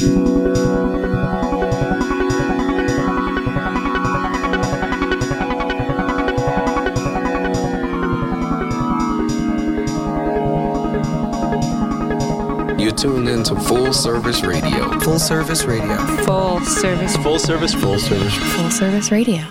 You 0.00 0.06
tune 12.92 13.26
in 13.26 13.42
to 13.42 13.56
Full 13.56 13.92
Service 13.92 14.44
Radio. 14.44 15.00
Full 15.00 15.18
service 15.18 15.64
radio. 15.64 15.96
Full 15.96 16.60
service. 16.60 17.16
Full 17.16 17.38
service, 17.40 17.74
full 17.74 17.98
service. 17.98 18.34
Full 18.54 18.70
service 18.70 19.10
radio. 19.10 19.44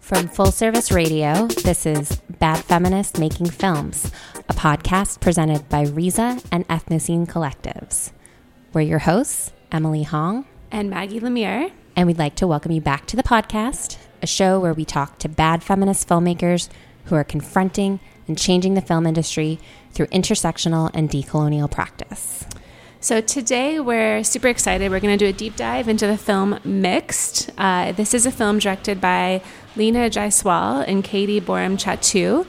From 0.00 0.28
Full 0.28 0.52
Service 0.52 0.92
Radio, 0.92 1.48
this 1.48 1.84
is 1.84 2.22
Bad 2.38 2.58
Feminist 2.58 3.18
Making 3.18 3.50
Films, 3.50 4.12
a 4.35 4.35
podcast 4.66 5.20
presented 5.20 5.68
by 5.68 5.82
Riza 5.82 6.40
and 6.50 6.66
Ethnocine 6.66 7.24
Collectives. 7.24 8.10
We're 8.72 8.80
your 8.80 8.98
hosts, 8.98 9.52
Emily 9.70 10.02
Hong, 10.02 10.44
And 10.72 10.90
Maggie 10.90 11.20
Lemire. 11.20 11.70
and 11.94 12.08
we'd 12.08 12.18
like 12.18 12.34
to 12.34 12.48
welcome 12.48 12.72
you 12.72 12.80
back 12.80 13.06
to 13.06 13.16
the 13.16 13.22
podcast, 13.22 13.96
a 14.20 14.26
show 14.26 14.58
where 14.58 14.74
we 14.74 14.84
talk 14.84 15.20
to 15.20 15.28
bad 15.28 15.62
feminist 15.62 16.08
filmmakers 16.08 16.68
who 17.04 17.14
are 17.14 17.22
confronting 17.22 18.00
and 18.26 18.36
changing 18.36 18.74
the 18.74 18.80
film 18.80 19.06
industry 19.06 19.60
through 19.92 20.06
intersectional 20.06 20.90
and 20.92 21.10
decolonial 21.10 21.70
practice. 21.70 22.44
So 22.98 23.20
today 23.20 23.78
we're 23.78 24.24
super 24.24 24.48
excited. 24.48 24.90
We're 24.90 24.98
going 24.98 25.16
to 25.16 25.24
do 25.24 25.30
a 25.30 25.32
deep 25.32 25.54
dive 25.54 25.88
into 25.88 26.08
the 26.08 26.18
film 26.18 26.58
Mixed. 26.64 27.50
Uh, 27.56 27.92
this 27.92 28.14
is 28.14 28.26
a 28.26 28.32
film 28.32 28.58
directed 28.58 29.00
by 29.00 29.42
Leena 29.76 30.10
Jayaswal 30.10 30.84
and 30.88 31.04
Caty 31.04 31.40
Borum 31.40 31.76
Chattoo. 31.78 32.48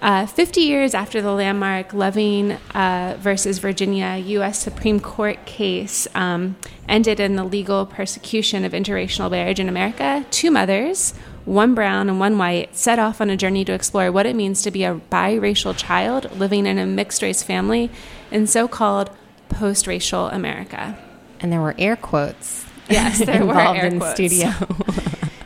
Uh, 0.00 0.26
50 0.26 0.60
years 0.60 0.94
after 0.94 1.20
the 1.20 1.32
landmark 1.32 1.92
Loving 1.92 2.52
uh, 2.74 3.16
versus 3.18 3.58
Virginia 3.58 4.16
U.S. 4.16 4.58
Supreme 4.60 5.00
Court 5.00 5.44
case 5.44 6.06
um, 6.14 6.56
ended 6.88 7.18
in 7.18 7.34
the 7.34 7.42
legal 7.42 7.84
persecution 7.84 8.64
of 8.64 8.72
interracial 8.72 9.28
marriage 9.28 9.58
in 9.58 9.68
America, 9.68 10.24
two 10.30 10.52
mothers, 10.52 11.14
one 11.44 11.74
brown 11.74 12.08
and 12.08 12.20
one 12.20 12.38
white, 12.38 12.76
set 12.76 13.00
off 13.00 13.20
on 13.20 13.28
a 13.28 13.36
journey 13.36 13.64
to 13.64 13.72
explore 13.72 14.12
what 14.12 14.24
it 14.24 14.36
means 14.36 14.62
to 14.62 14.70
be 14.70 14.84
a 14.84 15.00
biracial 15.10 15.76
child 15.76 16.30
living 16.38 16.64
in 16.64 16.78
a 16.78 16.86
mixed 16.86 17.20
race 17.20 17.42
family 17.42 17.90
in 18.30 18.46
so 18.46 18.68
called 18.68 19.10
post 19.48 19.88
racial 19.88 20.26
America. 20.28 20.96
And 21.40 21.52
there 21.52 21.60
were 21.60 21.74
air 21.76 21.96
quotes 21.96 22.64
Yes, 22.88 23.18
there 23.18 23.44
were 23.44 23.52
involved 23.52 23.78
air 23.80 23.86
in 23.86 23.98
quotes. 23.98 24.14
studio. 24.14 24.50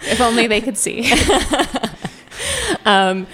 If 0.04 0.20
only 0.20 0.46
they 0.48 0.60
could 0.60 0.76
see. 0.76 1.10
Um, 2.84 3.26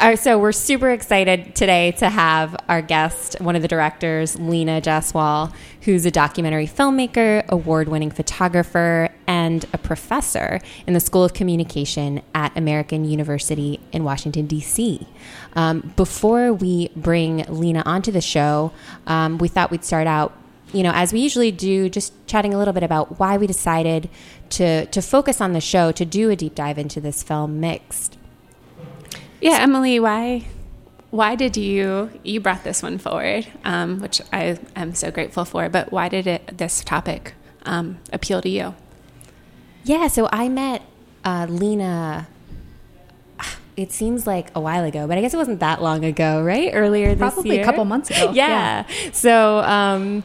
right, 0.00 0.18
so 0.18 0.38
we're 0.38 0.52
super 0.52 0.90
excited 0.90 1.54
today 1.54 1.92
to 1.92 2.10
have 2.10 2.54
our 2.68 2.82
guest, 2.82 3.40
one 3.40 3.56
of 3.56 3.62
the 3.62 3.68
directors, 3.68 4.38
Leena 4.38 4.80
Jayaswal, 4.80 5.54
who's 5.82 6.04
a 6.04 6.10
documentary 6.10 6.66
filmmaker, 6.66 7.46
award-winning 7.48 8.10
photographer, 8.10 9.08
and 9.26 9.64
a 9.72 9.78
professor 9.78 10.60
in 10.86 10.92
the 10.92 11.00
School 11.00 11.24
of 11.24 11.32
Communication 11.32 12.20
at 12.34 12.56
American 12.56 13.04
University 13.04 13.80
in 13.92 14.04
Washington 14.04 14.46
D.C. 14.46 15.06
Um, 15.54 15.92
before 15.96 16.52
we 16.52 16.90
bring 16.94 17.44
Leena 17.48 17.82
onto 17.86 18.12
the 18.12 18.20
show, 18.20 18.72
um, 19.06 19.38
we 19.38 19.48
thought 19.48 19.70
we'd 19.70 19.84
start 19.84 20.06
out 20.06 20.32
you 20.72 20.82
know, 20.82 20.90
as 20.92 21.12
we 21.12 21.20
usually 21.20 21.52
do, 21.52 21.88
just 21.88 22.12
chatting 22.26 22.52
a 22.52 22.58
little 22.58 22.74
bit 22.74 22.82
about 22.82 23.20
why 23.20 23.36
we 23.36 23.46
decided 23.46 24.10
to 24.50 24.84
to 24.86 25.00
focus 25.00 25.40
on 25.40 25.52
the 25.52 25.60
show 25.60 25.92
to 25.92 26.04
do 26.04 26.28
a 26.28 26.36
deep 26.36 26.54
dive 26.56 26.76
into 26.76 27.00
this 27.00 27.22
film, 27.22 27.60
Mixed. 27.60 28.15
Yeah, 29.46 29.60
Emily, 29.60 30.00
why 30.00 30.44
why 31.10 31.36
did 31.36 31.56
you 31.56 32.10
you 32.24 32.40
brought 32.40 32.64
this 32.64 32.82
one 32.82 32.98
forward, 32.98 33.46
um, 33.64 34.00
which 34.00 34.20
I 34.32 34.58
am 34.74 34.94
so 34.94 35.10
grateful 35.10 35.44
for. 35.44 35.68
But 35.68 35.92
why 35.92 36.08
did 36.08 36.26
it 36.26 36.58
this 36.58 36.82
topic 36.82 37.34
um, 37.64 37.98
appeal 38.12 38.42
to 38.42 38.48
you? 38.48 38.74
Yeah, 39.84 40.08
so 40.08 40.28
I 40.32 40.48
met 40.48 40.82
uh, 41.24 41.46
Leena. 41.48 42.28
It 43.76 43.92
seems 43.92 44.26
like 44.26 44.48
a 44.54 44.60
while 44.60 44.84
ago, 44.84 45.06
but 45.06 45.18
I 45.18 45.20
guess 45.20 45.34
it 45.34 45.36
wasn't 45.36 45.60
that 45.60 45.82
long 45.82 46.02
ago, 46.02 46.42
right? 46.42 46.70
Earlier 46.72 47.14
this 47.14 47.18
Probably 47.18 47.58
a 47.58 47.64
couple 47.64 47.84
months 47.84 48.10
ago, 48.10 48.32
yeah. 48.34 48.86
So, 49.12 49.58
um, 49.58 50.24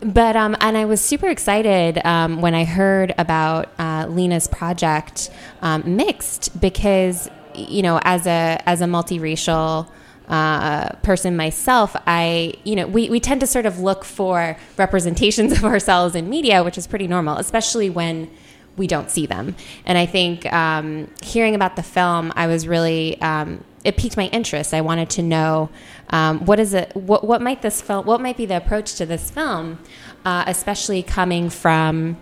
but 0.00 0.36
um, 0.36 0.54
and 0.60 0.76
I 0.76 0.84
was 0.84 1.00
super 1.00 1.28
excited 1.28 2.04
um, 2.04 2.42
when 2.42 2.54
I 2.54 2.64
heard 2.64 3.14
about 3.16 3.72
uh, 3.78 4.06
Leena's 4.06 4.46
project, 4.46 5.30
um, 5.62 5.96
Mixed, 5.96 6.60
because 6.60 7.30
you 7.54 7.82
know, 7.82 8.00
as 8.02 8.26
a 8.26 8.62
as 8.66 8.80
a 8.80 8.86
multiracial 8.86 9.88
uh, 10.28 10.90
person 11.02 11.36
myself, 11.36 11.94
I, 12.06 12.54
you 12.64 12.76
know, 12.76 12.86
we, 12.86 13.10
we 13.10 13.20
tend 13.20 13.40
to 13.40 13.46
sort 13.46 13.66
of 13.66 13.80
look 13.80 14.04
for 14.04 14.56
representations 14.76 15.52
of 15.58 15.64
ourselves 15.64 16.14
in 16.14 16.30
media, 16.30 16.62
which 16.62 16.78
is 16.78 16.86
pretty 16.86 17.06
normal, 17.06 17.36
especially 17.36 17.90
when 17.90 18.30
we 18.76 18.86
don't 18.86 19.10
see 19.10 19.26
them. 19.26 19.54
And 19.84 19.98
I 19.98 20.06
think 20.06 20.50
um, 20.52 21.10
hearing 21.22 21.54
about 21.54 21.76
the 21.76 21.82
film, 21.82 22.32
I 22.34 22.46
was 22.46 22.66
really, 22.66 23.20
um, 23.20 23.62
it 23.84 23.96
piqued 23.96 24.16
my 24.16 24.28
interest. 24.28 24.72
I 24.72 24.80
wanted 24.80 25.10
to 25.10 25.22
know 25.22 25.68
um, 26.10 26.44
what 26.46 26.58
is 26.58 26.72
it, 26.72 26.94
what, 26.96 27.24
what 27.24 27.42
might 27.42 27.60
this 27.60 27.82
film, 27.82 28.06
what 28.06 28.20
might 28.20 28.36
be 28.36 28.46
the 28.46 28.56
approach 28.56 28.94
to 28.94 29.06
this 29.06 29.30
film, 29.30 29.78
uh, 30.24 30.44
especially 30.46 31.02
coming 31.02 31.50
from 31.50 32.16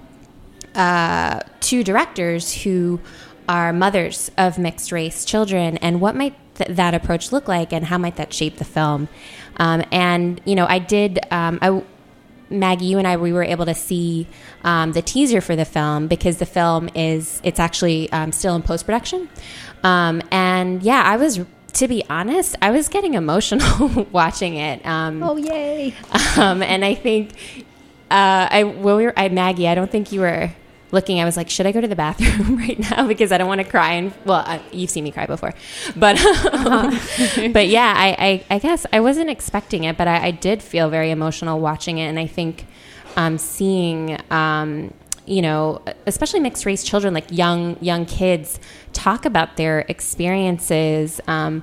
uh, 0.75 1.41
two 1.61 1.85
directors 1.85 2.63
who 2.63 3.01
are 3.51 3.73
mothers 3.73 4.31
of 4.39 4.59
mixed 4.59 4.93
race 4.93 5.25
children, 5.25 5.77
and 5.79 6.01
what 6.01 6.15
might 6.15 6.35
th- 6.55 6.71
that 6.71 6.95
approach 6.95 7.33
look 7.33 7.49
like, 7.49 7.73
and 7.73 7.85
how 7.85 7.99
might 7.99 8.15
that 8.15 8.33
shape 8.33 8.57
the 8.59 8.65
film? 8.65 9.09
Um, 9.57 9.83
and 9.91 10.41
you 10.45 10.55
know, 10.55 10.67
I 10.69 10.79
did. 10.79 11.19
Um, 11.33 11.59
I, 11.61 11.83
Maggie, 12.49 12.87
you 12.87 12.99
and 12.99 13.07
I, 13.07 13.17
we 13.17 13.33
were 13.33 13.43
able 13.43 13.67
to 13.67 13.75
see 13.75 14.29
um, 14.63 14.93
the 14.93 15.03
teaser 15.03 15.41
for 15.41 15.57
the 15.57 15.65
film 15.65 16.07
because 16.07 16.39
the 16.39 16.47
film 16.47 16.89
is 16.95 17.41
it's 17.43 17.59
actually 17.59 18.11
um, 18.13 18.31
still 18.31 18.55
in 18.55 18.63
post 18.63 18.87
production, 18.87 19.29
um, 19.83 20.23
and 20.31 20.83
yeah, 20.83 21.03
I 21.05 21.17
was. 21.17 21.41
To 21.75 21.87
be 21.87 22.03
honest, 22.11 22.57
I 22.61 22.71
was 22.73 22.89
getting 22.89 23.15
emotional 23.25 24.07
watching 24.13 24.55
it. 24.57 24.85
Um, 24.87 25.23
Oh 25.25 25.37
yay! 25.37 25.93
um, 26.37 26.63
and 26.63 26.85
I 26.85 26.95
think 26.95 27.33
uh, 28.11 28.47
I 28.51 28.63
when 28.65 28.97
we 28.97 29.05
were 29.07 29.15
I 29.17 29.29
Maggie, 29.29 29.67
I 29.67 29.75
don't 29.75 29.91
think 29.91 30.13
you 30.13 30.21
were 30.21 30.51
looking. 30.93 31.21
I 31.21 31.25
was 31.25 31.37
like, 31.37 31.51
should 31.51 31.67
I 31.67 31.73
go 31.73 31.81
to 31.81 31.89
the 31.89 31.97
bathroom 31.97 32.57
right 32.59 32.79
now 32.79 33.07
because 33.07 33.33
I 33.33 33.39
don't 33.39 33.49
want 33.49 33.61
to 33.61 33.67
cry. 33.67 33.93
And 33.93 34.13
well, 34.25 34.43
uh, 34.47 34.59
you've 34.73 34.91
seen 34.91 35.05
me 35.05 35.11
cry 35.11 35.27
before, 35.27 35.55
but 35.97 36.19
um, 36.55 36.99
but 37.53 37.69
yeah, 37.69 37.93
I, 37.97 38.17
I 38.19 38.57
I 38.57 38.59
guess 38.59 38.87
I 38.93 39.01
wasn't 39.01 39.31
expecting 39.31 39.85
it, 39.85 39.97
but 39.97 40.09
I, 40.09 40.27
I 40.27 40.31
did 40.31 40.63
feel 40.63 40.91
very 40.91 41.11
emotional 41.11 41.61
watching 41.61 41.99
it, 41.99 42.07
and 42.07 42.19
I 42.19 42.27
think 42.27 42.67
um, 43.17 43.39
seeing. 43.39 44.19
Um, 44.31 44.95
you 45.27 45.43
know, 45.43 45.81
especially 46.07 46.41
mixed 46.41 46.67
race 46.67 46.83
children, 46.83 47.15
like 47.15 47.31
young 47.31 47.77
young 47.81 48.05
kids, 48.05 48.59
talk 48.93 49.25
about 49.25 49.57
their 49.57 49.81
experiences 49.87 51.21
um, 51.29 51.63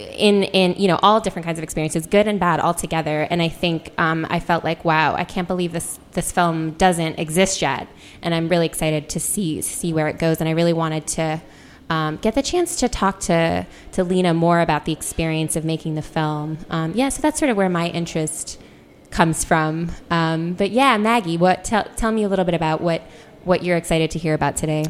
in 0.00 0.42
in 0.44 0.74
you 0.80 0.88
know 0.88 0.98
all 1.02 1.20
different 1.20 1.46
kinds 1.46 1.58
of 1.58 1.62
experiences, 1.62 2.06
good 2.06 2.26
and 2.26 2.40
bad, 2.40 2.60
all 2.60 2.74
together. 2.74 3.26
And 3.30 3.42
I 3.42 3.48
think 3.48 3.92
um, 3.98 4.26
I 4.30 4.40
felt 4.40 4.64
like, 4.64 4.84
wow, 4.84 5.14
I 5.14 5.24
can't 5.24 5.48
believe 5.48 5.72
this 5.72 5.98
this 6.12 6.32
film 6.32 6.72
doesn't 6.72 7.18
exist 7.18 7.62
yet, 7.62 7.88
and 8.22 8.34
I'm 8.34 8.48
really 8.48 8.66
excited 8.66 9.08
to 9.10 9.20
see 9.20 9.60
see 9.60 9.92
where 9.92 10.08
it 10.08 10.18
goes. 10.18 10.40
And 10.40 10.48
I 10.48 10.52
really 10.52 10.72
wanted 10.72 11.06
to. 11.08 11.40
Um, 11.88 12.18
get 12.18 12.36
the 12.36 12.42
chance 12.42 12.76
to 12.76 12.88
talk 12.88 13.18
to 13.22 13.66
to 13.90 14.04
Leena 14.04 14.32
more 14.32 14.60
about 14.60 14.84
the 14.84 14.92
experience 14.92 15.56
of 15.56 15.64
making 15.64 15.96
the 15.96 16.02
film. 16.02 16.58
Um, 16.70 16.92
yeah, 16.94 17.08
so 17.08 17.20
that's 17.20 17.36
sort 17.36 17.50
of 17.50 17.56
where 17.56 17.68
my 17.68 17.88
interest 17.88 18.60
comes 19.10 19.42
from. 19.42 19.90
Um, 20.08 20.52
but 20.52 20.70
yeah, 20.70 20.96
Maggie, 20.98 21.36
what 21.36 21.64
tell 21.64 21.82
tell 21.96 22.12
me 22.12 22.22
a 22.22 22.28
little 22.28 22.44
bit 22.44 22.54
about 22.54 22.80
what 22.80 23.02
what 23.42 23.64
you're 23.64 23.76
excited 23.76 24.12
to 24.12 24.20
hear 24.20 24.34
about 24.34 24.56
today. 24.56 24.84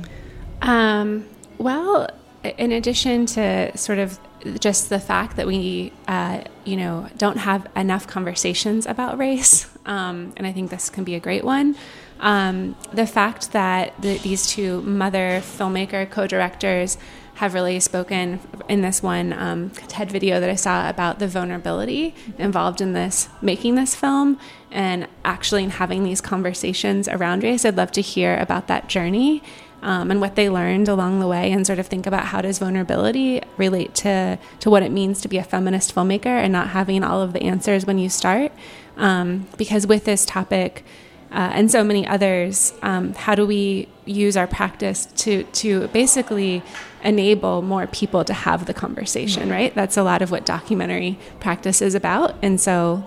Um, 0.61 1.27
well, 1.57 2.07
in 2.45 2.73
addition 2.73 3.27
to 3.27 3.77
sort 3.77 3.99
of 3.99 4.19
just 4.59 4.89
the 4.89 5.01
fact 5.01 5.37
that 5.37 5.47
we, 5.47 5.93
uh, 6.09 6.43
you 6.65 6.77
know, 6.77 7.09
don't 7.17 7.39
have 7.39 7.67
enough 7.77 8.07
conversations 8.07 8.87
about 8.87 9.19
race, 9.19 9.69
um, 9.87 10.33
and 10.37 10.47
I 10.47 10.53
think 10.53 10.71
this 10.71 10.91
can 10.91 11.05
be 11.05 11.15
a 11.15 11.21
great 11.21 11.45
one. 11.45 11.77
Um, 12.21 12.77
the 12.93 13.07
fact 13.07 13.53
that 13.53 14.01
the, 14.01 14.19
these 14.19 14.47
two 14.47 14.83
mother 14.83 15.41
filmmaker 15.41 16.09
co-directors 16.11 16.99
have 17.41 17.55
really 17.55 17.81
spoken 17.81 18.39
in 18.69 18.83
this 18.83 19.03
one 19.03 19.33
um, 19.33 19.71
TED 19.71 20.13
video 20.13 20.41
that 20.41 20.51
I 20.51 20.57
saw 20.57 20.91
about 20.91 21.19
the 21.21 21.27
vulnerability 21.27 22.15
involved 22.37 22.83
in 22.83 22.93
this 22.93 23.31
making 23.41 23.77
this 23.77 23.95
film 23.95 24.39
and 24.71 25.09
actually 25.25 25.65
in 25.65 25.71
having 25.71 26.05
these 26.05 26.21
conversations 26.21 27.09
around 27.09 27.43
race. 27.43 27.65
I'd 27.65 27.77
love 27.77 27.93
to 27.93 28.03
hear 28.03 28.37
about 28.37 28.67
that 28.67 28.89
journey 28.89 29.43
um, 29.83 30.11
and 30.11 30.21
what 30.21 30.37
they 30.37 30.51
learned 30.51 30.89
along 30.89 31.21
the 31.21 31.27
way, 31.27 31.51
and 31.53 31.67
sort 31.67 31.79
of 31.79 31.87
think 31.87 32.07
about 32.07 32.27
how 32.27 32.41
does 32.41 32.59
vulnerability 32.59 33.43
relate 33.57 33.95
to 33.97 34.39
to 34.61 34.71
what 34.71 34.83
it 34.83 34.93
means 34.93 35.21
to 35.23 35.29
be 35.29 35.39
a 35.39 35.45
feminist 35.45 35.95
filmmaker 35.95 36.27
and 36.27 36.53
not 36.53 36.69
having 36.69 37.03
all 37.03 37.23
of 37.23 37.33
the 37.33 37.43
answers 37.43 37.87
when 37.87 37.99
you 37.99 38.09
start. 38.09 38.53
Um, 38.97 39.47
because 39.57 39.87
with 39.87 40.05
this 40.05 40.25
topic. 40.25 40.85
Uh, 41.33 41.49
and 41.55 41.71
so 41.71 41.85
many 41.85 42.05
others. 42.05 42.75
Um, 42.83 43.15
how 43.15 43.37
do 43.37 43.47
we 43.47 43.87
use 44.05 44.37
our 44.37 44.49
practice 44.49 45.07
to 45.07 45.45
to 45.45 45.87
basically 45.89 46.61
enable 47.05 47.63
more 47.63 47.87
people 47.87 48.25
to 48.25 48.33
have 48.33 48.67
the 48.67 48.75
conversation, 48.75 49.49
right? 49.49 49.75
That's 49.75 49.97
a 49.97 50.03
lot 50.03 50.23
of 50.23 50.31
what 50.31 50.45
documentary 50.45 51.19
practice 51.39 51.81
is 51.81 51.95
about. 51.95 52.35
And 52.43 52.61
so 52.61 53.05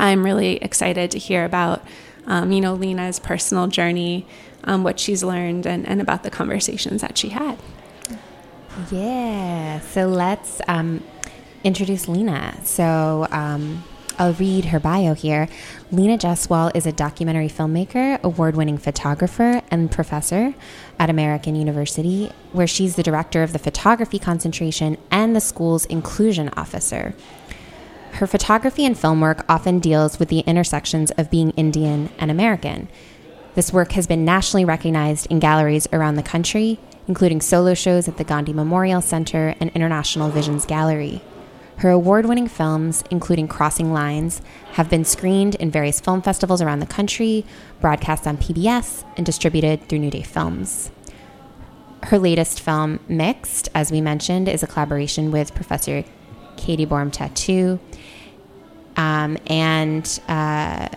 I'm 0.00 0.24
really 0.24 0.56
excited 0.56 1.10
to 1.10 1.18
hear 1.18 1.44
about, 1.44 1.82
um, 2.26 2.52
you 2.52 2.60
know, 2.60 2.76
Leena's 2.76 3.18
personal 3.18 3.66
journey, 3.66 4.26
um, 4.68 4.84
what 4.84 5.00
she's 5.00 5.24
learned, 5.24 5.66
and, 5.66 5.86
and 5.88 6.00
about 6.00 6.22
the 6.22 6.30
conversations 6.30 7.00
that 7.00 7.18
she 7.18 7.30
had. 7.30 7.58
Yeah. 8.92 9.80
So 9.80 10.06
let's 10.06 10.60
um, 10.68 11.02
introduce 11.64 12.06
Leena. 12.06 12.60
So 12.64 13.26
um, 13.32 13.82
I'll 14.18 14.34
read 14.34 14.66
her 14.66 14.78
bio 14.78 15.14
here. 15.14 15.48
Leena 15.90 16.18
Jayaswal 16.18 16.70
is 16.76 16.86
a 16.86 16.92
documentary 16.92 17.48
filmmaker, 17.48 18.22
award 18.22 18.56
winning 18.56 18.78
photographer, 18.78 19.62
and 19.70 19.90
professor 19.90 20.54
at 20.98 21.08
American 21.08 21.54
University, 21.54 22.30
where 22.52 22.66
she's 22.66 22.96
the 22.96 23.02
director 23.02 23.42
of 23.42 23.52
the 23.52 23.58
photography 23.58 24.18
concentration 24.18 24.98
and 25.10 25.34
the 25.34 25.40
school's 25.40 25.86
inclusion 25.86 26.50
officer. 26.56 27.14
Her 28.12 28.26
photography 28.26 28.84
and 28.84 28.98
film 28.98 29.20
work 29.20 29.44
often 29.48 29.78
deals 29.78 30.18
with 30.18 30.28
the 30.28 30.40
intersections 30.40 31.10
of 31.12 31.30
being 31.30 31.50
Indian 31.52 32.10
and 32.18 32.30
American. 32.30 32.88
This 33.58 33.72
work 33.72 33.90
has 33.94 34.06
been 34.06 34.24
nationally 34.24 34.64
recognized 34.64 35.26
in 35.32 35.40
galleries 35.40 35.88
around 35.92 36.14
the 36.14 36.22
country, 36.22 36.78
including 37.08 37.40
solo 37.40 37.74
shows 37.74 38.06
at 38.06 38.16
the 38.16 38.22
Gandhi 38.22 38.52
Memorial 38.52 39.00
Center 39.00 39.56
and 39.58 39.68
International 39.70 40.30
Visions 40.30 40.64
Gallery. 40.64 41.20
Her 41.78 41.90
award 41.90 42.26
winning 42.26 42.46
films, 42.46 43.02
including 43.10 43.48
Crossing 43.48 43.92
Lines, 43.92 44.42
have 44.74 44.88
been 44.88 45.04
screened 45.04 45.56
in 45.56 45.72
various 45.72 45.98
film 45.98 46.22
festivals 46.22 46.62
around 46.62 46.78
the 46.78 46.86
country, 46.86 47.44
broadcast 47.80 48.28
on 48.28 48.36
PBS, 48.36 49.04
and 49.16 49.26
distributed 49.26 49.88
through 49.88 49.98
New 49.98 50.12
Day 50.12 50.22
Films. 50.22 50.92
Her 52.04 52.18
latest 52.20 52.60
film, 52.60 53.00
Mixed, 53.08 53.70
as 53.74 53.90
we 53.90 54.00
mentioned, 54.00 54.48
is 54.48 54.62
a 54.62 54.68
collaboration 54.68 55.32
with 55.32 55.52
Professor 55.56 56.04
Caty 56.54 56.86
Borum 56.86 57.10
Chattoo. 57.10 57.80
Um, 58.96 59.36
and 59.48 60.20
uh, 60.28 60.90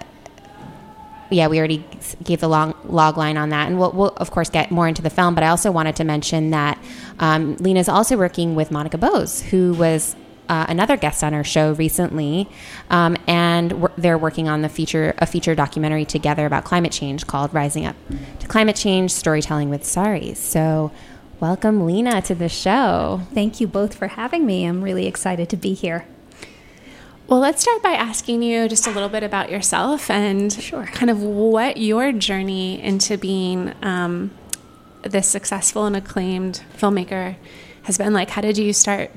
yeah, 1.32 1.48
we 1.48 1.58
already 1.58 1.84
gave 2.24 2.42
the 2.42 2.50
long 2.50 2.76
log 2.84 3.18
line 3.18 3.38
on 3.38 3.50
that, 3.50 3.68
and 3.68 3.80
we'll, 3.80 3.92
we'll, 3.92 4.14
of 4.18 4.32
course 4.32 4.50
get 4.50 4.70
more 4.70 4.88
into 4.88 5.02
the 5.02 5.10
film. 5.10 5.34
But 5.34 5.44
I 5.44 5.48
also 5.48 5.72
wanted 5.72 5.96
to 5.98 6.04
mention 6.04 6.52
that 6.52 6.78
um, 7.20 7.56
Leena 7.58 7.80
is 7.80 7.90
also 7.90 8.18
working 8.18 8.56
with 8.56 8.70
Monica 8.72 8.98
Bose, 8.98 9.42
who 9.42 9.74
was 9.74 10.16
uh, 10.50 10.66
another 10.68 10.98
guest 10.98 11.24
on 11.24 11.34
our 11.34 11.46
show 11.46 11.72
recently, 11.74 12.50
um, 12.90 13.16
and 13.28 13.88
they're 13.98 14.18
working 14.18 14.50
on 14.50 14.62
the 14.62 14.70
feature 14.70 15.14
a 15.20 15.26
feature 15.26 15.56
documentary 15.56 16.04
together 16.04 16.46
about 16.46 16.66
climate 16.66 16.92
change 16.92 17.26
called 17.26 17.54
"Rising 17.54 17.86
Up 17.86 17.96
to 18.40 18.48
Climate 18.48 18.76
Change: 18.76 19.12
Storytelling 19.12 19.70
with 19.70 19.86
Saris." 19.86 20.40
So, 20.40 20.92
welcome, 21.40 21.86
Leena, 21.86 22.22
to 22.24 22.36
the 22.36 22.50
show. 22.50 23.22
Thank 23.34 23.62
you 23.62 23.68
both 23.68 23.96
for 23.96 24.08
having 24.08 24.46
me. 24.46 24.66
I'm 24.66 24.84
really 24.84 25.08
excited 25.08 25.50
to 25.50 25.58
be 25.58 25.74
here. 25.74 26.06
Well, 27.32 27.40
let's 27.40 27.62
start 27.62 27.82
by 27.82 27.92
asking 27.92 28.44
you 28.44 28.68
just 28.68 28.88
a 28.88 28.92
little 28.92 29.08
bit 29.08 29.24
about 29.24 29.50
yourself 29.50 30.10
and 30.10 30.52
sure. 30.52 30.86
kind 30.88 31.10
of 31.10 31.24
what 31.24 31.78
your 31.78 32.12
journey 32.12 32.82
into 32.82 33.18
being 33.18 33.74
um, 33.82 34.32
this 35.04 35.30
successful 35.30 35.86
and 35.86 35.96
acclaimed 35.96 36.62
filmmaker 36.78 37.38
has 37.84 37.98
been 37.98 38.12
like. 38.12 38.32
How 38.32 38.42
did 38.42 38.58
you 38.58 38.74
start 38.74 39.12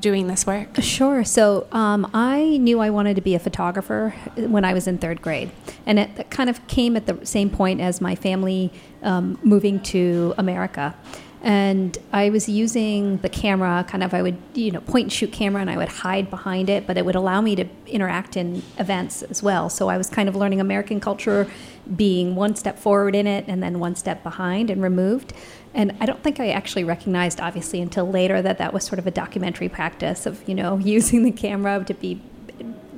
doing 0.00 0.28
this 0.28 0.46
work? 0.46 0.80
Sure. 0.80 1.24
So 1.24 1.66
um, 1.70 2.10
I 2.14 2.56
knew 2.56 2.80
I 2.80 2.88
wanted 2.88 3.16
to 3.16 3.20
be 3.20 3.34
a 3.34 3.38
photographer 3.38 4.14
when 4.36 4.64
I 4.64 4.72
was 4.72 4.86
in 4.86 4.96
third 4.96 5.20
grade, 5.20 5.50
and 5.84 5.98
it 5.98 6.30
kind 6.30 6.48
of 6.48 6.66
came 6.68 6.96
at 6.96 7.04
the 7.04 7.26
same 7.26 7.50
point 7.50 7.82
as 7.82 8.00
my 8.00 8.14
family 8.14 8.72
um, 9.02 9.38
moving 9.42 9.78
to 9.80 10.32
America. 10.38 10.96
And 11.40 11.96
I 12.12 12.30
was 12.30 12.48
using 12.48 13.18
the 13.18 13.28
camera, 13.28 13.84
kind 13.88 14.02
of, 14.02 14.12
I 14.12 14.22
would, 14.22 14.36
you 14.54 14.72
know, 14.72 14.80
point 14.80 15.04
and 15.04 15.12
shoot 15.12 15.32
camera 15.32 15.60
and 15.60 15.70
I 15.70 15.76
would 15.76 15.88
hide 15.88 16.30
behind 16.30 16.68
it, 16.68 16.86
but 16.86 16.98
it 16.98 17.04
would 17.04 17.14
allow 17.14 17.40
me 17.40 17.54
to 17.56 17.64
interact 17.86 18.36
in 18.36 18.62
events 18.78 19.22
as 19.22 19.42
well. 19.42 19.68
So 19.68 19.88
I 19.88 19.96
was 19.96 20.10
kind 20.10 20.28
of 20.28 20.34
learning 20.34 20.60
American 20.60 20.98
culture, 20.98 21.48
being 21.94 22.34
one 22.34 22.56
step 22.56 22.78
forward 22.78 23.14
in 23.14 23.26
it 23.26 23.44
and 23.46 23.62
then 23.62 23.78
one 23.78 23.94
step 23.94 24.22
behind 24.24 24.68
and 24.68 24.82
removed. 24.82 25.32
And 25.74 25.96
I 26.00 26.06
don't 26.06 26.22
think 26.24 26.40
I 26.40 26.50
actually 26.50 26.82
recognized, 26.84 27.40
obviously, 27.40 27.80
until 27.80 28.10
later 28.10 28.42
that 28.42 28.58
that 28.58 28.72
was 28.72 28.84
sort 28.84 28.98
of 28.98 29.06
a 29.06 29.12
documentary 29.12 29.68
practice 29.68 30.26
of, 30.26 30.46
you 30.48 30.56
know, 30.56 30.78
using 30.82 31.22
the 31.22 31.32
camera 31.32 31.84
to 31.84 31.94
be 31.94 32.20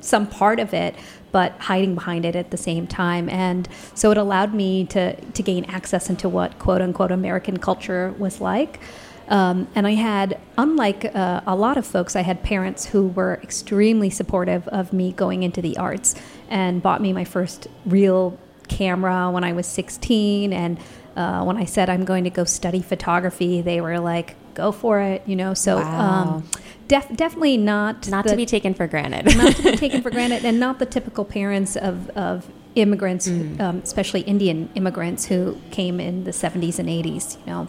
some 0.00 0.26
part 0.26 0.58
of 0.58 0.72
it, 0.72 0.94
but 1.32 1.52
hiding 1.58 1.94
behind 1.94 2.24
it 2.24 2.36
at 2.36 2.50
the 2.50 2.56
same 2.56 2.86
time. 2.86 3.28
And 3.28 3.68
so 3.94 4.10
it 4.10 4.16
allowed 4.16 4.54
me 4.54 4.84
to, 4.86 5.14
to 5.14 5.42
gain 5.42 5.64
access 5.66 6.10
into 6.10 6.28
what 6.28 6.58
quote 6.58 6.82
unquote 6.82 7.12
American 7.12 7.58
culture 7.58 8.14
was 8.18 8.40
like. 8.40 8.80
Um, 9.28 9.68
and 9.76 9.86
I 9.86 9.92
had, 9.92 10.40
unlike 10.58 11.04
uh, 11.14 11.42
a 11.46 11.54
lot 11.54 11.76
of 11.76 11.86
folks, 11.86 12.16
I 12.16 12.22
had 12.22 12.42
parents 12.42 12.86
who 12.86 13.08
were 13.08 13.38
extremely 13.42 14.10
supportive 14.10 14.66
of 14.68 14.92
me 14.92 15.12
going 15.12 15.44
into 15.44 15.62
the 15.62 15.76
arts 15.76 16.16
and 16.48 16.82
bought 16.82 17.00
me 17.00 17.12
my 17.12 17.24
first 17.24 17.68
real 17.86 18.36
camera 18.66 19.30
when 19.30 19.44
I 19.44 19.52
was 19.52 19.66
16 19.66 20.52
and 20.52 20.80
uh, 21.16 21.44
when 21.44 21.56
I 21.56 21.64
said 21.64 21.90
I'm 21.90 22.04
going 22.04 22.24
to 22.24 22.30
go 22.30 22.44
study 22.44 22.80
photography, 22.80 23.62
they 23.62 23.80
were 23.80 23.98
like, 23.98 24.36
"Go 24.54 24.72
for 24.72 25.00
it," 25.00 25.22
you 25.26 25.36
know. 25.36 25.54
So, 25.54 25.76
wow. 25.76 26.00
um, 26.00 26.48
def- 26.90 27.16
definitely 27.16 27.56
not 27.56 28.08
not 28.08 28.24
the, 28.24 28.30
to 28.30 28.36
be 28.36 28.44
taken 28.44 28.74
for 28.74 28.86
granted. 28.86 29.24
not 29.36 29.56
to 29.56 29.62
be 29.62 29.76
taken 29.76 30.02
for 30.02 30.10
granted, 30.16 30.44
and 30.44 30.60
not 30.60 30.78
the 30.78 30.86
typical 30.86 31.24
parents 31.24 31.76
of 31.76 32.10
of 32.10 32.50
immigrants, 32.74 33.28
mm. 33.28 33.58
um, 33.60 33.78
especially 33.78 34.20
Indian 34.22 34.68
immigrants 34.74 35.26
who 35.26 35.56
came 35.70 35.98
in 35.98 36.24
the 36.24 36.30
70s 36.30 36.78
and 36.78 36.88
80s. 36.88 37.38
You 37.46 37.52
know. 37.52 37.68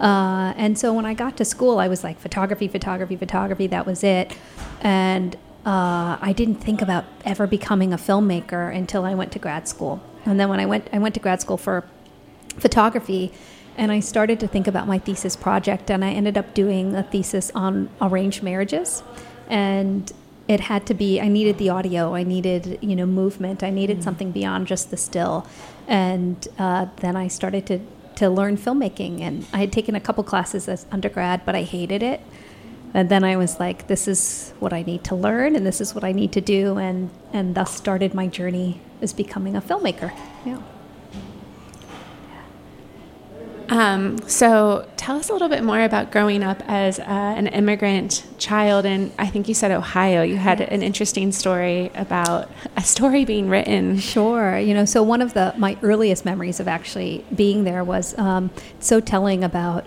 Uh, 0.00 0.54
and 0.56 0.78
so 0.78 0.94
when 0.94 1.04
I 1.04 1.14
got 1.14 1.36
to 1.38 1.44
school, 1.44 1.80
I 1.80 1.88
was 1.88 2.04
like 2.04 2.20
photography, 2.20 2.68
photography, 2.68 3.16
photography. 3.16 3.66
That 3.66 3.86
was 3.86 4.04
it, 4.04 4.36
and 4.82 5.34
uh, 5.66 6.18
I 6.20 6.32
didn't 6.36 6.56
think 6.56 6.82
about 6.82 7.04
ever 7.24 7.46
becoming 7.46 7.92
a 7.92 7.98
filmmaker 7.98 8.74
until 8.74 9.04
I 9.04 9.14
went 9.14 9.32
to 9.32 9.38
grad 9.38 9.66
school. 9.66 10.00
And 10.24 10.38
then 10.38 10.48
when 10.48 10.60
I 10.60 10.66
went, 10.66 10.88
I 10.92 10.98
went 10.98 11.14
to 11.14 11.20
grad 11.20 11.40
school 11.40 11.56
for 11.56 11.84
photography 12.58 13.32
and 13.78 13.92
I 13.92 14.00
started 14.00 14.40
to 14.40 14.48
think 14.48 14.66
about 14.66 14.88
my 14.88 14.98
thesis 14.98 15.36
project, 15.36 15.88
and 15.90 16.04
I 16.04 16.10
ended 16.10 16.36
up 16.36 16.52
doing 16.52 16.96
a 16.96 17.04
thesis 17.04 17.52
on 17.54 17.88
arranged 18.02 18.42
marriages. 18.42 19.04
And 19.48 20.12
it 20.48 20.60
had 20.60 20.84
to 20.86 20.94
be, 20.94 21.20
I 21.20 21.28
needed 21.28 21.58
the 21.58 21.68
audio, 21.68 22.14
I 22.14 22.24
needed, 22.24 22.78
you 22.82 22.96
know, 22.96 23.06
movement, 23.06 23.62
I 23.62 23.70
needed 23.70 23.98
mm. 23.98 24.02
something 24.02 24.32
beyond 24.32 24.66
just 24.66 24.90
the 24.90 24.96
still. 24.96 25.46
And 25.86 26.46
uh, 26.58 26.86
then 26.96 27.16
I 27.16 27.28
started 27.28 27.66
to, 27.66 27.80
to 28.16 28.28
learn 28.28 28.56
filmmaking. 28.56 29.20
And 29.20 29.46
I 29.52 29.58
had 29.58 29.72
taken 29.72 29.94
a 29.94 30.00
couple 30.00 30.24
classes 30.24 30.68
as 30.68 30.84
undergrad, 30.90 31.46
but 31.46 31.54
I 31.54 31.62
hated 31.62 32.02
it. 32.02 32.20
And 32.94 33.08
then 33.10 33.22
I 33.22 33.36
was 33.36 33.60
like, 33.60 33.86
this 33.86 34.08
is 34.08 34.54
what 34.58 34.72
I 34.72 34.82
need 34.82 35.04
to 35.04 35.14
learn, 35.14 35.54
and 35.54 35.64
this 35.64 35.80
is 35.80 35.94
what 35.94 36.02
I 36.02 36.12
need 36.12 36.32
to 36.32 36.40
do. 36.40 36.78
And, 36.78 37.10
and 37.32 37.54
thus 37.54 37.72
started 37.74 38.12
my 38.12 38.26
journey 38.26 38.80
as 39.00 39.12
becoming 39.12 39.54
a 39.54 39.62
filmmaker. 39.62 40.10
Yeah. 40.44 40.62
Um, 43.70 44.18
so 44.26 44.88
tell 44.96 45.16
us 45.16 45.28
a 45.28 45.32
little 45.32 45.48
bit 45.48 45.62
more 45.62 45.82
about 45.82 46.10
growing 46.10 46.42
up 46.42 46.62
as 46.66 46.98
uh, 46.98 47.02
an 47.02 47.48
immigrant 47.48 48.24
child 48.38 48.86
and 48.86 49.12
I 49.18 49.26
think 49.26 49.46
you 49.46 49.54
said 49.54 49.70
Ohio. 49.70 50.22
You 50.22 50.36
had 50.36 50.60
an 50.60 50.82
interesting 50.82 51.32
story 51.32 51.90
about 51.94 52.50
a 52.76 52.82
story 52.82 53.24
being 53.24 53.48
written. 53.48 53.98
Sure. 53.98 54.58
You 54.58 54.72
know, 54.74 54.84
so 54.84 55.02
one 55.02 55.20
of 55.20 55.34
the 55.34 55.54
my 55.58 55.76
earliest 55.82 56.24
memories 56.24 56.60
of 56.60 56.68
actually 56.68 57.24
being 57.34 57.64
there 57.64 57.84
was 57.84 58.16
um, 58.18 58.50
so 58.80 59.00
telling 59.00 59.44
about 59.44 59.86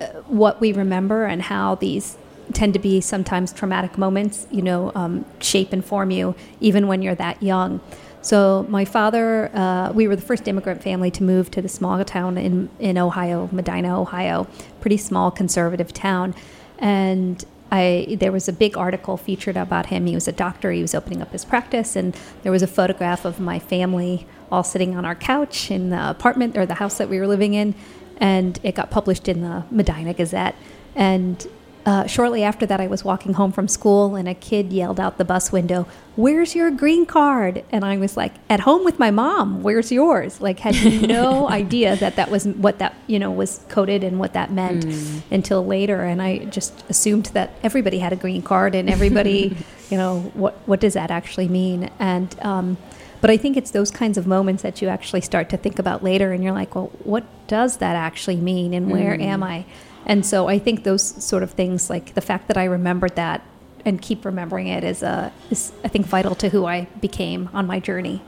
uh, 0.00 0.06
what 0.26 0.60
we 0.60 0.72
remember 0.72 1.24
and 1.26 1.42
how 1.42 1.74
these 1.74 2.16
tend 2.54 2.72
to 2.72 2.78
be 2.78 3.00
sometimes 3.00 3.52
traumatic 3.52 3.98
moments, 3.98 4.46
you 4.50 4.62
know, 4.62 4.90
um, 4.94 5.26
shape 5.40 5.72
and 5.72 5.84
form 5.84 6.10
you 6.10 6.34
even 6.60 6.86
when 6.86 7.02
you're 7.02 7.14
that 7.14 7.42
young. 7.42 7.80
So 8.22 8.66
my 8.68 8.84
father, 8.84 9.50
uh, 9.54 9.92
we 9.92 10.08
were 10.08 10.16
the 10.16 10.22
first 10.22 10.48
immigrant 10.48 10.82
family 10.82 11.10
to 11.12 11.22
move 11.22 11.50
to 11.52 11.62
the 11.62 11.68
small 11.68 12.04
town 12.04 12.36
in 12.36 12.68
in 12.78 12.98
Ohio, 12.98 13.48
Medina, 13.52 14.00
Ohio, 14.00 14.46
pretty 14.80 14.96
small 14.96 15.30
conservative 15.30 15.92
town, 15.92 16.34
and. 16.78 17.44
I, 17.70 18.16
there 18.18 18.32
was 18.32 18.48
a 18.48 18.52
big 18.54 18.78
article 18.78 19.18
featured 19.18 19.58
about 19.58 19.86
him. 19.86 20.06
He 20.06 20.14
was 20.14 20.26
a 20.26 20.32
doctor. 20.32 20.72
He 20.72 20.80
was 20.80 20.94
opening 20.94 21.20
up 21.20 21.32
his 21.32 21.44
practice, 21.44 21.96
and 21.96 22.16
there 22.42 22.50
was 22.50 22.62
a 22.62 22.66
photograph 22.66 23.26
of 23.26 23.38
my 23.40 23.58
family 23.58 24.26
all 24.50 24.62
sitting 24.62 24.96
on 24.96 25.04
our 25.04 25.14
couch 25.14 25.70
in 25.70 25.90
the 25.90 26.08
apartment 26.08 26.56
or 26.56 26.64
the 26.64 26.76
house 26.76 26.96
that 26.96 27.10
we 27.10 27.20
were 27.20 27.26
living 27.26 27.52
in, 27.52 27.74
and 28.16 28.58
it 28.62 28.74
got 28.74 28.90
published 28.90 29.28
in 29.28 29.42
the 29.42 29.64
Medina 29.70 30.14
Gazette. 30.14 30.54
And 30.94 31.46
uh, 31.88 32.06
shortly 32.06 32.44
after 32.44 32.66
that, 32.66 32.82
I 32.82 32.86
was 32.86 33.02
walking 33.02 33.32
home 33.32 33.50
from 33.50 33.66
school, 33.66 34.14
and 34.14 34.28
a 34.28 34.34
kid 34.34 34.74
yelled 34.74 35.00
out 35.00 35.16
the 35.16 35.24
bus 35.24 35.50
window, 35.50 35.86
"Where's 36.16 36.54
your 36.54 36.70
green 36.70 37.06
card?" 37.06 37.64
And 37.72 37.82
I 37.82 37.96
was 37.96 38.14
like, 38.14 38.34
"At 38.50 38.60
home 38.60 38.84
with 38.84 38.98
my 38.98 39.10
mom. 39.10 39.62
Where's 39.62 39.90
yours?" 39.90 40.38
Like, 40.38 40.58
had 40.58 40.74
no 41.08 41.48
idea 41.48 41.96
that 41.96 42.16
that 42.16 42.30
was 42.30 42.46
what 42.46 42.78
that 42.78 42.94
you 43.06 43.18
know 43.18 43.30
was 43.30 43.60
coded 43.70 44.04
and 44.04 44.18
what 44.18 44.34
that 44.34 44.52
meant 44.52 44.84
mm. 44.84 45.22
until 45.30 45.64
later. 45.64 46.02
And 46.02 46.20
I 46.20 46.44
just 46.58 46.74
assumed 46.90 47.26
that 47.32 47.52
everybody 47.62 48.00
had 48.00 48.12
a 48.12 48.16
green 48.16 48.42
card, 48.42 48.74
and 48.74 48.90
everybody, 48.90 49.56
you 49.90 49.96
know, 49.96 50.30
what 50.34 50.58
what 50.66 50.80
does 50.80 50.92
that 50.92 51.10
actually 51.10 51.48
mean? 51.48 51.88
And 51.98 52.36
um, 52.42 52.76
but 53.22 53.30
I 53.30 53.38
think 53.38 53.56
it's 53.56 53.70
those 53.70 53.90
kinds 53.90 54.18
of 54.18 54.26
moments 54.26 54.62
that 54.62 54.82
you 54.82 54.88
actually 54.88 55.22
start 55.22 55.48
to 55.48 55.56
think 55.56 55.78
about 55.78 56.04
later, 56.04 56.32
and 56.32 56.44
you're 56.44 56.52
like, 56.52 56.74
well, 56.74 56.92
what 57.02 57.24
does 57.46 57.78
that 57.78 57.96
actually 57.96 58.36
mean, 58.36 58.74
and 58.74 58.90
where 58.90 59.16
Mm. 59.16 59.22
am 59.22 59.42
I? 59.42 59.64
And 60.08 60.24
so 60.24 60.48
I 60.48 60.58
think 60.58 60.84
those 60.84 61.02
sort 61.22 61.42
of 61.42 61.50
things, 61.52 61.90
like 61.90 62.14
the 62.14 62.22
fact 62.22 62.48
that 62.48 62.56
I 62.56 62.64
remembered 62.64 63.14
that 63.16 63.42
and 63.84 64.00
keep 64.00 64.24
remembering 64.24 64.66
it, 64.66 64.82
is, 64.82 65.02
uh, 65.02 65.30
is 65.50 65.70
I 65.84 65.88
think 65.88 66.06
vital 66.06 66.34
to 66.36 66.48
who 66.48 66.64
I 66.64 66.86
became 67.00 67.50
on 67.52 67.66
my 67.66 67.78
journey. 67.78 68.22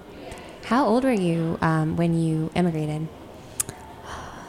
How 0.66 0.86
old 0.86 1.04
were 1.04 1.12
you 1.12 1.58
um, 1.62 1.96
when 1.96 2.20
you 2.22 2.50
immigrated? 2.54 3.08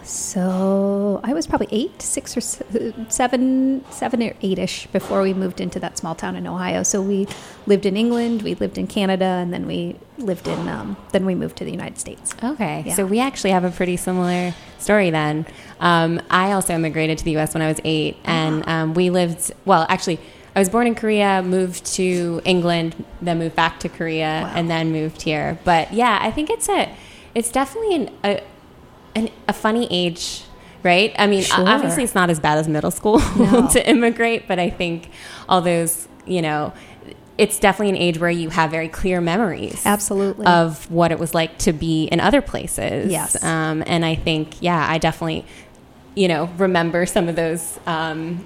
So 0.04 1.20
I 1.24 1.34
was 1.34 1.48
probably 1.48 1.68
eight, 1.72 2.02
six 2.02 2.36
or 2.38 2.42
seven, 2.42 3.86
seven 3.90 4.24
or 4.24 4.34
eight-ish 4.42 4.88
before 4.88 5.22
we 5.22 5.34
moved 5.34 5.62
into 5.62 5.80
that 5.80 5.98
small 5.98 6.16
town 6.16 6.36
in 6.36 6.48
Ohio. 6.48 6.84
So 6.84 7.02
we 7.02 7.28
lived 7.66 7.86
in 7.86 7.96
England, 7.98 8.42
we 8.42 8.56
lived 8.56 8.78
in 8.78 8.88
Canada, 8.88 9.26
and 9.26 9.54
then 9.54 9.66
we 9.68 9.98
lived 10.18 10.48
in, 10.48 10.68
um, 10.68 10.98
then 11.12 11.26
we 11.26 11.36
moved 11.36 11.58
to 11.58 11.66
the 11.66 11.72
United 11.72 11.98
States. 11.98 12.34
Okay, 12.44 12.84
Yeah. 12.88 12.96
so 12.96 13.06
we 13.06 13.20
actually 13.20 13.52
have 13.52 13.64
a 13.64 13.72
pretty 13.72 13.98
similar 13.98 14.54
story 14.80 15.10
then. 15.10 15.46
Um, 15.80 16.22
I 16.30 16.52
also 16.52 16.74
immigrated 16.76 17.18
to 17.20 17.24
the 17.26 17.32
U.S. 17.32 17.54
when 17.54 17.62
I 17.62 17.68
was 17.68 17.80
eight, 17.84 18.18
and 18.26 18.68
um, 18.68 18.94
we 18.94 19.10
lived. 19.10 19.52
Well, 19.66 19.86
actually, 19.90 20.20
I 20.56 20.60
was 20.60 20.70
born 20.70 20.86
in 20.88 20.96
Korea, 20.96 21.42
moved 21.42 21.86
to 21.96 22.42
England, 22.46 23.04
then 23.22 23.40
moved 23.40 23.56
back 23.56 23.80
to 23.82 23.90
Korea, 23.90 24.42
Wow. 24.44 24.52
and 24.56 24.70
then 24.70 24.92
moved 24.92 25.22
here. 25.22 25.58
But 25.64 25.94
yeah, 25.94 26.20
I 26.22 26.30
think 26.32 26.50
it's 26.50 26.68
a, 26.70 26.94
it's 27.34 27.50
definitely 27.52 27.96
an, 27.96 28.10
a, 28.24 28.44
an, 29.16 29.30
a 29.48 29.54
funny 29.54 29.88
age. 29.90 30.44
Right? 30.84 31.14
I 31.20 31.28
mean, 31.28 31.44
Sure. 31.44 31.68
obviously, 31.70 32.04
it's 32.04 32.16
not 32.16 32.32
as 32.32 32.40
bad 32.40 32.58
as 32.58 32.68
middle 32.68 32.90
school 32.90 33.20
No. 33.38 33.68
to 33.68 33.88
immigrate, 33.88 34.48
but 34.48 34.58
I 34.58 34.72
think 34.72 35.12
all 35.48 35.62
those, 35.62 36.08
you 36.26 36.42
know, 36.42 36.74
it's 37.38 37.60
definitely 37.60 37.90
an 37.92 37.98
age 38.02 38.18
where 38.20 38.32
you 38.32 38.50
have 38.50 38.72
very 38.72 38.88
clear 38.88 39.22
memories 39.22 39.86
Absolutely. 39.86 40.48
of 40.48 40.90
what 40.90 41.12
it 41.12 41.20
was 41.20 41.36
like 41.36 41.60
to 41.60 41.72
be 41.72 42.06
in 42.06 42.20
other 42.20 42.42
places. 42.42 43.12
Yes. 43.12 43.44
Um, 43.44 43.84
and 43.86 44.04
I 44.04 44.16
think, 44.16 44.60
yeah, 44.60 44.84
I 44.90 44.98
definitely, 44.98 45.46
you 46.16 46.28
know, 46.28 46.46
remember 46.58 47.06
some 47.06 47.30
of 47.30 47.36
those. 47.36 47.80
Um, 47.86 48.44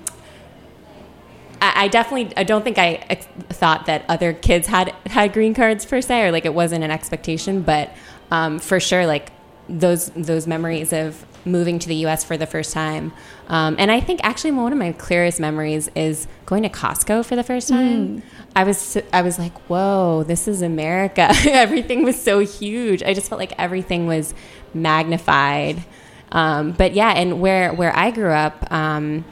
I, 1.61 1.85
I 1.85 1.87
definitely, 1.87 2.35
I 2.35 2.43
don't 2.43 2.63
think 2.63 2.77
I 2.77 2.95
ex- 3.09 3.27
thought 3.49 3.85
that 3.85 4.03
other 4.09 4.33
kids 4.33 4.67
had 4.67 4.93
had 5.05 5.31
green 5.31 5.53
cards 5.53 5.85
per 5.85 6.01
se, 6.01 6.23
or 6.27 6.31
like 6.33 6.45
it 6.45 6.53
wasn't 6.53 6.83
an 6.83 6.91
expectation, 6.91 7.61
but 7.61 7.91
um, 8.29 8.59
for 8.59 8.79
sure, 8.81 9.05
like 9.05 9.31
those 9.67 10.09
those 10.09 10.47
memories 10.47 10.93
of 10.93 11.25
moving 11.45 11.77
to 11.79 11.87
the 11.87 11.95
U.S. 11.97 12.23
for 12.23 12.37
the 12.37 12.45
first 12.45 12.73
time, 12.73 13.13
um, 13.47 13.75
and 13.77 13.91
I 13.91 13.99
think 13.99 14.19
actually 14.23 14.51
one 14.51 14.71
of 14.71 14.79
my 14.79 14.91
clearest 14.91 15.39
memories 15.39 15.89
is 15.95 16.27
going 16.45 16.63
to 16.63 16.69
Costco 16.69 17.25
for 17.25 17.35
the 17.35 17.43
first 17.43 17.69
time. 17.69 18.23
I 18.55 18.63
was 18.63 18.97
I 19.11 19.21
was 19.21 19.37
like, 19.37 19.57
whoa, 19.69 20.23
this 20.23 20.47
is 20.47 20.61
America. 20.61 21.27
everything 21.47 22.03
was 22.03 22.21
so 22.21 22.39
huge. 22.39 23.03
I 23.03 23.13
just 23.13 23.29
felt 23.29 23.39
like 23.39 23.53
everything 23.57 24.07
was 24.07 24.33
magnified. 24.73 25.83
Um, 26.31 26.71
but 26.71 26.93
yeah, 26.93 27.11
and 27.11 27.39
where 27.41 27.73
where 27.73 27.95
I 27.95 28.11
grew 28.11 28.31
up. 28.31 28.71
Um, 28.71 29.25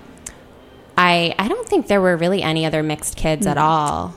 I 0.98 1.34
I 1.40 1.48
don't 1.48 1.68
think 1.68 1.88
there 1.88 2.02
were 2.02 2.16
really 2.18 2.42
any 2.44 2.66
other 2.66 2.84
mixed 2.84 3.16
kids 3.16 3.48
at 3.48 3.58
all, 3.58 4.13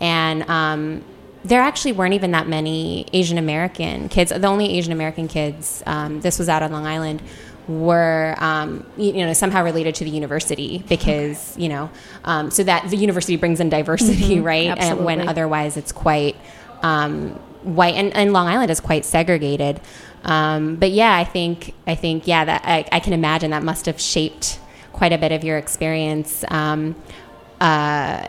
and 0.00 0.42
um, 0.50 1.04
there 1.46 1.60
actually 1.60 1.92
weren't 1.92 2.14
even 2.14 2.32
that 2.32 2.48
many 2.48 3.06
Asian 3.12 3.38
American 3.38 4.08
kids. 4.08 4.30
The 4.30 4.46
only 4.46 4.76
Asian 4.76 4.92
American 4.92 5.28
kids, 5.28 5.82
um, 5.86 6.20
this 6.20 6.38
was 6.38 6.48
out 6.48 6.62
on 6.62 6.72
Long 6.72 6.86
Island, 6.86 7.22
were 7.68 8.34
um, 8.38 8.86
you, 8.96 9.12
you 9.12 9.26
know 9.26 9.32
somehow 9.32 9.64
related 9.64 9.94
to 9.96 10.04
the 10.04 10.10
university 10.10 10.84
because 10.88 11.56
you 11.56 11.68
know 11.68 11.90
um, 12.24 12.50
so 12.50 12.62
that 12.62 12.88
the 12.90 12.96
university 12.96 13.36
brings 13.36 13.60
in 13.60 13.68
diversity, 13.68 14.40
right? 14.40 14.68
Absolutely. 14.68 14.98
And 14.98 15.04
when 15.04 15.28
otherwise 15.28 15.76
it's 15.76 15.92
quite 15.92 16.36
um, 16.82 17.30
white, 17.62 17.94
and, 17.94 18.14
and 18.14 18.32
Long 18.32 18.46
Island 18.46 18.70
is 18.70 18.80
quite 18.80 19.04
segregated. 19.04 19.80
Um, 20.24 20.76
but 20.76 20.90
yeah, 20.90 21.14
I 21.16 21.24
think 21.24 21.74
I 21.86 21.94
think 21.94 22.26
yeah 22.26 22.44
that 22.44 22.62
I, 22.64 22.86
I 22.92 23.00
can 23.00 23.12
imagine 23.12 23.50
that 23.50 23.62
must 23.62 23.86
have 23.86 24.00
shaped 24.00 24.58
quite 24.92 25.12
a 25.12 25.18
bit 25.18 25.32
of 25.32 25.44
your 25.44 25.58
experience. 25.58 26.44
Um, 26.48 26.96
uh, 27.60 28.26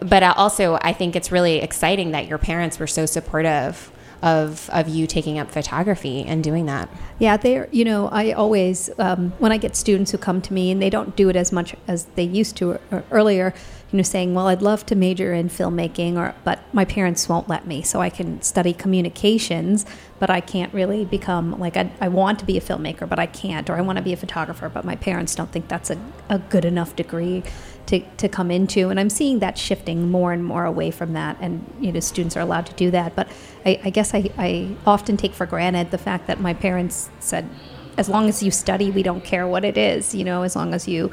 but 0.00 0.22
also, 0.22 0.78
I 0.82 0.92
think 0.92 1.16
it's 1.16 1.30
really 1.30 1.56
exciting 1.58 2.10
that 2.12 2.26
your 2.26 2.38
parents 2.38 2.78
were 2.78 2.86
so 2.86 3.06
supportive 3.06 3.90
of 4.20 4.68
of 4.70 4.88
you 4.88 5.06
taking 5.06 5.38
up 5.38 5.48
photography 5.50 6.24
and 6.24 6.42
doing 6.42 6.66
that. 6.66 6.88
Yeah, 7.20 7.36
they're, 7.36 7.68
you 7.70 7.84
know, 7.84 8.08
I 8.08 8.32
always, 8.32 8.90
um, 8.98 9.32
when 9.38 9.52
I 9.52 9.58
get 9.58 9.76
students 9.76 10.10
who 10.10 10.18
come 10.18 10.40
to 10.42 10.52
me 10.52 10.72
and 10.72 10.82
they 10.82 10.90
don't 10.90 11.14
do 11.14 11.28
it 11.28 11.36
as 11.36 11.52
much 11.52 11.76
as 11.86 12.06
they 12.16 12.24
used 12.24 12.56
to 12.56 12.80
or 12.90 13.04
earlier, 13.12 13.54
you 13.92 13.96
know, 13.96 14.02
saying, 14.02 14.34
well, 14.34 14.48
I'd 14.48 14.60
love 14.60 14.84
to 14.86 14.96
major 14.96 15.32
in 15.32 15.48
filmmaking, 15.48 16.16
or, 16.16 16.34
but 16.44 16.58
my 16.74 16.84
parents 16.84 17.28
won't 17.28 17.48
let 17.48 17.66
me. 17.66 17.80
So 17.82 18.00
I 18.00 18.10
can 18.10 18.42
study 18.42 18.72
communications, 18.72 19.86
but 20.18 20.30
I 20.30 20.40
can't 20.40 20.74
really 20.74 21.04
become, 21.04 21.58
like, 21.58 21.76
I, 21.76 21.90
I 22.00 22.08
want 22.08 22.40
to 22.40 22.44
be 22.44 22.58
a 22.58 22.60
filmmaker, 22.60 23.08
but 23.08 23.18
I 23.18 23.26
can't, 23.26 23.70
or 23.70 23.76
I 23.76 23.80
want 23.80 23.98
to 23.98 24.02
be 24.02 24.12
a 24.12 24.16
photographer, 24.16 24.68
but 24.68 24.84
my 24.84 24.96
parents 24.96 25.34
don't 25.34 25.50
think 25.50 25.68
that's 25.68 25.90
a, 25.90 25.98
a 26.28 26.38
good 26.38 26.64
enough 26.64 26.96
degree 26.96 27.44
to, 27.88 28.00
to 28.18 28.28
come 28.28 28.50
into. 28.50 28.90
And 28.90 29.00
I'm 29.00 29.10
seeing 29.10 29.38
that 29.38 29.56
shifting 29.56 30.10
more 30.10 30.32
and 30.32 30.44
more 30.44 30.64
away 30.64 30.90
from 30.90 31.14
that. 31.14 31.38
And, 31.40 31.64
you 31.80 31.90
know, 31.90 32.00
students 32.00 32.36
are 32.36 32.40
allowed 32.40 32.66
to 32.66 32.74
do 32.74 32.90
that. 32.90 33.16
But 33.16 33.28
I, 33.64 33.80
I 33.84 33.90
guess 33.90 34.14
I, 34.14 34.30
I 34.36 34.76
often 34.86 35.16
take 35.16 35.32
for 35.32 35.46
granted 35.46 35.90
the 35.90 35.98
fact 35.98 36.26
that 36.26 36.38
my 36.38 36.52
parents 36.52 37.08
said, 37.18 37.48
as 37.96 38.08
long 38.08 38.28
as 38.28 38.42
you 38.42 38.50
study, 38.50 38.90
we 38.90 39.02
don't 39.02 39.24
care 39.24 39.46
what 39.48 39.64
it 39.64 39.78
is, 39.78 40.14
you 40.14 40.22
know, 40.22 40.42
as 40.42 40.54
long 40.54 40.74
as 40.74 40.86
you 40.86 41.10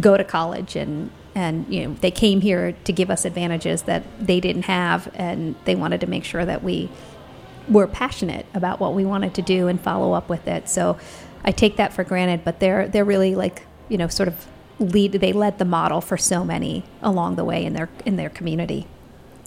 go 0.00 0.16
to 0.16 0.24
college 0.24 0.76
and, 0.76 1.10
and, 1.34 1.66
you 1.72 1.86
know, 1.86 1.94
they 2.00 2.10
came 2.10 2.40
here 2.40 2.72
to 2.72 2.92
give 2.92 3.10
us 3.10 3.24
advantages 3.26 3.82
that 3.82 4.02
they 4.18 4.40
didn't 4.40 4.64
have. 4.64 5.10
And 5.14 5.54
they 5.66 5.74
wanted 5.74 6.00
to 6.00 6.06
make 6.06 6.24
sure 6.24 6.44
that 6.44 6.62
we 6.62 6.90
were 7.68 7.86
passionate 7.86 8.46
about 8.54 8.80
what 8.80 8.94
we 8.94 9.04
wanted 9.04 9.34
to 9.34 9.42
do 9.42 9.68
and 9.68 9.78
follow 9.78 10.14
up 10.14 10.30
with 10.30 10.48
it. 10.48 10.70
So 10.70 10.98
I 11.44 11.52
take 11.52 11.76
that 11.76 11.92
for 11.92 12.02
granted, 12.02 12.44
but 12.44 12.60
they're 12.60 12.88
they're 12.88 13.04
really 13.04 13.34
like 13.34 13.66
you 13.88 13.98
know 13.98 14.08
sort 14.08 14.28
of 14.28 14.46
lead. 14.78 15.12
They 15.12 15.32
led 15.32 15.58
the 15.58 15.64
model 15.64 16.00
for 16.00 16.16
so 16.16 16.44
many 16.44 16.84
along 17.02 17.36
the 17.36 17.44
way 17.44 17.64
in 17.64 17.74
their 17.74 17.88
in 18.04 18.16
their 18.16 18.30
community. 18.30 18.86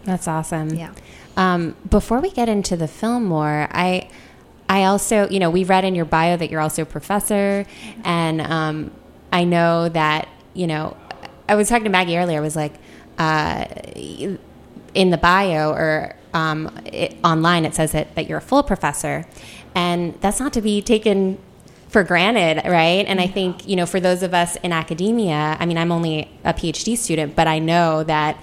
That's 0.03 0.27
awesome. 0.27 0.75
Yeah. 0.75 0.93
Um, 1.37 1.75
before 1.89 2.21
we 2.21 2.31
get 2.31 2.47
into 2.47 2.77
the 2.77 2.87
film 2.87 3.25
more, 3.25 3.67
I 3.71 4.09
I 4.69 4.85
also, 4.85 5.27
you 5.29 5.39
know, 5.39 5.49
we 5.49 5.63
read 5.63 5.83
in 5.83 5.95
your 5.95 6.05
bio 6.05 6.37
that 6.37 6.49
you're 6.49 6.61
also 6.61 6.83
a 6.83 6.85
professor, 6.85 7.65
and 8.03 8.41
um, 8.41 8.91
I 9.31 9.43
know 9.43 9.89
that, 9.89 10.27
you 10.53 10.67
know, 10.67 10.97
I 11.47 11.55
was 11.55 11.69
talking 11.69 11.83
to 11.83 11.89
Maggie 11.89 12.17
earlier. 12.17 12.37
I 12.37 12.41
was 12.41 12.55
like, 12.55 12.73
uh, 13.17 13.65
in 14.93 15.09
the 15.09 15.17
bio 15.17 15.71
or 15.71 16.15
um, 16.33 16.75
it, 16.85 17.15
online, 17.23 17.65
it 17.65 17.75
says 17.75 17.91
that, 17.91 18.15
that 18.15 18.27
you're 18.27 18.39
a 18.39 18.41
full 18.41 18.63
professor, 18.63 19.25
and 19.75 20.19
that's 20.21 20.39
not 20.39 20.53
to 20.53 20.61
be 20.61 20.81
taken 20.81 21.37
for 21.95 22.03
granted, 22.03 22.69
right? 22.69 23.05
And 23.07 23.21
I 23.21 23.27
think, 23.27 23.65
you 23.65 23.77
know, 23.77 23.85
for 23.85 24.01
those 24.01 24.21
of 24.21 24.33
us 24.33 24.57
in 24.57 24.73
academia, 24.73 25.55
I 25.57 25.65
mean, 25.65 25.77
I'm 25.77 25.93
only 25.93 26.29
a 26.43 26.53
PhD 26.53 26.97
student, 26.97 27.37
but 27.37 27.47
I 27.47 27.57
know 27.59 28.03
that 28.03 28.37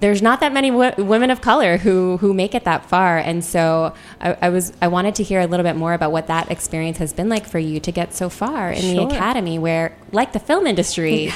there's 0.00 0.20
not 0.20 0.40
that 0.40 0.52
many 0.52 0.70
w- 0.70 1.02
women 1.02 1.30
of 1.30 1.40
color 1.40 1.78
who 1.78 2.18
who 2.18 2.34
make 2.34 2.54
it 2.54 2.64
that 2.64 2.84
far, 2.84 3.16
and 3.16 3.42
so 3.42 3.94
I, 4.20 4.36
I 4.42 4.48
was 4.50 4.74
I 4.82 4.88
wanted 4.88 5.14
to 5.14 5.22
hear 5.22 5.40
a 5.40 5.46
little 5.46 5.64
bit 5.64 5.74
more 5.74 5.94
about 5.94 6.12
what 6.12 6.26
that 6.26 6.50
experience 6.50 6.98
has 6.98 7.14
been 7.14 7.30
like 7.30 7.46
for 7.46 7.58
you 7.58 7.80
to 7.80 7.90
get 7.90 8.12
so 8.12 8.28
far 8.28 8.70
in 8.70 8.94
the 8.94 9.02
academy, 9.02 9.58
where 9.58 9.96
like 10.12 10.34
the 10.34 10.38
film 10.38 10.66
industry, 10.66 11.32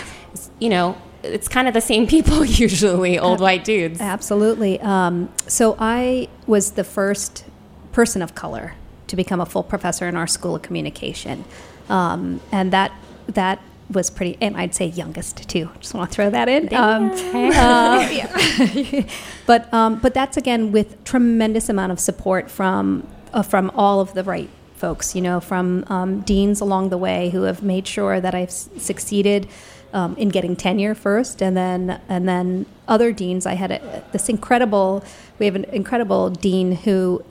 you 0.58 0.68
know, 0.68 0.98
it's 1.22 1.48
kind 1.48 1.68
of 1.68 1.72
the 1.72 1.80
same 1.80 2.06
people 2.06 2.44
usually, 2.66 3.18
old 3.18 3.40
white 3.40 3.64
dudes. 3.64 3.98
Absolutely. 3.98 4.78
Um, 4.82 5.30
so 5.46 5.74
I 5.78 6.28
was 6.46 6.72
the 6.72 6.84
first 6.84 7.46
person 7.92 8.20
of 8.20 8.34
color 8.34 8.74
to 9.12 9.16
become 9.16 9.42
a 9.42 9.47
full 9.47 9.62
professor 9.62 10.09
in 10.09 10.16
our 10.16 10.26
school 10.26 10.54
of 10.54 10.62
communication, 10.62 11.45
um, 11.90 12.40
and 12.50 12.73
that 12.73 12.92
that 13.26 13.61
was 13.90 14.09
pretty. 14.09 14.38
And 14.40 14.57
I'd 14.57 14.75
say 14.75 14.87
youngest 14.87 15.47
too. 15.50 15.69
Just 15.81 15.92
want 15.92 16.11
to 16.11 16.14
throw 16.14 16.31
that 16.31 16.49
in. 16.49 16.75
Um, 16.75 17.11
uh, 17.12 19.04
but 19.47 19.73
um, 19.73 19.99
but 20.00 20.14
that's 20.14 20.38
again 20.38 20.73
with 20.73 21.04
tremendous 21.04 21.69
amount 21.69 21.92
of 21.92 22.00
support 22.00 22.50
from 22.50 23.07
uh, 23.35 23.42
from 23.42 23.71
all 23.75 24.00
of 24.00 24.14
the 24.14 24.25
right 24.25 24.49
folks. 24.76 25.14
You 25.14 25.21
know, 25.21 25.40
from 25.40 25.85
um, 25.88 26.21
deans 26.23 26.62
along 26.62 26.88
the 26.88 26.99
way 26.99 27.28
who 27.28 27.42
have 27.42 27.62
made 27.62 27.87
sure 27.87 28.19
that 28.19 28.35
I've 28.35 28.49
s- 28.49 28.71
succeeded 28.78 29.47
um, 29.92 30.16
in 30.16 30.31
getting 30.31 30.57
tenure 30.57 30.95
first, 30.95 31.42
and 31.42 31.54
then 31.54 32.00
and 32.09 32.26
then 32.26 32.64
other 32.88 33.12
deans. 33.12 33.45
I 33.45 33.57
had 33.57 33.73
a, 33.73 34.04
this 34.12 34.31
incredible. 34.31 35.04
We 35.38 35.45
have 35.45 35.54
an 35.54 35.64
incredible 35.64 36.31
dean 36.31 36.76
who. 36.76 37.23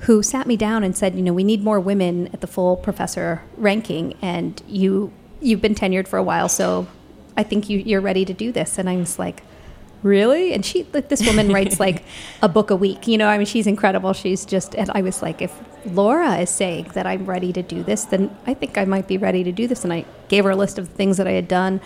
Who 0.00 0.22
sat 0.22 0.46
me 0.46 0.56
down 0.56 0.84
and 0.84 0.96
said, 0.96 1.14
you 1.14 1.22
know, 1.22 1.32
we 1.32 1.44
need 1.44 1.64
more 1.64 1.80
women 1.80 2.28
at 2.32 2.40
the 2.40 2.46
full 2.46 2.76
professor 2.76 3.42
ranking, 3.56 4.14
and 4.20 4.62
you 4.68 5.12
you've 5.40 5.60
been 5.60 5.74
tenured 5.74 6.08
for 6.08 6.18
a 6.18 6.22
while, 6.22 6.48
so 6.48 6.86
I 7.36 7.42
think 7.42 7.68
you, 7.68 7.78
you're 7.78 8.00
ready 8.00 8.24
to 8.24 8.32
do 8.32 8.52
this. 8.52 8.78
And 8.78 8.88
I 8.88 8.96
was 8.96 9.18
like, 9.18 9.42
really? 10.02 10.52
And 10.52 10.64
she, 10.64 10.86
like, 10.92 11.08
this 11.08 11.26
woman 11.26 11.52
writes 11.52 11.78
like 11.78 12.04
a 12.42 12.48
book 12.48 12.70
a 12.70 12.76
week. 12.76 13.06
You 13.06 13.18
know, 13.18 13.28
I 13.28 13.36
mean, 13.36 13.46
she's 13.46 13.66
incredible. 13.66 14.12
She's 14.12 14.44
just, 14.44 14.74
and 14.74 14.90
I 14.94 15.02
was 15.02 15.22
like, 15.22 15.42
if 15.42 15.54
Laura 15.84 16.38
is 16.38 16.50
saying 16.50 16.90
that 16.94 17.06
I'm 17.06 17.26
ready 17.26 17.52
to 17.52 17.62
do 17.62 17.82
this, 17.82 18.04
then 18.04 18.36
I 18.46 18.54
think 18.54 18.78
I 18.78 18.84
might 18.84 19.06
be 19.06 19.18
ready 19.18 19.44
to 19.44 19.52
do 19.52 19.66
this. 19.66 19.84
And 19.84 19.92
I 19.92 20.04
gave 20.28 20.44
her 20.44 20.50
a 20.50 20.56
list 20.56 20.78
of 20.78 20.88
the 20.88 20.94
things 20.94 21.16
that 21.18 21.26
I 21.26 21.32
had 21.32 21.48
done 21.48 21.80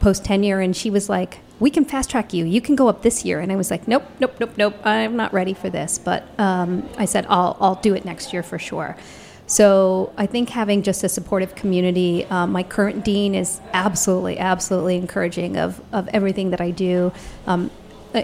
post 0.00 0.24
tenure, 0.24 0.60
and 0.60 0.74
she 0.74 0.90
was 0.90 1.08
like, 1.08 1.38
"We 1.60 1.70
can 1.70 1.84
fast 1.84 2.10
track 2.10 2.32
you. 2.32 2.44
You 2.44 2.60
can 2.60 2.74
go 2.74 2.88
up 2.88 3.02
this 3.02 3.24
year." 3.24 3.38
And 3.40 3.52
I 3.52 3.56
was 3.56 3.70
like, 3.70 3.86
"Nope, 3.86 4.04
nope, 4.18 4.34
nope, 4.40 4.50
nope. 4.56 4.74
I'm 4.84 5.16
not 5.16 5.32
ready 5.32 5.54
for 5.54 5.70
this." 5.70 5.98
But 5.98 6.24
um, 6.38 6.88
I 6.98 7.04
said, 7.04 7.26
"I'll 7.28 7.56
I'll 7.60 7.76
do 7.76 7.94
it 7.94 8.04
next 8.04 8.32
year 8.32 8.42
for 8.42 8.58
sure." 8.58 8.96
So 9.46 10.12
I 10.16 10.26
think 10.26 10.50
having 10.50 10.82
just 10.82 11.02
a 11.04 11.08
supportive 11.08 11.54
community. 11.54 12.24
Um, 12.26 12.52
my 12.52 12.62
current 12.62 13.04
dean 13.04 13.34
is 13.34 13.60
absolutely, 13.72 14.38
absolutely 14.38 14.96
encouraging 14.96 15.56
of 15.56 15.80
of 15.92 16.08
everything 16.08 16.50
that 16.50 16.60
I 16.60 16.70
do. 16.70 17.12
Um, 17.46 17.70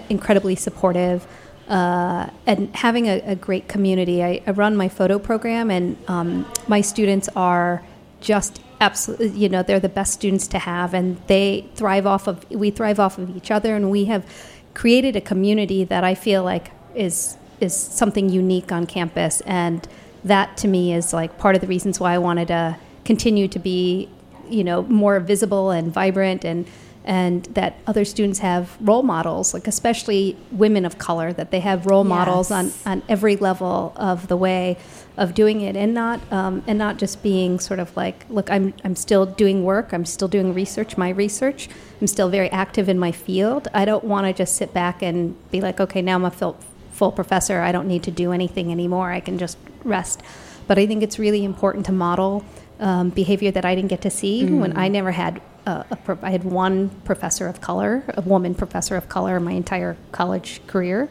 incredibly 0.09 0.55
supportive. 0.55 1.25
Uh, 1.67 2.29
and 2.45 2.73
having 2.73 3.07
a, 3.07 3.19
a 3.25 3.35
great 3.35 3.67
community. 3.67 4.23
I, 4.23 4.41
I, 4.47 4.51
run 4.51 4.77
my 4.77 4.87
photo 4.87 5.19
program, 5.19 5.69
and 5.69 5.97
um, 6.07 6.49
my 6.69 6.79
students 6.79 7.27
are 7.35 7.83
just 8.21 8.61
absolutely 8.79 9.29
you 9.29 9.49
know 9.49 9.63
they're 9.63 9.79
the 9.79 9.89
best 9.89 10.13
students 10.13 10.47
to 10.47 10.59
have 10.59 10.93
and 10.93 11.17
they 11.27 11.67
thrive 11.75 12.05
off 12.05 12.27
of 12.27 12.49
we 12.51 12.69
thrive 12.69 12.99
off 12.99 13.17
of 13.17 13.35
each 13.35 13.49
other 13.49 13.75
and 13.75 13.89
we 13.89 14.05
have 14.05 14.25
created 14.73 15.15
a 15.15 15.21
community 15.21 15.83
that 15.83 16.03
i 16.03 16.13
feel 16.13 16.43
like 16.43 16.71
is 16.93 17.37
is 17.59 17.75
something 17.75 18.29
unique 18.29 18.71
on 18.71 18.85
campus 18.85 19.41
and 19.41 19.87
that 20.23 20.55
to 20.57 20.67
me 20.67 20.93
is 20.93 21.13
like 21.13 21.37
part 21.37 21.55
of 21.55 21.61
the 21.61 21.67
reasons 21.67 21.99
why 21.99 22.13
i 22.13 22.17
wanted 22.17 22.47
to 22.47 22.77
continue 23.03 23.47
to 23.47 23.57
be 23.57 24.07
you 24.49 24.63
know 24.63 24.83
more 24.83 25.19
visible 25.19 25.71
and 25.71 25.91
vibrant 25.91 26.45
and 26.45 26.67
and 27.07 27.45
that 27.45 27.77
other 27.87 28.03
students 28.03 28.39
have 28.39 28.77
role 28.81 29.01
models, 29.01 29.53
like 29.53 29.65
especially 29.65 30.35
women 30.51 30.83
of 30.83 30.97
color, 30.97 31.31
that 31.31 31.51
they 31.51 31.61
have 31.61 31.85
role 31.85 32.03
yes. 32.03 32.09
models 32.09 32.51
on, 32.51 32.73
on 32.85 33.01
every 33.07 33.37
level 33.37 33.93
of 33.95 34.27
the 34.27 34.35
way 34.35 34.77
of 35.17 35.33
doing 35.33 35.61
it, 35.61 35.75
and 35.75 35.93
not 35.93 36.19
um, 36.31 36.63
and 36.67 36.77
not 36.77 36.97
just 36.97 37.23
being 37.23 37.59
sort 37.59 37.79
of 37.79 37.95
like, 37.97 38.25
look, 38.29 38.49
I'm 38.49 38.73
I'm 38.83 38.95
still 38.95 39.25
doing 39.25 39.63
work, 39.63 39.93
I'm 39.93 40.05
still 40.05 40.27
doing 40.27 40.53
research, 40.53 40.97
my 40.97 41.09
research, 41.09 41.69
I'm 41.99 42.07
still 42.07 42.29
very 42.29 42.49
active 42.51 42.87
in 42.87 42.99
my 42.99 43.11
field. 43.11 43.67
I 43.73 43.85
don't 43.85 44.03
want 44.03 44.27
to 44.27 44.33
just 44.33 44.55
sit 44.55 44.73
back 44.73 45.01
and 45.01 45.35
be 45.51 45.59
like, 45.61 45.79
okay, 45.79 46.01
now 46.01 46.15
I'm 46.15 46.25
a 46.25 46.31
full, 46.31 46.57
full 46.91 47.11
professor, 47.11 47.61
I 47.61 47.71
don't 47.71 47.87
need 47.87 48.03
to 48.03 48.11
do 48.11 48.31
anything 48.31 48.71
anymore, 48.71 49.11
I 49.11 49.19
can 49.19 49.37
just 49.37 49.57
rest. 49.83 50.21
But 50.67 50.77
I 50.77 50.85
think 50.85 51.01
it's 51.01 51.17
really 51.17 51.43
important 51.43 51.85
to 51.87 51.91
model 51.91 52.43
um, 52.79 53.09
behavior 53.09 53.51
that 53.51 53.65
I 53.65 53.73
didn't 53.73 53.89
get 53.89 54.01
to 54.01 54.09
see 54.09 54.43
mm. 54.43 54.59
when 54.59 54.77
I 54.77 54.87
never 54.87 55.11
had 55.11 55.41
a, 55.65 55.85
a, 55.89 56.17
I 56.21 56.31
had 56.31 56.43
one 56.43 56.89
professor 57.05 57.47
of 57.47 57.61
color, 57.61 58.03
a 58.09 58.21
woman 58.21 58.53
professor 58.53 58.95
of 58.95 59.09
color, 59.09 59.39
my 59.39 59.53
entire 59.53 59.97
college 60.11 60.61
career. 60.67 61.09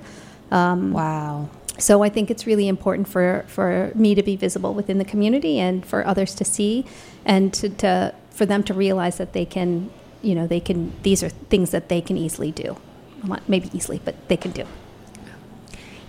Um, 0.50 0.92
wow. 0.92 1.48
So 1.78 2.02
I 2.02 2.08
think 2.08 2.30
it's 2.30 2.46
really 2.46 2.68
important 2.68 3.08
for, 3.08 3.44
for 3.48 3.92
me 3.94 4.14
to 4.14 4.22
be 4.22 4.36
visible 4.36 4.74
within 4.74 4.98
the 4.98 5.04
community 5.04 5.58
and 5.58 5.84
for 5.84 6.06
others 6.06 6.34
to 6.36 6.44
see 6.44 6.84
and 7.24 7.52
to, 7.54 7.68
to 7.68 8.14
for 8.30 8.46
them 8.46 8.62
to 8.64 8.74
realize 8.74 9.18
that 9.18 9.32
they 9.32 9.44
can, 9.44 9.90
you 10.22 10.34
know, 10.34 10.46
they 10.46 10.60
can, 10.60 10.92
these 11.02 11.22
are 11.22 11.28
things 11.28 11.70
that 11.70 11.88
they 11.88 12.00
can 12.00 12.16
easily 12.16 12.52
do. 12.52 12.76
Not 13.24 13.48
maybe 13.48 13.70
easily, 13.72 14.00
but 14.04 14.28
they 14.28 14.36
can 14.36 14.50
do. 14.52 14.64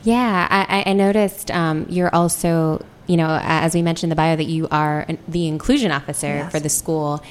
Yeah, 0.03 0.47
I, 0.49 0.83
I 0.85 0.93
noticed 0.93 1.51
um, 1.51 1.85
you're 1.89 2.13
also, 2.13 2.85
you 3.07 3.17
know, 3.17 3.39
as 3.41 3.73
we 3.73 3.81
mentioned 3.81 4.05
in 4.05 4.09
the 4.11 4.15
bio, 4.15 4.35
that 4.35 4.45
you 4.45 4.67
are 4.69 5.05
an, 5.07 5.17
the 5.27 5.47
inclusion 5.47 5.91
officer 5.91 6.27
yes. 6.27 6.51
for 6.51 6.59
the 6.59 6.69
school 6.69 7.23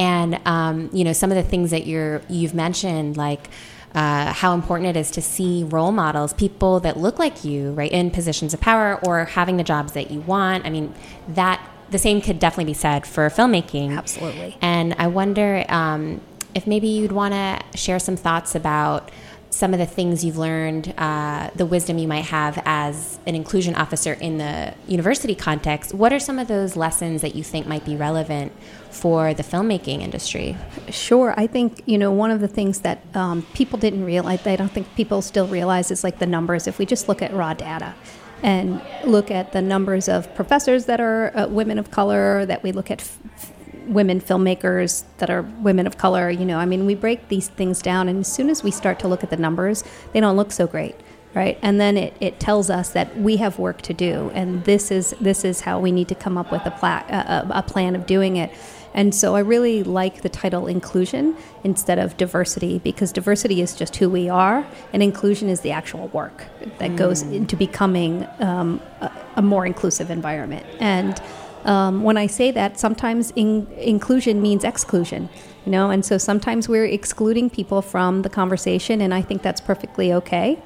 and 0.00 0.40
um, 0.46 0.88
you 0.92 1.04
know 1.04 1.12
some 1.12 1.30
of 1.30 1.36
the 1.36 1.42
things 1.42 1.70
that 1.70 1.86
you're 1.86 2.22
you've 2.28 2.54
mentioned 2.54 3.16
like 3.16 3.50
uh, 3.94 4.32
how 4.32 4.54
important 4.54 4.88
it 4.88 4.96
is 4.98 5.10
to 5.12 5.22
see 5.22 5.64
role 5.64 5.92
models, 5.92 6.32
people 6.32 6.80
that 6.80 6.96
look 6.96 7.18
like 7.18 7.44
you, 7.44 7.72
right, 7.72 7.90
in 7.90 8.10
positions 8.10 8.54
of 8.54 8.60
power 8.60 9.00
or 9.04 9.24
having 9.24 9.56
the 9.56 9.64
jobs 9.64 9.92
that 9.92 10.10
you 10.10 10.20
want. 10.20 10.64
I 10.64 10.70
mean, 10.70 10.94
that 11.28 11.60
the 11.90 11.98
same 11.98 12.20
could 12.20 12.38
definitely 12.38 12.66
be 12.66 12.74
said 12.74 13.06
for 13.06 13.28
filmmaking. 13.28 13.96
Absolutely. 13.96 14.56
And 14.60 14.94
I 14.98 15.08
wonder 15.08 15.64
um, 15.68 16.20
if 16.54 16.66
maybe 16.66 16.86
you'd 16.86 17.12
want 17.12 17.34
to 17.34 17.78
share 17.78 17.98
some 17.98 18.16
thoughts 18.16 18.54
about 18.54 19.10
some 19.50 19.72
of 19.72 19.80
the 19.80 19.86
things 19.86 20.24
you've 20.24 20.38
learned, 20.38 20.94
uh, 20.96 21.50
the 21.56 21.66
wisdom 21.66 21.98
you 21.98 22.06
might 22.06 22.24
have 22.24 22.62
as 22.64 23.18
an 23.26 23.34
inclusion 23.34 23.74
officer 23.74 24.12
in 24.14 24.38
the 24.38 24.74
university 24.86 25.34
context. 25.34 25.92
What 25.92 26.12
are 26.12 26.20
some 26.20 26.38
of 26.38 26.48
those 26.48 26.76
lessons 26.76 27.20
that 27.22 27.34
you 27.34 27.42
think 27.42 27.66
might 27.66 27.84
be 27.84 27.96
relevant 27.96 28.52
for 28.90 29.34
the 29.34 29.42
filmmaking 29.42 30.00
industry? 30.00 30.56
Sure. 30.88 31.34
I 31.36 31.46
think, 31.46 31.82
you 31.86 31.98
know, 31.98 32.12
one 32.12 32.30
of 32.30 32.40
the 32.40 32.48
things 32.48 32.80
that 32.80 33.02
um, 33.14 33.42
people 33.54 33.78
didn't 33.78 34.04
realize, 34.04 34.46
I 34.46 34.56
don't 34.56 34.70
think 34.70 34.94
people 34.94 35.20
still 35.20 35.48
realize, 35.48 35.90
is 35.90 36.04
like 36.04 36.20
the 36.20 36.26
numbers. 36.26 36.66
If 36.66 36.78
we 36.78 36.86
just 36.86 37.08
look 37.08 37.20
at 37.20 37.32
raw 37.32 37.54
data, 37.54 37.94
and 38.42 38.80
look 39.04 39.30
at 39.30 39.52
the 39.52 39.60
numbers 39.60 40.08
of 40.08 40.34
professors 40.34 40.86
that 40.86 40.98
are 40.98 41.36
uh, 41.36 41.46
women 41.48 41.78
of 41.78 41.90
color, 41.90 42.46
that 42.46 42.62
we 42.62 42.72
look 42.72 42.90
at 42.90 43.00
f- 43.00 43.52
women 43.86 44.20
filmmakers 44.20 45.04
that 45.18 45.30
are 45.30 45.42
women 45.62 45.86
of 45.86 45.98
color. 45.98 46.30
You 46.30 46.44
know, 46.44 46.58
I 46.58 46.66
mean, 46.66 46.86
we 46.86 46.94
break 46.94 47.28
these 47.28 47.48
things 47.48 47.82
down, 47.82 48.08
and 48.08 48.20
as 48.20 48.32
soon 48.32 48.50
as 48.50 48.62
we 48.62 48.70
start 48.70 48.98
to 49.00 49.08
look 49.08 49.22
at 49.22 49.30
the 49.30 49.36
numbers, 49.36 49.84
they 50.12 50.20
don't 50.20 50.36
look 50.36 50.52
so 50.52 50.66
great, 50.66 50.94
right? 51.34 51.58
And 51.62 51.80
then 51.80 51.96
it, 51.96 52.14
it 52.20 52.40
tells 52.40 52.70
us 52.70 52.90
that 52.90 53.16
we 53.18 53.36
have 53.36 53.58
work 53.58 53.82
to 53.82 53.94
do, 53.94 54.30
and 54.34 54.64
this 54.64 54.90
is 54.90 55.14
this 55.20 55.44
is 55.44 55.60
how 55.62 55.80
we 55.80 55.92
need 55.92 56.08
to 56.08 56.14
come 56.14 56.38
up 56.38 56.50
with 56.52 56.64
a, 56.66 56.70
pla- 56.70 57.04
a, 57.08 57.46
a 57.50 57.62
plan 57.62 57.94
of 57.96 58.06
doing 58.06 58.36
it. 58.36 58.52
And 58.92 59.14
so 59.14 59.36
I 59.36 59.38
really 59.38 59.84
like 59.84 60.22
the 60.22 60.28
title 60.28 60.66
inclusion 60.66 61.36
instead 61.62 62.00
of 62.00 62.16
diversity 62.16 62.80
because 62.80 63.12
diversity 63.12 63.62
is 63.62 63.76
just 63.76 63.94
who 63.94 64.10
we 64.10 64.28
are, 64.28 64.66
and 64.92 65.02
inclusion 65.02 65.48
is 65.48 65.60
the 65.60 65.70
actual 65.70 66.08
work 66.08 66.44
that 66.78 66.90
mm. 66.90 66.96
goes 66.96 67.22
into 67.22 67.56
becoming 67.56 68.26
um, 68.40 68.80
a, 69.00 69.12
a 69.36 69.42
more 69.42 69.64
inclusive 69.64 70.10
environment. 70.10 70.66
And 70.80 71.22
um, 71.64 72.02
when 72.02 72.16
I 72.16 72.26
say 72.26 72.50
that, 72.52 72.78
sometimes 72.78 73.32
in- 73.36 73.66
inclusion 73.78 74.40
means 74.40 74.64
exclusion, 74.64 75.28
you 75.64 75.72
know, 75.72 75.90
and 75.90 76.04
so 76.04 76.18
sometimes 76.18 76.68
we're 76.68 76.86
excluding 76.86 77.50
people 77.50 77.82
from 77.82 78.22
the 78.22 78.30
conversation, 78.30 79.00
and 79.00 79.12
I 79.12 79.22
think 79.22 79.42
that's 79.42 79.60
perfectly 79.60 80.12
okay. 80.12 80.58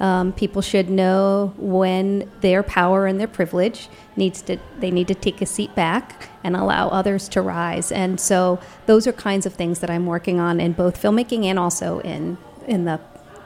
Um, 0.00 0.32
people 0.32 0.62
should 0.62 0.88
know 0.88 1.52
when 1.58 2.30
their 2.40 2.62
power 2.62 3.06
and 3.06 3.20
their 3.20 3.28
privilege 3.28 3.90
needs 4.16 4.40
to 4.42 4.58
they 4.78 4.90
need 4.90 5.08
to 5.08 5.14
take 5.14 5.42
a 5.42 5.46
seat 5.46 5.74
back 5.74 6.30
and 6.42 6.56
allow 6.56 6.88
others 6.88 7.28
to 7.30 7.42
rise. 7.42 7.92
And 7.92 8.18
so 8.18 8.58
those 8.86 9.06
are 9.06 9.12
kinds 9.12 9.44
of 9.44 9.52
things 9.52 9.80
that 9.80 9.90
I'm 9.90 10.06
working 10.06 10.40
on 10.40 10.58
in 10.58 10.72
both 10.72 11.00
filmmaking 11.00 11.44
and 11.44 11.58
also 11.58 12.00
in 12.00 12.38
in 12.66 12.86
the 12.86 12.98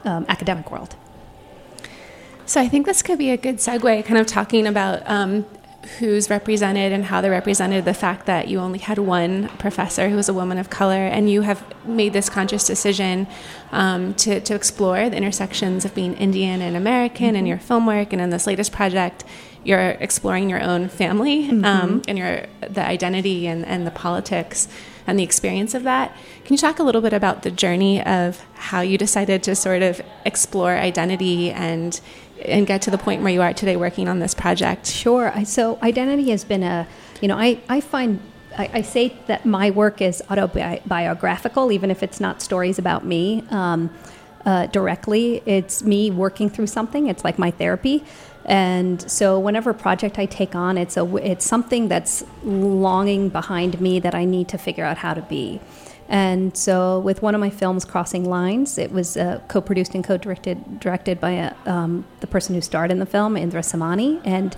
um, 0.04 0.26
academic 0.28 0.70
world. 0.70 0.94
So 2.46 2.60
I 2.60 2.68
think 2.68 2.86
this 2.86 3.02
could 3.02 3.18
be 3.18 3.30
a 3.30 3.36
good 3.36 3.56
segue, 3.56 4.04
kind 4.04 4.20
of 4.20 4.26
talking 4.26 4.66
about 4.66 5.02
um, 5.10 5.46
who's 5.98 6.30
represented 6.30 6.92
and 6.92 7.04
how 7.04 7.20
they're 7.20 7.30
represented, 7.30 7.84
the 7.84 7.94
fact 7.94 8.26
that 8.26 8.48
you 8.48 8.58
only 8.58 8.78
had 8.78 8.98
one 8.98 9.48
professor 9.58 10.08
who 10.08 10.16
was 10.16 10.28
a 10.28 10.34
woman 10.34 10.58
of 10.58 10.70
color, 10.70 11.06
and 11.06 11.30
you 11.30 11.42
have 11.42 11.62
made 11.84 12.12
this 12.12 12.28
conscious 12.28 12.66
decision 12.66 13.26
um, 13.72 14.14
to, 14.14 14.40
to 14.40 14.54
explore 14.54 15.08
the 15.10 15.16
intersections 15.16 15.84
of 15.84 15.94
being 15.94 16.14
Indian 16.14 16.60
and 16.62 16.76
American 16.76 17.28
mm-hmm. 17.28 17.36
in 17.36 17.46
your 17.46 17.58
film 17.58 17.86
work, 17.86 18.12
and 18.12 18.20
in 18.20 18.30
this 18.30 18.46
latest 18.46 18.72
project, 18.72 19.24
you're 19.64 19.90
exploring 20.00 20.50
your 20.50 20.62
own 20.62 20.88
family 20.88 21.48
mm-hmm. 21.48 21.64
um, 21.64 22.02
and 22.06 22.18
your 22.18 22.46
the 22.60 22.86
identity 22.86 23.46
and, 23.46 23.64
and 23.64 23.86
the 23.86 23.90
politics 23.90 24.68
and 25.06 25.18
the 25.18 25.22
experience 25.22 25.74
of 25.74 25.82
that. 25.82 26.16
Can 26.44 26.54
you 26.54 26.58
talk 26.58 26.78
a 26.78 26.82
little 26.82 27.00
bit 27.00 27.12
about 27.12 27.42
the 27.42 27.50
journey 27.50 28.02
of 28.02 28.44
how 28.54 28.80
you 28.80 28.98
decided 28.98 29.42
to 29.44 29.54
sort 29.54 29.82
of 29.82 30.00
explore 30.24 30.76
identity 30.76 31.50
and 31.50 32.00
and 32.44 32.66
get 32.66 32.82
to 32.82 32.90
the 32.90 32.98
point 32.98 33.22
where 33.22 33.32
you 33.32 33.42
are 33.42 33.52
today 33.52 33.76
working 33.76 34.08
on 34.08 34.18
this 34.18 34.34
project? 34.34 34.86
Sure. 34.86 35.32
So 35.44 35.78
identity 35.82 36.30
has 36.30 36.44
been 36.44 36.62
a, 36.62 36.86
you 37.20 37.28
know, 37.28 37.38
I, 37.38 37.60
I 37.68 37.80
find 37.80 38.20
I, 38.56 38.70
I, 38.72 38.82
say 38.82 39.16
that 39.26 39.44
my 39.44 39.70
work 39.70 40.00
is 40.00 40.22
autobiographical, 40.30 41.72
even 41.72 41.90
if 41.90 42.02
it's 42.02 42.20
not 42.20 42.40
stories 42.40 42.78
about 42.78 43.04
me 43.04 43.44
um, 43.50 43.90
uh, 44.44 44.66
directly. 44.66 45.42
It's 45.44 45.82
me 45.82 46.10
working 46.10 46.48
through 46.50 46.68
something. 46.68 47.08
It's 47.08 47.24
like 47.24 47.38
my 47.38 47.50
therapy. 47.50 48.04
And 48.44 49.10
so, 49.10 49.38
whenever 49.38 49.72
project 49.72 50.18
I 50.18 50.26
take 50.26 50.54
on, 50.54 50.76
it's 50.76 50.96
a 50.96 51.16
it's 51.16 51.46
something 51.46 51.88
that's 51.88 52.24
longing 52.44 53.30
behind 53.30 53.80
me 53.80 54.00
that 54.00 54.14
I 54.14 54.24
need 54.24 54.48
to 54.48 54.58
figure 54.58 54.84
out 54.84 54.98
how 54.98 55.14
to 55.14 55.22
be. 55.22 55.60
And 56.08 56.56
so, 56.56 56.98
with 57.00 57.22
one 57.22 57.34
of 57.34 57.40
my 57.40 57.50
films, 57.50 57.84
Crossing 57.84 58.28
Lines, 58.28 58.76
it 58.76 58.92
was 58.92 59.16
uh, 59.16 59.40
co-produced 59.48 59.94
and 59.94 60.04
co-directed 60.04 60.78
directed 60.78 61.20
by 61.20 61.30
a, 61.30 61.54
uh, 61.66 61.70
um, 61.70 62.04
the 62.20 62.26
person 62.26 62.54
who 62.54 62.60
starred 62.60 62.90
in 62.90 62.98
the 62.98 63.06
film, 63.06 63.36
Indra 63.36 63.62
Samani, 63.62 64.20
and 64.24 64.54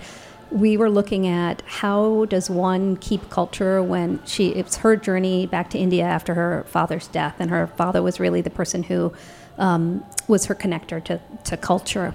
we 0.51 0.77
were 0.77 0.89
looking 0.89 1.27
at 1.27 1.61
how 1.65 2.25
does 2.25 2.49
one 2.49 2.95
keep 2.97 3.29
culture 3.29 3.81
when 3.83 4.23
she 4.25 4.49
it's 4.49 4.77
her 4.77 4.95
journey 4.95 5.45
back 5.45 5.69
to 5.69 5.77
India 5.77 6.03
after 6.03 6.33
her 6.33 6.65
father's 6.67 7.07
death, 7.07 7.35
and 7.39 7.49
her 7.49 7.67
father 7.67 8.01
was 8.01 8.19
really 8.19 8.41
the 8.41 8.49
person 8.49 8.83
who 8.83 9.13
um, 9.57 10.05
was 10.27 10.45
her 10.45 10.55
connector 10.55 11.03
to, 11.03 11.19
to 11.45 11.57
culture. 11.57 12.13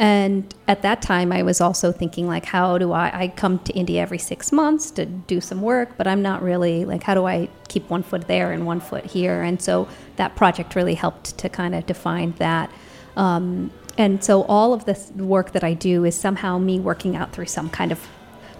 And 0.00 0.54
at 0.66 0.80
that 0.80 1.02
time, 1.02 1.30
I 1.30 1.42
was 1.42 1.60
also 1.60 1.92
thinking, 1.92 2.26
like, 2.26 2.46
how 2.46 2.78
do 2.78 2.92
I? 2.92 3.10
I 3.12 3.28
come 3.28 3.58
to 3.58 3.72
India 3.74 4.00
every 4.00 4.16
six 4.16 4.50
months 4.50 4.90
to 4.92 5.04
do 5.04 5.42
some 5.42 5.60
work, 5.60 5.98
but 5.98 6.06
I'm 6.06 6.22
not 6.22 6.42
really 6.42 6.86
like, 6.86 7.02
how 7.02 7.12
do 7.12 7.26
I 7.26 7.50
keep 7.68 7.90
one 7.90 8.02
foot 8.02 8.26
there 8.26 8.50
and 8.50 8.64
one 8.64 8.80
foot 8.80 9.04
here? 9.04 9.42
And 9.42 9.60
so 9.60 9.88
that 10.16 10.36
project 10.36 10.74
really 10.74 10.94
helped 10.94 11.36
to 11.36 11.50
kind 11.50 11.74
of 11.74 11.84
define 11.84 12.32
that. 12.38 12.72
Um, 13.14 13.70
and 13.98 14.24
so 14.24 14.44
all 14.44 14.72
of 14.72 14.86
this 14.86 15.10
work 15.10 15.52
that 15.52 15.62
I 15.62 15.74
do 15.74 16.06
is 16.06 16.18
somehow 16.18 16.56
me 16.56 16.80
working 16.80 17.14
out 17.14 17.32
through 17.32 17.46
some 17.46 17.68
kind 17.68 17.92
of 17.92 18.08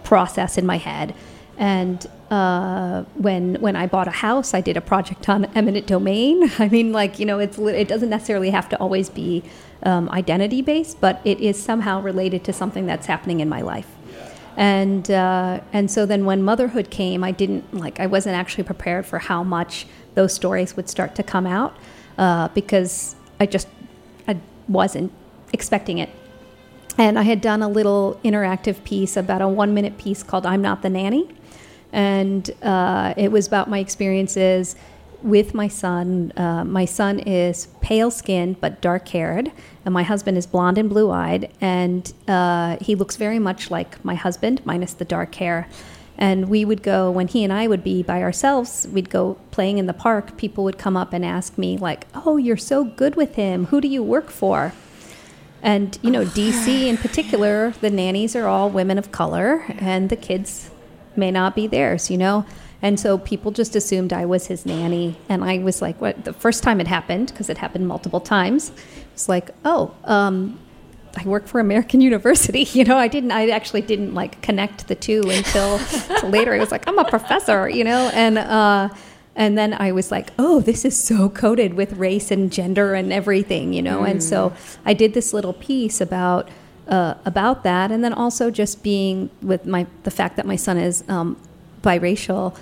process 0.05 0.59
in 0.59 0.66
my 0.66 0.76
head 0.76 1.14
and 1.61 2.07
uh, 2.31 3.03
when 3.16 3.57
when 3.57 3.77
I 3.77 3.87
bought 3.87 4.09
a 4.09 4.12
house, 4.12 4.55
I 4.55 4.62
did 4.62 4.79
a 4.79 4.81
project 4.81 5.29
on 5.29 5.44
eminent 5.55 5.87
domain. 5.87 6.51
I 6.59 6.68
mean, 6.68 6.90
like 6.90 7.18
you 7.18 7.27
know, 7.27 7.38
it's 7.38 7.59
it 7.59 7.87
doesn't 7.87 8.09
necessarily 8.09 8.49
have 8.49 8.68
to 8.70 8.79
always 8.79 9.11
be 9.11 9.44
um, 9.83 10.09
identity 10.09 10.62
based, 10.62 11.03
but 11.03 11.20
it 11.23 11.38
is 11.38 11.62
somehow 11.62 12.01
related 12.01 12.44
to 12.44 12.55
something 12.55 12.87
that's 12.87 13.07
happening 13.07 13.40
in 13.40 13.49
my 13.51 13.61
life. 13.61 13.87
And 14.57 15.11
uh, 15.11 15.61
and 15.75 15.90
so 15.90 16.07
then 16.07 16.25
when 16.25 16.42
motherhood 16.42 16.90
came, 16.90 17.23
I 17.23 17.31
didn't 17.31 17.75
like 17.75 18.01
I 18.01 18.07
wasn't 18.07 18.37
actually 18.37 18.64
prepared 18.64 19.05
for 19.05 19.18
how 19.18 19.42
much 19.42 19.87
those 20.14 20.33
stories 20.33 20.77
would 20.77 20.88
start 20.88 21.14
to 21.16 21.23
come 21.23 21.46
out 21.46 21.77
uh, 22.16 22.49
because 22.49 23.16
I 23.38 23.44
just 23.44 23.68
I 24.27 24.38
wasn't 24.66 25.12
expecting 25.53 25.99
it. 25.99 26.09
And 26.96 27.18
I 27.18 27.23
had 27.23 27.42
done 27.42 27.62
a 27.62 27.68
little 27.68 28.18
interactive 28.25 28.83
piece 28.85 29.16
about 29.16 29.42
a 29.42 29.49
one 29.49 29.75
minute 29.75 29.99
piece 29.99 30.23
called 30.23 30.46
I'm 30.46 30.62
Not 30.62 30.81
the 30.81 30.88
Nanny. 30.88 31.29
And 31.92 32.48
uh, 32.62 33.14
it 33.16 33.33
was 33.33 33.46
about 33.46 33.68
my 33.68 33.79
experiences 33.79 34.76
with 35.22 35.55
my 35.55 35.68
son. 35.68 36.33
Uh, 36.37 36.64
my 36.64 36.85
son 36.85 37.18
is 37.20 37.68
pale 37.81 38.11
skinned 38.11 38.61
but 38.61 38.81
dark 38.81 39.09
haired, 39.09 39.53
and 39.85 39.92
my 39.92 40.03
husband 40.03 40.38
is 40.38 40.46
blonde 40.46 40.79
and 40.79 40.88
blue 40.88 41.11
eyed. 41.11 41.53
And 41.61 42.12
uh, 42.29 42.76
he 42.81 42.94
looks 42.94 43.16
very 43.16 43.38
much 43.38 43.70
like 43.70 44.03
my 44.05 44.14
husband, 44.14 44.62
minus 44.64 44.94
the 44.94 45.05
dark 45.05 45.35
hair. 45.35 45.68
And 46.18 46.50
we 46.50 46.66
would 46.66 46.83
go, 46.83 47.11
when 47.11 47.29
he 47.29 47.44
and 47.44 47.53
I 47.53 47.66
would 47.66 47.83
be 47.83 48.03
by 48.03 48.22
ourselves, 48.22 48.87
we'd 48.92 49.09
go 49.09 49.38
playing 49.50 49.79
in 49.79 49.87
the 49.87 49.94
park. 49.94 50.37
People 50.37 50.64
would 50.64 50.76
come 50.76 50.96
up 50.96 51.14
and 51.14 51.24
ask 51.24 51.57
me, 51.57 51.79
like, 51.79 52.07
Oh, 52.14 52.37
you're 52.37 52.59
so 52.59 52.85
good 52.85 53.16
with 53.16 53.37
him. 53.37 53.66
Who 53.66 53.81
do 53.81 53.88
you 53.88 54.03
work 54.03 54.31
for? 54.31 54.74
And, 55.62 55.98
you 56.03 56.11
know, 56.11 56.24
DC 56.24 56.87
in 56.87 56.96
particular, 56.96 57.70
the 57.81 57.90
nannies 57.90 58.35
are 58.35 58.46
all 58.46 58.70
women 58.70 58.96
of 58.98 59.12
color, 59.12 59.64
and 59.79 60.09
the 60.09 60.16
kids 60.16 60.69
may 61.20 61.30
not 61.30 61.54
be 61.54 61.68
theirs, 61.68 62.11
you 62.11 62.18
know? 62.18 62.44
And 62.83 62.98
so 62.98 63.18
people 63.18 63.52
just 63.52 63.76
assumed 63.76 64.12
I 64.12 64.24
was 64.24 64.46
his 64.46 64.66
nanny. 64.66 65.16
And 65.28 65.44
I 65.44 65.59
was 65.59 65.80
like, 65.83 66.00
what? 66.00 66.24
The 66.24 66.33
first 66.33 66.62
time 66.62 66.80
it 66.80 66.87
happened, 66.87 67.28
because 67.28 67.48
it 67.48 67.59
happened 67.59 67.87
multiple 67.87 68.20
times, 68.20 68.72
it's 69.12 69.28
like, 69.28 69.50
oh, 69.64 69.94
um, 70.04 70.59
I 71.16 71.24
work 71.24 71.46
for 71.46 71.61
American 71.61 72.00
University. 72.11 72.62
You 72.72 72.85
know, 72.85 72.96
I 72.96 73.09
didn't, 73.09 73.33
I 73.33 73.50
actually 73.50 73.83
didn't 73.83 74.14
like 74.14 74.40
connect 74.42 74.88
the 74.88 74.94
two 74.94 75.22
until, 75.26 75.76
until 75.76 76.28
later. 76.30 76.54
I 76.54 76.59
was 76.59 76.70
like, 76.70 76.88
I'm 76.88 76.98
a 76.98 77.04
professor, 77.04 77.68
you 77.68 77.85
know? 77.85 78.11
And, 78.14 78.38
uh, 78.38 78.88
and 79.37 79.56
then 79.56 79.74
I 79.74 79.92
was 79.92 80.11
like, 80.11 80.30
oh, 80.38 80.61
this 80.61 80.85
is 80.85 81.02
so 81.02 81.28
coded 81.28 81.74
with 81.74 81.92
race 81.94 82.30
and 82.30 82.50
gender 82.50 82.94
and 82.94 83.12
everything, 83.12 83.72
you 83.72 83.83
know? 83.83 84.00
Mm. 84.00 84.11
And 84.11 84.22
so 84.22 84.52
I 84.85 84.94
did 84.94 85.14
this 85.14 85.33
little 85.33 85.52
piece 85.52 86.00
about, 86.00 86.48
uh, 86.90 87.14
about 87.24 87.62
that. 87.62 87.90
And 87.90 88.05
then 88.05 88.12
also 88.12 88.50
just 88.50 88.83
being 88.83 89.31
with 89.42 89.64
my, 89.64 89.87
the 90.03 90.11
fact 90.11 90.37
that 90.37 90.46
my 90.46 90.57
son 90.57 90.76
is 90.76 91.05
um, 91.09 91.37
biracial, 91.83 92.57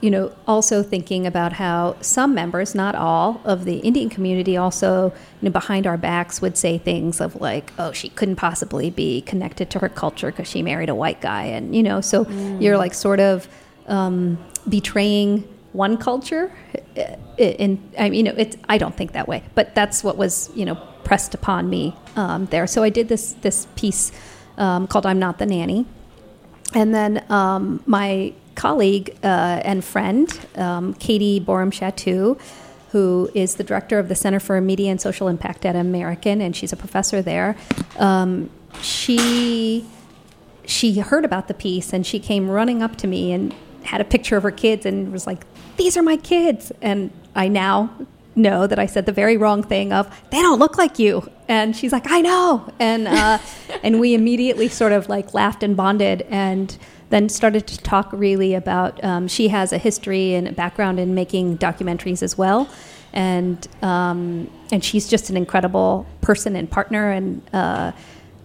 you 0.00 0.10
know, 0.10 0.32
also 0.46 0.82
thinking 0.82 1.26
about 1.26 1.54
how 1.54 1.96
some 2.00 2.34
members, 2.34 2.74
not 2.74 2.94
all, 2.94 3.40
of 3.44 3.64
the 3.64 3.76
Indian 3.78 4.08
community 4.08 4.56
also, 4.56 5.06
you 5.40 5.48
know, 5.48 5.50
behind 5.50 5.86
our 5.86 5.96
backs 5.96 6.42
would 6.42 6.56
say 6.56 6.78
things 6.78 7.20
of 7.20 7.40
like, 7.40 7.72
oh, 7.78 7.92
she 7.92 8.08
couldn't 8.08 8.36
possibly 8.36 8.90
be 8.90 9.20
connected 9.22 9.70
to 9.70 9.78
her 9.78 9.88
culture 9.88 10.30
because 10.30 10.48
she 10.48 10.62
married 10.62 10.88
a 10.88 10.94
white 10.94 11.20
guy. 11.20 11.44
And, 11.44 11.74
you 11.76 11.82
know, 11.82 12.00
so 12.00 12.24
mm. 12.24 12.60
you're 12.60 12.76
like 12.76 12.94
sort 12.94 13.20
of 13.20 13.48
um, 13.86 14.38
betraying 14.68 15.48
one 15.72 15.96
culture. 15.96 16.52
And 17.38 17.92
I 17.98 18.10
mean, 18.10 18.14
you 18.14 18.22
know, 18.32 18.34
it's, 18.38 18.56
I 18.68 18.78
don't 18.78 18.94
think 18.94 19.12
that 19.12 19.26
way, 19.28 19.42
but 19.54 19.74
that's 19.74 20.04
what 20.04 20.16
was, 20.16 20.50
you 20.54 20.64
know, 20.64 20.80
pressed 21.04 21.34
upon 21.34 21.68
me 21.68 21.96
um, 22.16 22.46
there. 22.46 22.66
So 22.66 22.82
I 22.82 22.90
did 22.90 23.08
this, 23.08 23.32
this 23.34 23.66
piece 23.76 24.12
um, 24.56 24.86
called 24.86 25.06
I'm 25.06 25.18
Not 25.18 25.38
the 25.38 25.46
Nanny. 25.46 25.86
And 26.74 26.94
then 26.94 27.24
um, 27.30 27.82
my 27.86 28.32
colleague 28.54 29.16
uh, 29.22 29.60
and 29.64 29.84
friend, 29.84 30.28
um, 30.56 30.94
Caty 30.94 31.44
Borum 31.44 31.70
Chattoo, 31.70 32.38
who 32.90 33.28
is 33.34 33.56
the 33.56 33.64
director 33.64 33.98
of 33.98 34.08
the 34.08 34.14
Center 34.14 34.38
for 34.38 34.60
Media 34.60 34.90
and 34.90 35.00
Social 35.00 35.26
Impact 35.28 35.64
at 35.64 35.74
American, 35.74 36.40
and 36.40 36.54
she's 36.54 36.72
a 36.72 36.76
professor 36.76 37.20
there. 37.22 37.56
Um, 37.98 38.50
she 38.80 39.84
she 40.66 41.00
heard 41.00 41.24
about 41.24 41.48
the 41.48 41.54
piece 41.54 41.92
and 41.92 42.06
she 42.06 42.18
came 42.18 42.48
running 42.48 42.82
up 42.82 42.96
to 42.96 43.06
me 43.06 43.32
and 43.32 43.54
had 43.82 44.00
a 44.00 44.04
picture 44.04 44.36
of 44.36 44.42
her 44.42 44.50
kids 44.50 44.86
and 44.86 45.12
was 45.12 45.26
like, 45.26 45.44
"These 45.76 45.96
are 45.96 46.02
my 46.02 46.16
kids." 46.16 46.72
And 46.80 47.10
I 47.34 47.48
now 47.48 47.90
know 48.36 48.66
that 48.66 48.78
I 48.78 48.86
said 48.86 49.06
the 49.06 49.12
very 49.12 49.36
wrong 49.36 49.62
thing 49.62 49.92
of 49.92 50.08
they 50.30 50.40
don't 50.40 50.58
look 50.58 50.76
like 50.78 50.98
you. 50.98 51.28
And 51.48 51.76
she's 51.76 51.92
like, 51.92 52.10
I 52.10 52.20
know. 52.20 52.72
And 52.78 53.08
uh, 53.08 53.38
and 53.82 54.00
we 54.00 54.14
immediately 54.14 54.68
sort 54.68 54.92
of 54.92 55.08
like 55.08 55.34
laughed 55.34 55.62
and 55.62 55.76
bonded 55.76 56.22
and 56.22 56.76
then 57.10 57.28
started 57.28 57.66
to 57.66 57.78
talk 57.78 58.08
really 58.12 58.54
about 58.54 59.02
um, 59.04 59.28
she 59.28 59.48
has 59.48 59.72
a 59.72 59.78
history 59.78 60.34
and 60.34 60.48
a 60.48 60.52
background 60.52 60.98
in 60.98 61.14
making 61.14 61.58
documentaries 61.58 62.22
as 62.22 62.36
well. 62.36 62.68
And 63.12 63.66
um, 63.82 64.50
and 64.72 64.84
she's 64.84 65.08
just 65.08 65.30
an 65.30 65.36
incredible 65.36 66.06
person 66.20 66.56
and 66.56 66.70
partner 66.70 67.10
and 67.10 67.42
uh, 67.52 67.92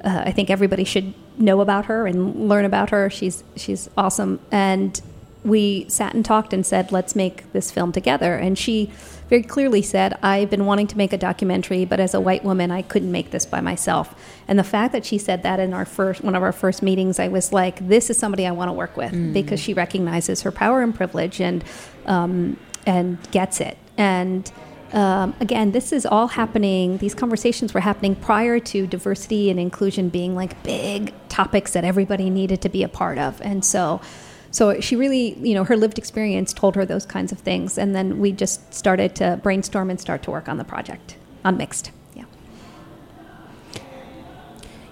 uh, 0.04 0.23
I 0.25 0.32
think 0.32 0.49
everybody 0.49 0.84
should 0.84 1.13
know 1.38 1.62
about 1.62 1.86
her 1.86 2.06
and 2.06 2.47
learn 2.47 2.65
about 2.65 2.89
her. 2.91 3.10
She's 3.10 3.43
she's 3.56 3.89
awesome. 3.97 4.39
And 4.52 5.02
we 5.43 5.86
sat 5.88 6.13
and 6.13 6.23
talked 6.23 6.54
and 6.54 6.65
said, 6.65 6.91
let's 6.91 7.15
make 7.15 7.52
this 7.54 7.71
film 7.71 7.91
together. 7.91 8.36
And 8.36 8.58
she 8.58 8.91
very 9.30 9.44
clearly 9.44 9.82
said, 9.82 10.18
I've 10.24 10.50
been 10.50 10.65
wanting 10.65 10.88
to 10.88 10.98
make 10.98 11.13
a 11.13 11.18
documentary, 11.18 11.86
but 11.86 12.00
as 12.00 12.13
a 12.13 12.20
white 12.20 12.44
woman, 12.44 12.72
I 12.72 12.82
couldn't 12.82 13.12
make 13.12 13.30
this 13.30 13.46
by 13.46 13.62
myself. 13.62 14.15
And 14.48 14.58
the 14.58 14.63
fact 14.63 14.92
that 14.94 15.06
she 15.06 15.18
said 15.20 15.44
that 15.44 15.60
in 15.60 15.74
our 15.74 15.86
first 15.86 16.24
one 16.24 16.36
of 16.36 16.42
our 16.42 16.52
first 16.52 16.82
meetings, 16.82 17.20
I 17.20 17.28
was 17.28 17.54
like, 17.54 17.88
this 17.88 18.10
is 18.10 18.18
somebody 18.18 18.48
I 18.48 18.52
want 18.52 18.70
to 18.70 18.74
work 18.74 18.98
with 18.98 19.13
mm. 19.13 19.32
because 19.32 19.60
she 19.60 19.74
recognizes 19.74 20.42
her 20.42 20.52
power 20.52 20.82
and 20.82 20.94
privilege 20.94 21.39
and 21.39 21.63
um, 22.08 22.58
and 22.86 23.20
gets 23.32 23.62
it. 23.62 23.78
And 23.98 24.52
um, 24.94 25.36
again, 25.39 25.72
this 25.72 25.92
is 25.92 26.06
all 26.06 26.28
happening. 26.28 26.98
These 26.98 27.13
conversations 27.13 27.74
were 27.74 27.82
happening 27.82 28.15
prior 28.15 28.60
to 28.60 28.88
diversity 28.88 29.52
and 29.52 29.60
inclusion 29.60 30.10
being 30.10 30.36
like 30.36 30.62
big 30.63 31.13
topics 31.30 31.74
that 31.74 31.84
everybody 31.84 32.32
needed 32.32 32.62
to 32.63 32.70
be 32.70 32.82
a 32.82 32.89
part 32.89 33.20
of. 33.20 33.39
And 33.42 33.63
so 33.63 34.02
so 34.51 34.79
she 34.79 34.95
really, 34.95 35.38
you 35.39 35.53
know, 35.53 35.63
her 35.63 35.77
lived 35.77 35.97
experience 35.97 36.53
told 36.53 36.75
her 36.75 36.85
those 36.85 37.05
kinds 37.05 37.31
of 37.31 37.39
things. 37.39 37.77
And 37.77 37.95
then 37.95 38.19
we 38.19 38.31
just 38.31 38.73
started 38.73 39.15
to 39.17 39.39
brainstorm 39.43 39.89
and 39.89 39.99
start 39.99 40.23
to 40.23 40.31
work 40.31 40.49
on 40.49 40.57
the 40.57 40.63
project 40.63 41.17
on 41.45 41.57
Mixed. 41.57 41.91
Yeah. 42.15 42.25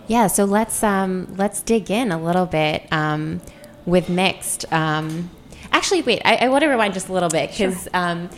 Yeah. 0.08 0.28
So 0.28 0.46
let's 0.46 0.84
um, 0.84 1.34
let's 1.38 1.62
dig 1.62 1.90
in 1.90 2.12
a 2.12 2.22
little 2.22 2.46
bit 2.46 2.88
um, 2.92 3.42
with 3.86 4.10
Mixed. 4.10 4.72
Um, 4.72 5.32
actually, 5.72 6.04
wait. 6.04 6.22
I, 6.24 6.36
I, 6.36 6.50
want 6.50 6.64
to 6.64 6.68
rewind 6.68 6.94
just 6.94 7.10
a 7.10 7.14
little 7.14 7.30
bit 7.30 7.52
because. 7.52 7.84
Sure. 7.84 7.92
Um, 7.94 8.30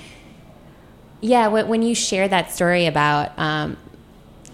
yeah, 1.22 1.50
when 1.50 1.82
you 1.82 1.96
share 1.96 2.30
that 2.30 2.52
story 2.52 2.86
about 2.86 3.38
um, 3.38 3.76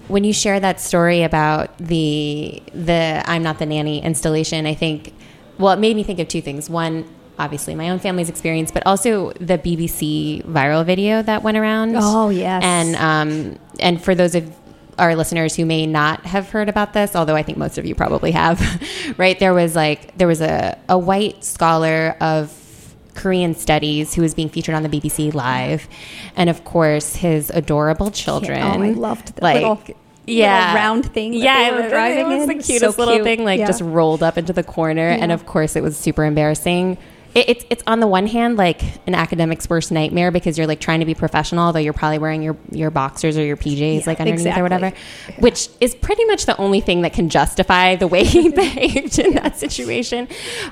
when 0.08 0.24
you 0.24 0.34
share 0.34 0.60
that 0.60 0.80
story 0.80 1.24
about 1.24 1.78
the 1.78 2.62
the 2.74 3.24
I'm 3.26 3.44
not 3.44 3.60
the 3.60 3.66
nanny 3.66 4.02
installation, 4.02 4.66
I 4.66 4.74
think 4.74 5.14
well, 5.58 5.74
it 5.74 5.80
made 5.80 5.96
me 5.96 6.04
think 6.04 6.20
of 6.20 6.28
two 6.28 6.42
things. 6.42 6.70
One, 6.70 7.06
obviously 7.38 7.76
my 7.76 7.90
own 7.90 8.00
family's 8.00 8.30
experience, 8.30 8.72
but 8.72 8.86
also 8.86 9.32
the 9.34 9.58
BBC 9.58 10.44
viral 10.46 10.86
video 10.86 11.22
that 11.22 11.44
went 11.44 11.58
around. 11.58 11.96
Oh 11.98 12.30
yes, 12.30 12.64
and 12.64 12.96
um, 12.96 13.60
and 13.80 14.02
for 14.02 14.16
those 14.16 14.36
of 14.36 14.54
our 14.98 15.16
listeners 15.16 15.56
who 15.56 15.66
may 15.66 15.86
not 15.86 16.26
have 16.26 16.50
heard 16.50 16.70
about 16.70 16.94
this, 16.94 17.16
although 17.16 17.36
I 17.36 17.44
think 17.44 17.58
most 17.58 17.78
of 17.78 17.86
you 17.86 17.96
probably 17.96 18.32
have, 18.32 18.62
right? 19.18 19.38
There 19.38 19.54
was 19.54 19.76
like 19.76 20.18
there 20.18 20.28
was 20.28 20.42
a 20.42 20.78
a 20.90 20.98
white 20.98 21.44
scholar 21.44 22.16
of 22.22 22.96
Korean 23.14 23.56
studies 23.56 24.14
who 24.14 24.22
was 24.22 24.34
being 24.34 24.50
featured 24.50 24.76
on 24.76 24.84
the 24.84 24.90
BBC 24.90 25.34
Live, 25.34 25.88
and 26.36 26.50
of 26.50 26.64
course 26.64 27.16
his 27.18 27.50
adorable 27.50 28.12
children. 28.12 28.62
Oh, 28.62 28.82
I 28.82 28.92
loved 28.92 29.36
the 29.36 29.44
like. 29.44 29.56
Little 29.56 29.82
yeah 30.28 30.74
round 30.74 31.06
thing 31.06 31.34
yeah 31.34 31.78
it, 31.78 31.90
driving 31.90 32.32
it 32.32 32.38
was 32.38 32.48
the 32.48 32.54
cutest 32.56 32.96
so 32.96 33.02
little 33.02 33.16
cute. 33.16 33.24
thing 33.24 33.44
like 33.44 33.60
yeah. 33.60 33.68
just 33.68 33.82
rolled 33.82 34.24
up 34.24 34.38
into 34.38 34.54
the 34.54 34.64
corner 34.64 35.10
yeah. 35.10 35.18
and 35.22 35.32
of 35.32 35.46
course 35.46 35.76
it 35.76 35.84
was 35.84 35.96
super 35.96 36.26
embarrassing 36.26 36.98
it, 37.36 37.50
it's 37.50 37.66
it's 37.70 37.84
on 37.86 38.00
the 38.00 38.08
one 38.08 38.26
hand 38.26 38.58
like 38.58 38.82
an 39.08 39.14
academic's 39.14 39.70
worst 39.70 39.92
nightmare 39.92 40.32
because 40.32 40.58
you're 40.58 40.68
like 40.68 40.80
trying 40.80 41.02
to 41.02 41.06
be 41.06 41.14
professional 41.14 41.72
though 41.74 41.80
you're 41.80 41.94
probably 41.94 42.18
wearing 42.18 42.42
your 42.42 42.58
your 42.72 42.90
boxers 42.90 43.38
or 43.38 43.44
your 43.44 43.58
PJs 43.58 44.00
yeah, 44.00 44.04
like 44.06 44.20
underneath 44.20 44.40
exactly. 44.42 44.62
or 44.62 44.64
whatever 44.64 44.94
which 45.40 45.70
is 45.82 45.94
pretty 45.94 46.26
much 46.26 46.46
the 46.46 46.58
only 46.58 46.82
thing 46.82 47.02
that 47.02 47.14
can 47.14 47.30
justify 47.30 47.96
the 47.96 48.08
way 48.08 48.24
he 48.24 48.50
behaved 48.52 49.20
in 49.20 49.34
that 49.36 49.58
situation 49.58 50.28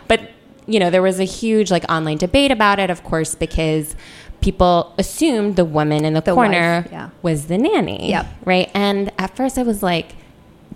but 0.07 0.31
you 0.65 0.79
know 0.79 0.89
there 0.89 1.01
was 1.01 1.19
a 1.19 1.25
huge 1.25 1.69
like 1.69 1.83
online 1.89 2.17
debate 2.17 2.51
about 2.51 2.79
it 2.79 2.89
of 2.89 3.03
course 3.03 3.35
because 3.35 3.95
people 4.43 4.93
assumed 4.97 5.55
the 5.55 5.65
woman 5.65 6.03
in 6.03 6.13
the, 6.13 6.21
the 6.21 6.33
corner 6.33 6.85
yeah. 6.91 7.09
was 7.21 7.47
the 7.47 7.57
nanny. 7.57 8.09
Yep. 8.09 8.27
Right. 8.45 8.69
And 8.73 9.11
at 9.17 9.35
first 9.35 9.57
I 9.57 9.63
was 9.63 9.81
like, 9.81 10.15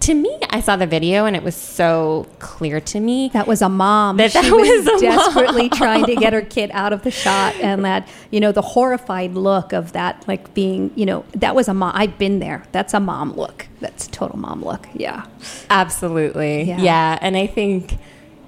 to 0.01 0.13
me, 0.13 0.37
I 0.49 0.61
saw 0.61 0.75
the 0.75 0.85
video 0.85 1.25
and 1.25 1.35
it 1.35 1.43
was 1.43 1.55
so 1.55 2.27
clear 2.39 2.79
to 2.79 2.99
me 2.99 3.29
that 3.33 3.47
was 3.47 3.61
a 3.61 3.69
mom. 3.69 4.17
That, 4.17 4.31
that 4.33 4.45
she 4.45 4.51
was, 4.51 4.85
was 4.85 5.01
desperately 5.01 5.69
mom. 5.69 5.69
trying 5.77 6.05
to 6.05 6.15
get 6.15 6.33
her 6.33 6.41
kid 6.41 6.69
out 6.73 6.93
of 6.93 7.01
the 7.01 7.11
shot, 7.11 7.55
and 7.55 7.83
that 7.83 8.07
you 8.29 8.39
know 8.39 8.51
the 8.51 8.61
horrified 8.61 9.33
look 9.33 9.73
of 9.73 9.93
that, 9.93 10.27
like 10.27 10.53
being 10.53 10.91
you 10.95 11.05
know 11.05 11.25
that 11.33 11.55
was 11.55 11.67
a 11.67 11.73
mom. 11.73 11.93
I've 11.95 12.17
been 12.19 12.37
there. 12.37 12.63
That's 12.71 12.93
a 12.93 12.99
mom 12.99 13.33
look. 13.33 13.67
That's 13.79 14.07
a 14.07 14.11
total 14.11 14.37
mom 14.37 14.63
look. 14.63 14.87
Yeah, 14.93 15.25
absolutely. 15.71 16.63
Yeah, 16.63 16.77
yeah. 16.79 17.19
and 17.19 17.35
I 17.35 17.47
think 17.47 17.97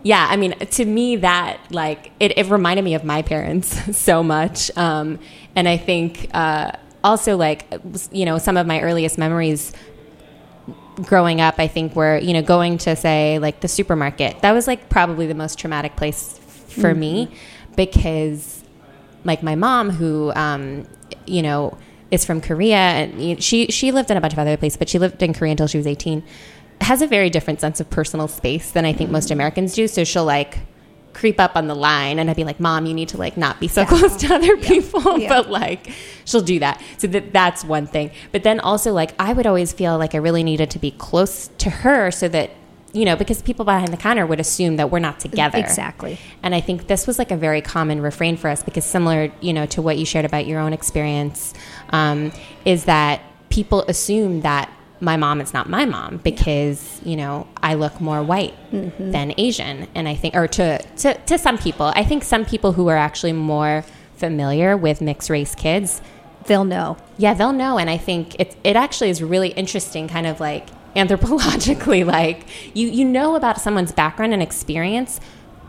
yeah, 0.03 0.27
I 0.29 0.37
mean, 0.37 0.57
to 0.57 0.85
me, 0.85 1.17
that 1.17 1.59
like 1.71 2.11
it, 2.19 2.37
it 2.37 2.47
reminded 2.47 2.83
me 2.83 2.93
of 2.93 3.03
my 3.03 3.21
parents 3.21 3.97
so 3.97 4.23
much, 4.23 4.75
um, 4.77 5.19
and 5.55 5.67
I 5.67 5.77
think 5.77 6.29
uh, 6.33 6.71
also 7.03 7.37
like 7.37 7.65
you 8.11 8.25
know 8.25 8.37
some 8.37 8.57
of 8.57 8.65
my 8.65 8.81
earliest 8.81 9.17
memories 9.17 9.73
growing 11.03 11.41
up, 11.41 11.55
I 11.57 11.67
think 11.67 11.95
were 11.95 12.17
you 12.17 12.33
know 12.33 12.41
going 12.41 12.77
to 12.79 12.95
say 12.95 13.39
like 13.39 13.59
the 13.59 13.67
supermarket. 13.67 14.41
That 14.41 14.51
was 14.51 14.67
like 14.67 14.89
probably 14.89 15.27
the 15.27 15.35
most 15.35 15.59
traumatic 15.59 15.95
place 15.95 16.37
for 16.37 16.91
mm-hmm. 16.91 16.99
me 16.99 17.31
because 17.75 18.63
like 19.23 19.43
my 19.43 19.55
mom 19.55 19.89
who 19.89 20.31
um, 20.35 20.87
you 21.25 21.41
know 21.41 21.77
is 22.11 22.25
from 22.25 22.41
Korea 22.41 22.77
and 22.77 23.43
she 23.43 23.67
she 23.67 23.91
lived 23.91 24.09
in 24.11 24.17
a 24.17 24.21
bunch 24.21 24.33
of 24.33 24.39
other 24.39 24.57
places, 24.57 24.77
but 24.77 24.89
she 24.89 24.99
lived 24.99 25.21
in 25.21 25.33
Korea 25.33 25.51
until 25.51 25.67
she 25.67 25.77
was 25.77 25.87
eighteen. 25.87 26.23
Has 26.81 27.01
a 27.01 27.07
very 27.07 27.29
different 27.29 27.61
sense 27.61 27.79
of 27.79 27.89
personal 27.89 28.27
space 28.27 28.71
than 28.71 28.85
I 28.85 28.93
think 28.93 29.11
most 29.11 29.31
Americans 29.31 29.73
do. 29.73 29.87
So 29.87 30.03
she'll 30.03 30.25
like 30.25 30.59
creep 31.13 31.39
up 31.39 31.55
on 31.55 31.67
the 31.67 31.75
line 31.75 32.19
and 32.19 32.29
I'd 32.29 32.35
be 32.35 32.43
like, 32.43 32.59
Mom, 32.59 32.85
you 32.85 32.93
need 32.93 33.09
to 33.09 33.17
like 33.17 33.35
not 33.35 33.59
be 33.59 33.67
so 33.67 33.81
yeah. 33.81 33.87
close 33.87 34.15
to 34.17 34.33
other 34.33 34.57
people. 34.57 34.99
Yeah. 35.19 35.27
But 35.27 35.49
like 35.49 35.91
she'll 36.23 36.41
do 36.41 36.59
that. 36.59 36.81
So 36.97 37.07
that 37.07 37.33
that's 37.33 37.63
one 37.63 37.87
thing. 37.87 38.11
But 38.31 38.43
then 38.43 38.59
also 38.59 38.93
like 38.93 39.11
I 39.19 39.33
would 39.33 39.45
always 39.45 39.73
feel 39.73 39.97
like 39.97 40.15
I 40.15 40.19
really 40.19 40.43
needed 40.43 40.69
to 40.71 40.79
be 40.79 40.91
close 40.91 41.49
to 41.59 41.69
her 41.69 42.11
so 42.11 42.29
that 42.29 42.51
you 42.93 43.05
know, 43.05 43.15
because 43.15 43.41
people 43.41 43.65
behind 43.65 43.89
the 43.89 43.97
counter 43.97 44.25
would 44.25 44.39
assume 44.39 44.77
that 44.77 44.89
we're 44.89 44.99
not 44.99 45.19
together. 45.19 45.57
Exactly. 45.57 46.17
And 46.41 46.55
I 46.55 46.61
think 46.61 46.87
this 46.87 47.05
was 47.05 47.19
like 47.19 47.31
a 47.31 47.37
very 47.37 47.61
common 47.61 48.01
refrain 48.01 48.37
for 48.37 48.49
us 48.49 48.63
because 48.63 48.85
similar, 48.85 49.31
you 49.41 49.53
know, 49.53 49.65
to 49.67 49.81
what 49.81 49.97
you 49.97 50.05
shared 50.05 50.25
about 50.25 50.47
your 50.47 50.59
own 50.59 50.73
experience, 50.73 51.53
um, 51.89 52.31
is 52.65 52.85
that 52.85 53.21
people 53.49 53.83
assume 53.83 54.41
that 54.41 54.71
my 55.01 55.17
mom 55.17 55.41
is 55.41 55.53
not 55.53 55.69
my 55.69 55.85
mom 55.85 56.17
because 56.17 57.01
you 57.03 57.15
know 57.15 57.47
I 57.57 57.73
look 57.75 58.01
more 58.01 58.21
white 58.23 58.53
mm-hmm. 58.71 59.11
than 59.11 59.33
Asian, 59.37 59.87
and 59.95 60.07
I 60.07 60.15
think, 60.15 60.35
or 60.35 60.47
to, 60.47 60.79
to 60.97 61.13
to 61.13 61.37
some 61.37 61.57
people, 61.57 61.91
I 61.95 62.03
think 62.03 62.23
some 62.23 62.45
people 62.45 62.73
who 62.73 62.87
are 62.89 62.97
actually 62.97 63.33
more 63.33 63.83
familiar 64.15 64.75
with 64.75 65.01
mixed 65.01 65.29
race 65.29 65.55
kids, 65.55 66.01
they'll 66.45 66.65
know. 66.65 66.97
Yeah, 67.17 67.33
they'll 67.33 67.53
know, 67.53 67.77
and 67.77 67.89
I 67.89 67.97
think 67.97 68.39
it 68.39 68.57
it 68.63 68.75
actually 68.75 69.09
is 69.09 69.23
really 69.23 69.49
interesting, 69.49 70.07
kind 70.07 70.27
of 70.27 70.39
like 70.39 70.67
anthropologically, 70.95 72.05
like 72.05 72.45
you 72.75 72.87
you 72.87 73.05
know 73.05 73.35
about 73.35 73.61
someone's 73.61 73.91
background 73.91 74.33
and 74.33 74.43
experience 74.43 75.19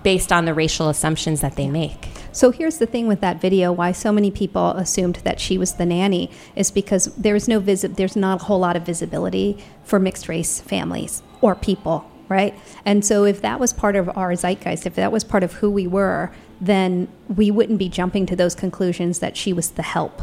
based 0.02 0.32
on 0.32 0.44
the 0.44 0.54
racial 0.54 0.88
assumptions 0.88 1.40
that 1.40 1.56
they 1.56 1.68
make. 1.68 2.08
So 2.32 2.50
here's 2.50 2.78
the 2.78 2.86
thing 2.86 3.06
with 3.08 3.20
that 3.20 3.40
video: 3.40 3.72
why 3.72 3.92
so 3.92 4.12
many 4.12 4.30
people 4.30 4.70
assumed 4.70 5.16
that 5.16 5.40
she 5.40 5.58
was 5.58 5.74
the 5.74 5.86
nanny 5.86 6.30
is 6.56 6.70
because 6.70 7.06
there's 7.16 7.48
no 7.48 7.58
visi- 7.58 7.88
there's 7.88 8.16
not 8.16 8.42
a 8.42 8.44
whole 8.44 8.58
lot 8.58 8.76
of 8.76 8.82
visibility 8.84 9.58
for 9.84 9.98
mixed 9.98 10.28
race 10.28 10.60
families 10.60 11.22
or 11.40 11.54
people, 11.54 12.10
right? 12.28 12.54
And 12.84 13.04
so 13.04 13.24
if 13.24 13.42
that 13.42 13.58
was 13.58 13.72
part 13.72 13.96
of 13.96 14.08
our 14.16 14.32
zeitgeist, 14.34 14.86
if 14.86 14.94
that 14.94 15.12
was 15.12 15.24
part 15.24 15.42
of 15.42 15.54
who 15.54 15.70
we 15.70 15.86
were, 15.86 16.30
then 16.60 17.08
we 17.28 17.50
wouldn't 17.50 17.78
be 17.78 17.88
jumping 17.88 18.26
to 18.26 18.36
those 18.36 18.54
conclusions 18.54 19.18
that 19.18 19.36
she 19.36 19.52
was 19.52 19.70
the 19.72 19.82
help 19.82 20.22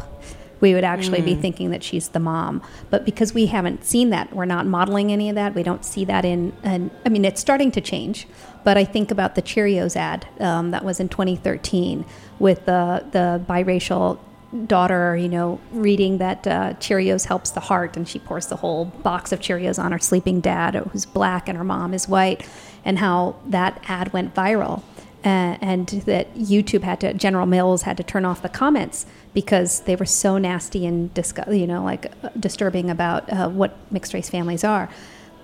we 0.60 0.74
would 0.74 0.84
actually 0.84 1.20
mm. 1.20 1.26
be 1.26 1.34
thinking 1.34 1.70
that 1.70 1.82
she's 1.82 2.08
the 2.08 2.20
mom. 2.20 2.62
But 2.90 3.04
because 3.04 3.32
we 3.32 3.46
haven't 3.46 3.84
seen 3.84 4.10
that, 4.10 4.32
we're 4.32 4.44
not 4.44 4.66
modeling 4.66 5.12
any 5.12 5.28
of 5.28 5.34
that. 5.36 5.54
We 5.54 5.62
don't 5.62 5.84
see 5.84 6.04
that 6.06 6.24
in, 6.24 6.52
and 6.62 6.90
I 7.06 7.08
mean, 7.08 7.24
it's 7.24 7.40
starting 7.40 7.70
to 7.72 7.80
change. 7.80 8.26
But 8.64 8.76
I 8.76 8.84
think 8.84 9.10
about 9.10 9.34
the 9.34 9.42
Cheerios 9.42 9.96
ad 9.96 10.26
um, 10.40 10.70
that 10.72 10.84
was 10.84 11.00
in 11.00 11.08
2013 11.08 12.04
with 12.38 12.64
the 12.66 13.04
the 13.10 13.42
biracial 13.48 14.18
daughter, 14.66 15.16
you 15.16 15.28
know, 15.28 15.60
reading 15.72 16.18
that 16.18 16.46
uh, 16.46 16.72
Cheerios 16.74 17.26
helps 17.26 17.50
the 17.50 17.60
heart, 17.60 17.96
and 17.96 18.08
she 18.08 18.18
pours 18.18 18.46
the 18.46 18.56
whole 18.56 18.86
box 18.86 19.32
of 19.32 19.40
Cheerios 19.40 19.82
on 19.82 19.92
her 19.92 19.98
sleeping 19.98 20.40
dad, 20.40 20.74
who's 20.74 21.04
black, 21.04 21.48
and 21.48 21.58
her 21.58 21.64
mom 21.64 21.92
is 21.92 22.08
white, 22.08 22.48
and 22.84 22.98
how 22.98 23.36
that 23.46 23.82
ad 23.88 24.12
went 24.12 24.34
viral. 24.34 24.82
Uh, 25.24 25.58
and 25.60 25.88
that 26.06 26.32
YouTube 26.36 26.82
had 26.82 27.00
to, 27.00 27.12
General 27.12 27.44
Mills 27.44 27.82
had 27.82 27.96
to 27.96 28.04
turn 28.04 28.24
off 28.24 28.40
the 28.40 28.48
comments 28.48 29.04
because 29.34 29.80
they 29.80 29.96
were 29.96 30.06
so 30.06 30.38
nasty 30.38 30.86
and 30.86 31.12
disgu- 31.12 31.58
you 31.58 31.66
know, 31.66 31.82
like 31.82 32.06
uh, 32.22 32.28
disturbing 32.38 32.88
about 32.88 33.30
uh, 33.32 33.48
what 33.48 33.76
mixed 33.90 34.14
race 34.14 34.30
families 34.30 34.62
are. 34.62 34.88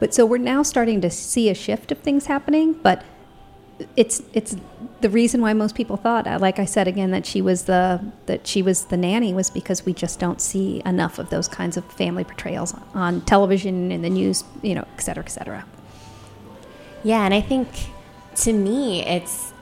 But 0.05 0.13
so 0.13 0.27
we're 0.27 0.37
now 0.37 0.63
starting 0.63 1.01
to 1.01 1.09
see 1.09 1.49
a 1.49 1.55
shift 1.55 1.91
of 1.91 1.97
things 2.01 2.27
happening, 2.27 2.75
but 2.75 3.03
it's 3.97 4.23
it's 4.35 4.55
the 5.01 5.09
reason 5.09 5.41
why 5.41 5.55
most 5.55 5.75
people 5.75 5.97
thought, 5.97 6.27
uh, 6.27 6.37
like 6.39 6.59
I 6.59 6.67
said 6.67 6.87
again, 6.87 7.11
that 7.13 7.25
she 7.25 7.41
was 7.41 7.65
the 7.65 8.13
that 8.27 8.47
she 8.47 8.61
was 8.61 8.85
the 8.85 8.99
nanny 8.99 9.33
was 9.33 9.49
because 9.49 9.87
we 9.87 9.95
just 9.95 10.21
don't 10.21 10.43
see 10.43 10.83
enough 10.85 11.19
of 11.19 11.31
those 11.31 11.49
kinds 11.49 11.79
of 11.79 11.87
family 11.87 12.23
portrayals 12.23 12.75
on 12.93 13.23
television, 13.23 13.91
in 13.91 14.03
the 14.03 14.11
news, 14.11 14.45
you 14.61 14.75
know, 14.75 14.87
et 14.99 15.01
cetera, 15.01 15.25
et 15.25 15.31
cetera. 15.31 15.65
Yeah, 17.03 17.25
and 17.25 17.33
I 17.33 17.41
think 17.41 17.69
to 18.43 18.53
me, 18.53 19.07
it's 19.07 19.55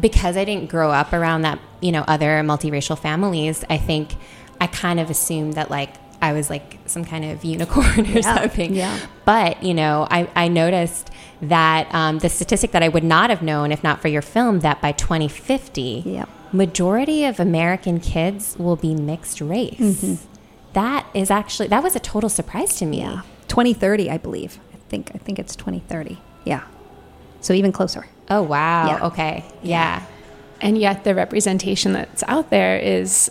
because 0.00 0.36
I 0.36 0.44
didn't 0.44 0.68
grow 0.68 0.90
up 0.90 1.12
around 1.12 1.42
that, 1.42 1.60
you 1.80 1.92
know, 1.92 2.02
other 2.08 2.42
multiracial 2.42 2.98
families. 2.98 3.64
I 3.70 3.78
think 3.78 4.16
I 4.60 4.66
kind 4.66 4.98
of 4.98 5.10
assumed 5.10 5.54
that 5.54 5.70
like 5.70 5.94
I 6.26 6.32
was 6.32 6.50
like 6.50 6.78
some 6.86 7.04
kind 7.04 7.24
of 7.24 7.44
unicorn 7.44 8.00
or 8.00 8.18
yeah, 8.18 8.36
something. 8.36 8.74
Yeah. 8.74 8.98
But 9.24 9.62
you 9.62 9.74
know, 9.74 10.06
I, 10.10 10.28
I 10.34 10.48
noticed 10.48 11.10
that 11.42 11.92
um, 11.94 12.18
the 12.18 12.28
statistic 12.28 12.72
that 12.72 12.82
I 12.82 12.88
would 12.88 13.04
not 13.04 13.30
have 13.30 13.42
known 13.42 13.72
if 13.72 13.82
not 13.82 14.00
for 14.00 14.08
your 14.08 14.22
film 14.22 14.60
that 14.60 14.80
by 14.80 14.92
2050, 14.92 16.02
yep. 16.04 16.28
majority 16.52 17.24
of 17.24 17.38
American 17.38 18.00
kids 18.00 18.56
will 18.58 18.76
be 18.76 18.94
mixed 18.94 19.40
race. 19.40 19.74
Mm-hmm. 19.78 20.14
That 20.72 21.06
is 21.14 21.30
actually 21.30 21.68
that 21.68 21.82
was 21.82 21.96
a 21.96 22.00
total 22.00 22.28
surprise 22.28 22.76
to 22.78 22.86
me. 22.86 23.00
Yeah. 23.00 23.22
2030, 23.48 24.10
I 24.10 24.18
believe. 24.18 24.58
I 24.74 24.76
think 24.88 25.10
I 25.14 25.18
think 25.18 25.38
it's 25.38 25.56
2030. 25.56 26.18
Yeah. 26.44 26.64
So 27.40 27.54
even 27.54 27.72
closer. 27.72 28.06
Oh, 28.28 28.42
wow. 28.42 28.86
Yeah. 28.88 29.06
Okay. 29.06 29.44
Yeah. 29.62 30.04
And 30.60 30.76
yet 30.78 31.04
the 31.04 31.14
representation 31.14 31.92
that's 31.92 32.24
out 32.26 32.50
there 32.50 32.78
is 32.78 33.30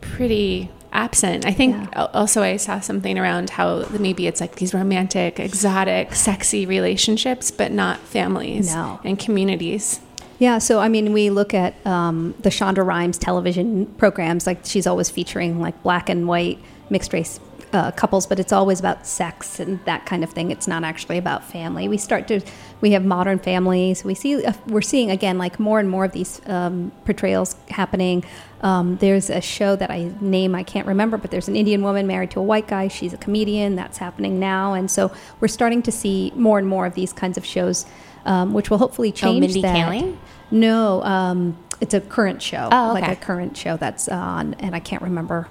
pretty 0.00 0.70
absent. 0.92 1.46
I 1.46 1.52
think 1.52 1.76
yeah. 1.76 2.06
also 2.12 2.42
I 2.42 2.56
saw 2.56 2.80
something 2.80 3.18
around 3.18 3.50
how 3.50 3.86
maybe 3.98 4.26
it's 4.26 4.40
like 4.40 4.56
these 4.56 4.74
romantic, 4.74 5.38
exotic, 5.38 6.14
sexy 6.14 6.66
relationships, 6.66 7.50
but 7.50 7.72
not 7.72 7.98
families 8.00 8.74
no. 8.74 9.00
and 9.04 9.18
communities. 9.18 10.00
Yeah, 10.38 10.58
so 10.58 10.80
I 10.80 10.88
mean, 10.88 11.12
we 11.12 11.28
look 11.28 11.52
at 11.52 11.74
um, 11.86 12.34
the 12.40 12.48
Shonda 12.48 12.84
Rhimes 12.84 13.18
television 13.18 13.86
programs, 13.98 14.46
like 14.46 14.64
she's 14.64 14.86
always 14.86 15.10
featuring 15.10 15.60
like 15.60 15.82
black 15.82 16.08
and 16.08 16.26
white 16.26 16.58
mixed 16.88 17.12
race 17.12 17.38
uh, 17.72 17.90
couples, 17.92 18.26
but 18.26 18.38
it's 18.38 18.52
always 18.52 18.80
about 18.80 19.06
sex 19.06 19.60
and 19.60 19.84
that 19.84 20.06
kind 20.06 20.24
of 20.24 20.30
thing. 20.30 20.50
It's 20.50 20.66
not 20.66 20.84
actually 20.84 21.18
about 21.18 21.44
family. 21.44 21.88
We 21.88 21.98
start 21.98 22.28
to, 22.28 22.40
we 22.80 22.92
have 22.92 23.04
modern 23.04 23.38
families. 23.38 24.04
We 24.04 24.14
see, 24.14 24.44
uh, 24.44 24.52
we're 24.66 24.82
seeing 24.82 25.10
again 25.10 25.38
like 25.38 25.58
more 25.58 25.78
and 25.78 25.88
more 25.88 26.04
of 26.04 26.12
these 26.12 26.40
um, 26.46 26.92
portrayals 27.04 27.56
happening. 27.68 28.24
Um, 28.62 28.96
there's 28.96 29.30
a 29.30 29.40
show 29.40 29.76
that 29.76 29.90
I 29.90 30.12
name 30.20 30.54
I 30.54 30.62
can't 30.62 30.86
remember, 30.86 31.16
but 31.16 31.30
there's 31.30 31.48
an 31.48 31.56
Indian 31.56 31.82
woman 31.82 32.06
married 32.06 32.30
to 32.32 32.40
a 32.40 32.42
white 32.42 32.66
guy. 32.68 32.88
She's 32.88 33.12
a 33.12 33.16
comedian. 33.16 33.76
That's 33.76 33.98
happening 33.98 34.38
now, 34.38 34.74
and 34.74 34.90
so 34.90 35.12
we're 35.40 35.48
starting 35.48 35.82
to 35.82 35.92
see 35.92 36.32
more 36.34 36.58
and 36.58 36.66
more 36.66 36.86
of 36.86 36.94
these 36.94 37.12
kinds 37.12 37.38
of 37.38 37.46
shows, 37.46 37.86
um, 38.26 38.52
which 38.52 38.68
will 38.68 38.78
hopefully 38.78 39.12
change. 39.12 39.36
Oh, 39.36 39.40
Mindy 39.40 39.62
that. 39.62 39.76
Kaling. 39.76 40.18
No, 40.50 41.02
um, 41.04 41.56
it's 41.80 41.94
a 41.94 42.00
current 42.00 42.42
show, 42.42 42.68
oh, 42.70 42.92
okay. 42.92 43.00
like 43.00 43.10
a 43.10 43.16
current 43.16 43.56
show 43.56 43.76
that's 43.76 44.08
on, 44.08 44.54
and 44.54 44.74
I 44.74 44.80
can't 44.80 45.02
remember 45.02 45.48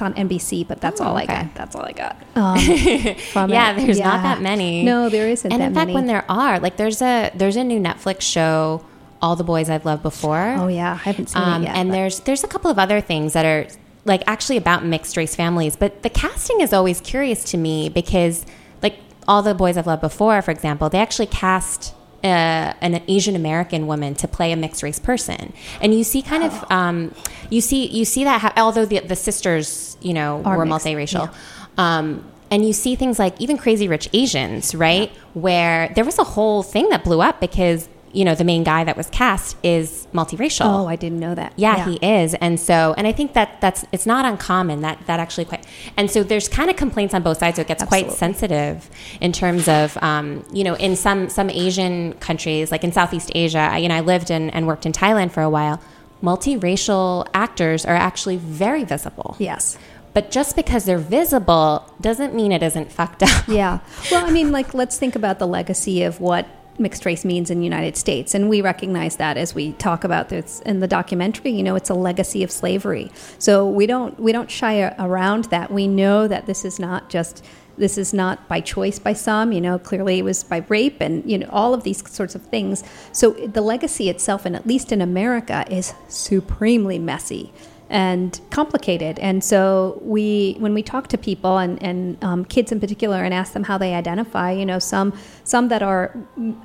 it's 0.00 0.18
on 0.18 0.28
NBC, 0.28 0.66
but 0.66 0.80
that's 0.80 1.00
oh, 1.00 1.04
all 1.04 1.16
okay. 1.18 1.32
I 1.32 1.42
got. 1.44 1.54
That's 1.54 1.76
all 1.76 1.82
I 1.82 1.92
got. 1.92 2.16
Um, 2.36 2.56
yeah, 3.50 3.74
there's 3.74 3.98
yeah. 3.98 4.08
not 4.08 4.22
that 4.22 4.40
many. 4.40 4.82
No, 4.82 5.08
there 5.08 5.28
isn't. 5.28 5.50
And 5.50 5.62
in 5.62 5.74
fact, 5.74 5.86
many. 5.86 5.94
when 5.94 6.06
there 6.06 6.24
are, 6.30 6.58
like, 6.58 6.76
there's 6.76 7.02
a 7.02 7.30
there's 7.34 7.56
a 7.56 7.64
new 7.64 7.80
Netflix 7.80 8.22
show, 8.22 8.84
All 9.20 9.36
the 9.36 9.44
Boys 9.44 9.68
I've 9.68 9.84
Loved 9.84 10.02
Before. 10.02 10.54
Oh 10.58 10.68
yeah, 10.68 10.92
I 10.92 10.96
haven't 10.96 11.28
seen 11.28 11.42
um, 11.42 11.62
it 11.62 11.66
yet. 11.66 11.76
And 11.76 11.88
but. 11.88 11.94
there's 11.94 12.20
there's 12.20 12.44
a 12.44 12.48
couple 12.48 12.70
of 12.70 12.78
other 12.78 13.00
things 13.00 13.32
that 13.34 13.44
are 13.44 13.66
like 14.04 14.22
actually 14.26 14.56
about 14.56 14.84
mixed 14.84 15.16
race 15.16 15.34
families, 15.34 15.76
but 15.76 16.02
the 16.02 16.10
casting 16.10 16.60
is 16.60 16.72
always 16.72 17.00
curious 17.00 17.44
to 17.44 17.56
me 17.56 17.88
because 17.88 18.46
like 18.82 18.98
All 19.28 19.42
the 19.42 19.54
Boys 19.54 19.76
I've 19.76 19.86
Loved 19.86 20.02
Before, 20.02 20.40
for 20.42 20.50
example, 20.50 20.88
they 20.88 20.98
actually 20.98 21.26
cast 21.26 21.94
uh, 22.22 22.74
an 22.80 23.02
Asian 23.08 23.36
American 23.36 23.86
woman 23.86 24.14
to 24.16 24.28
play 24.28 24.52
a 24.52 24.56
mixed 24.56 24.82
race 24.82 24.98
person, 24.98 25.52
and 25.80 25.94
you 25.94 26.04
see 26.04 26.22
kind 26.22 26.44
of 26.44 26.70
um, 26.70 27.14
you 27.48 27.60
see 27.60 27.86
you 27.86 28.04
see 28.04 28.24
that 28.24 28.40
ha- 28.40 28.52
although 28.56 28.84
the, 28.84 29.00
the 29.00 29.16
sisters 29.16 29.96
you 30.00 30.12
know 30.12 30.42
Are 30.44 30.58
were 30.58 30.66
mixed, 30.66 30.86
multiracial. 30.86 31.32
Yeah. 31.32 31.98
Um, 31.98 32.24
and 32.50 32.66
you 32.66 32.72
see 32.72 32.96
things 32.96 33.18
like 33.18 33.40
even 33.40 33.56
Crazy 33.56 33.86
Rich 33.86 34.08
Asians, 34.12 34.74
right? 34.74 35.10
Yeah. 35.12 35.20
Where 35.34 35.92
there 35.94 36.04
was 36.04 36.18
a 36.18 36.24
whole 36.24 36.62
thing 36.62 36.88
that 36.88 37.04
blew 37.04 37.20
up 37.20 37.40
because 37.40 37.88
you 38.12 38.24
know, 38.24 38.34
the 38.34 38.44
main 38.44 38.64
guy 38.64 38.84
that 38.84 38.96
was 38.96 39.08
cast 39.10 39.56
is 39.62 40.06
multiracial. 40.12 40.66
Oh, 40.66 40.86
I 40.86 40.96
didn't 40.96 41.20
know 41.20 41.34
that. 41.34 41.52
Yeah, 41.56 41.76
yeah, 41.76 41.84
he 41.86 42.06
is. 42.06 42.34
And 42.34 42.58
so, 42.58 42.94
and 42.96 43.06
I 43.06 43.12
think 43.12 43.34
that 43.34 43.60
that's, 43.60 43.84
it's 43.92 44.06
not 44.06 44.24
uncommon 44.24 44.80
that, 44.80 45.06
that 45.06 45.20
actually 45.20 45.44
quite, 45.44 45.66
and 45.96 46.10
so 46.10 46.22
there's 46.22 46.48
kind 46.48 46.70
of 46.70 46.76
complaints 46.76 47.14
on 47.14 47.22
both 47.22 47.38
sides. 47.38 47.56
So 47.56 47.62
it 47.62 47.68
gets 47.68 47.82
Absolutely. 47.82 48.10
quite 48.10 48.18
sensitive 48.18 48.90
in 49.20 49.32
terms 49.32 49.68
of, 49.68 49.96
um, 50.02 50.44
you 50.52 50.64
know, 50.64 50.74
in 50.74 50.96
some, 50.96 51.28
some 51.28 51.50
Asian 51.50 52.14
countries, 52.14 52.72
like 52.72 52.84
in 52.84 52.92
Southeast 52.92 53.30
Asia, 53.34 53.58
I, 53.58 53.78
you 53.78 53.88
know, 53.88 53.96
I 53.96 54.00
lived 54.00 54.30
in, 54.30 54.50
and 54.50 54.66
worked 54.66 54.86
in 54.86 54.92
Thailand 54.92 55.30
for 55.30 55.42
a 55.42 55.50
while. 55.50 55.80
Multiracial 56.22 57.26
actors 57.32 57.86
are 57.86 57.96
actually 57.96 58.36
very 58.36 58.84
visible. 58.84 59.36
Yes. 59.38 59.78
But 60.12 60.32
just 60.32 60.56
because 60.56 60.84
they're 60.84 60.98
visible 60.98 61.88
doesn't 62.00 62.34
mean 62.34 62.50
it 62.50 62.62
isn't 62.62 62.90
fucked 62.90 63.22
up. 63.22 63.46
Yeah. 63.46 63.78
Well, 64.10 64.26
I 64.26 64.30
mean, 64.30 64.50
like, 64.50 64.74
let's 64.74 64.98
think 64.98 65.14
about 65.14 65.38
the 65.38 65.46
legacy 65.46 66.02
of 66.02 66.20
what 66.20 66.48
mixed 66.80 67.04
race 67.04 67.24
means 67.24 67.50
in 67.50 67.58
the 67.58 67.64
United 67.64 67.96
States, 67.96 68.34
and 68.34 68.48
we 68.48 68.60
recognize 68.60 69.16
that 69.16 69.36
as 69.36 69.54
we 69.54 69.72
talk 69.72 70.04
about 70.04 70.28
this 70.28 70.60
in 70.60 70.80
the 70.80 70.88
documentary. 70.88 71.50
You 71.50 71.62
know, 71.62 71.76
it's 71.76 71.90
a 71.90 71.94
legacy 71.94 72.42
of 72.42 72.50
slavery, 72.50 73.10
so 73.38 73.68
we 73.68 73.86
don't 73.86 74.18
we 74.18 74.32
don't 74.32 74.50
shy 74.50 74.94
around 74.98 75.44
that. 75.44 75.70
We 75.70 75.86
know 75.86 76.26
that 76.26 76.46
this 76.46 76.64
is 76.64 76.78
not 76.78 77.10
just 77.10 77.44
this 77.78 77.96
is 77.96 78.12
not 78.12 78.48
by 78.48 78.60
choice 78.60 78.98
by 78.98 79.12
some. 79.12 79.52
You 79.52 79.60
know 79.60 79.78
clearly 79.78 80.18
it 80.18 80.24
was 80.24 80.42
by 80.42 80.64
rape 80.68 81.00
and 81.00 81.28
you 81.30 81.38
know 81.38 81.48
all 81.50 81.74
of 81.74 81.84
these 81.84 82.08
sorts 82.10 82.34
of 82.34 82.42
things. 82.42 82.82
So 83.12 83.30
the 83.30 83.62
legacy 83.62 84.08
itself 84.08 84.46
and 84.46 84.56
at 84.56 84.66
least 84.66 84.92
in 84.92 85.00
america 85.00 85.64
is 85.70 85.94
supremely 86.08 86.98
messy 86.98 87.52
and 87.90 88.40
complicated. 88.50 89.18
And 89.18 89.42
so 89.42 90.00
we, 90.00 90.56
when 90.60 90.72
we 90.72 90.82
talk 90.82 91.08
to 91.08 91.18
people 91.18 91.58
and, 91.58 91.82
and 91.82 92.22
um, 92.24 92.44
kids 92.44 92.72
in 92.72 92.80
particular, 92.80 93.22
and 93.24 93.34
ask 93.34 93.52
them 93.52 93.64
how 93.64 93.76
they 93.76 93.94
identify, 93.94 94.52
you 94.52 94.64
know, 94.64 94.78
some 94.78 95.12
some 95.44 95.68
that 95.68 95.82
are 95.82 96.16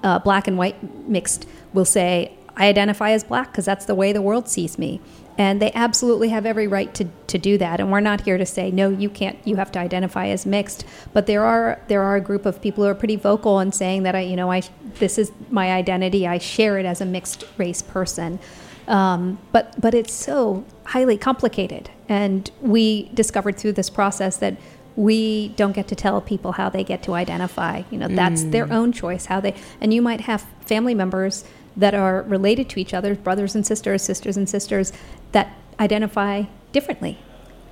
uh, 0.03 0.19
black 0.19 0.47
and 0.47 0.57
white 0.57 0.77
mixed 1.09 1.47
will 1.73 1.85
say, 1.85 2.31
"I 2.55 2.67
identify 2.67 3.11
as 3.11 3.23
black 3.23 3.51
because 3.51 3.65
that's 3.65 3.85
the 3.85 3.95
way 3.95 4.13
the 4.13 4.21
world 4.21 4.47
sees 4.47 4.77
me." 4.77 5.01
And 5.37 5.61
they 5.61 5.71
absolutely 5.73 6.29
have 6.29 6.45
every 6.45 6.67
right 6.67 6.93
to, 6.95 7.05
to 7.27 7.37
do 7.37 7.57
that. 7.57 7.81
And 7.81 7.91
we're 7.91 7.99
not 7.99 8.21
here 8.21 8.37
to 8.37 8.45
say, 8.45 8.71
no, 8.71 8.89
you 8.89 9.09
can't, 9.09 9.37
you 9.45 9.57
have 9.57 9.69
to 9.73 9.79
identify 9.79 10.27
as 10.27 10.45
mixed. 10.45 10.85
But 11.11 11.25
there 11.25 11.43
are, 11.43 11.81
there 11.89 12.01
are 12.03 12.15
a 12.15 12.21
group 12.21 12.45
of 12.45 12.61
people 12.61 12.85
who 12.85 12.89
are 12.89 12.95
pretty 12.95 13.17
vocal 13.17 13.59
in 13.59 13.73
saying 13.73 14.03
that 14.03 14.15
I, 14.15 14.21
you 14.21 14.37
know, 14.37 14.49
I, 14.49 14.61
this 14.99 15.17
is 15.17 15.33
my 15.49 15.73
identity. 15.73 16.25
I 16.25 16.37
share 16.37 16.79
it 16.79 16.85
as 16.85 17.01
a 17.01 17.05
mixed 17.05 17.43
race 17.57 17.81
person. 17.81 18.39
Um, 18.87 19.39
but 19.51 19.79
but 19.79 19.93
it's 19.93 20.13
so 20.13 20.63
highly 20.85 21.17
complicated, 21.17 21.89
and 22.07 22.49
we 22.61 23.09
discovered 23.13 23.57
through 23.57 23.73
this 23.73 23.89
process 23.89 24.37
that 24.37 24.57
we 24.95 25.49
don't 25.49 25.73
get 25.73 25.87
to 25.89 25.95
tell 25.95 26.21
people 26.21 26.53
how 26.53 26.69
they 26.69 26.83
get 26.83 27.03
to 27.03 27.13
identify. 27.13 27.83
You 27.91 27.97
know, 27.97 28.07
that's 28.07 28.43
mm. 28.43 28.51
their 28.51 28.71
own 28.71 28.91
choice 28.91 29.25
how 29.25 29.39
they. 29.39 29.55
And 29.81 29.93
you 29.93 30.01
might 30.01 30.21
have 30.21 30.45
family 30.61 30.95
members 30.95 31.43
that 31.75 31.93
are 31.93 32.21
related 32.23 32.69
to 32.69 32.79
each 32.79 32.93
other, 32.93 33.15
brothers 33.15 33.55
and 33.55 33.65
sisters, 33.65 34.01
sisters 34.01 34.37
and 34.37 34.47
sisters, 34.47 34.93
that 35.33 35.53
identify 35.79 36.43
differently, 36.71 37.17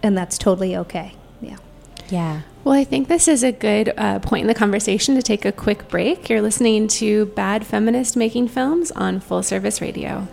and 0.01 0.17
that's 0.17 0.37
totally 0.37 0.75
okay. 0.75 1.15
Yeah. 1.41 1.57
Yeah. 2.09 2.41
Well, 2.63 2.75
I 2.75 2.83
think 2.83 3.07
this 3.07 3.27
is 3.27 3.43
a 3.43 3.51
good 3.51 3.93
uh, 3.97 4.19
point 4.19 4.41
in 4.41 4.47
the 4.47 4.53
conversation 4.53 5.15
to 5.15 5.21
take 5.21 5.45
a 5.45 5.51
quick 5.51 5.87
break. 5.89 6.29
You're 6.29 6.41
listening 6.41 6.87
to 6.89 7.27
Bad 7.27 7.65
Feminist 7.65 8.15
Making 8.15 8.47
Films 8.47 8.91
on 8.91 9.19
Full 9.19 9.43
Service 9.43 9.81
Radio. 9.81 10.27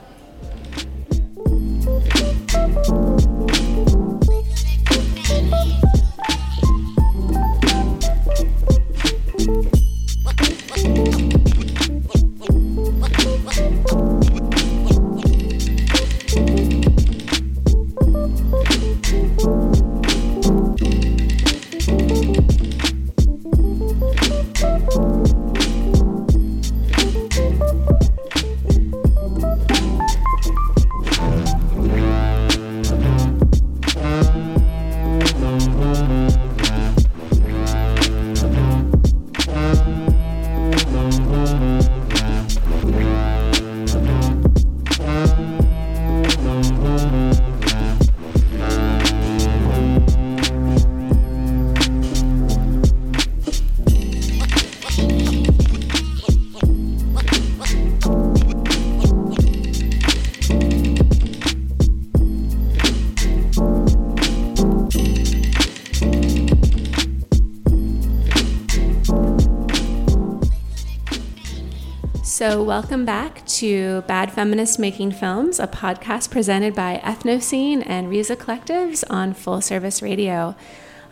So, 72.40 72.62
welcome 72.62 73.04
back 73.04 73.44
to 73.60 74.00
Bad 74.06 74.32
Feminist 74.32 74.78
Making 74.78 75.12
Films, 75.12 75.60
a 75.60 75.66
podcast 75.66 76.30
presented 76.30 76.74
by 76.74 76.98
Ethnocine 77.04 77.82
and 77.84 78.08
Riza 78.08 78.34
Collectives 78.34 79.04
on 79.10 79.34
Full 79.34 79.60
Service 79.60 80.00
Radio. 80.00 80.56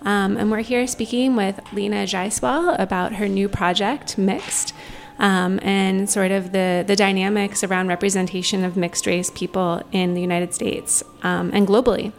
Um, 0.00 0.38
and 0.38 0.50
we're 0.50 0.62
here 0.62 0.86
speaking 0.86 1.36
with 1.36 1.60
Leena 1.70 2.04
Jayaswal 2.06 2.76
about 2.78 3.16
her 3.16 3.28
new 3.28 3.46
project, 3.46 4.16
Mixed, 4.16 4.72
um, 5.18 5.60
and 5.62 6.08
sort 6.08 6.30
of 6.30 6.52
the, 6.52 6.82
the 6.86 6.96
dynamics 6.96 7.62
around 7.62 7.88
representation 7.88 8.64
of 8.64 8.74
mixed 8.78 9.06
race 9.06 9.30
people 9.34 9.82
in 9.92 10.14
the 10.14 10.22
United 10.22 10.54
States 10.54 11.02
um, 11.22 11.50
and 11.52 11.68
globally. 11.68 12.10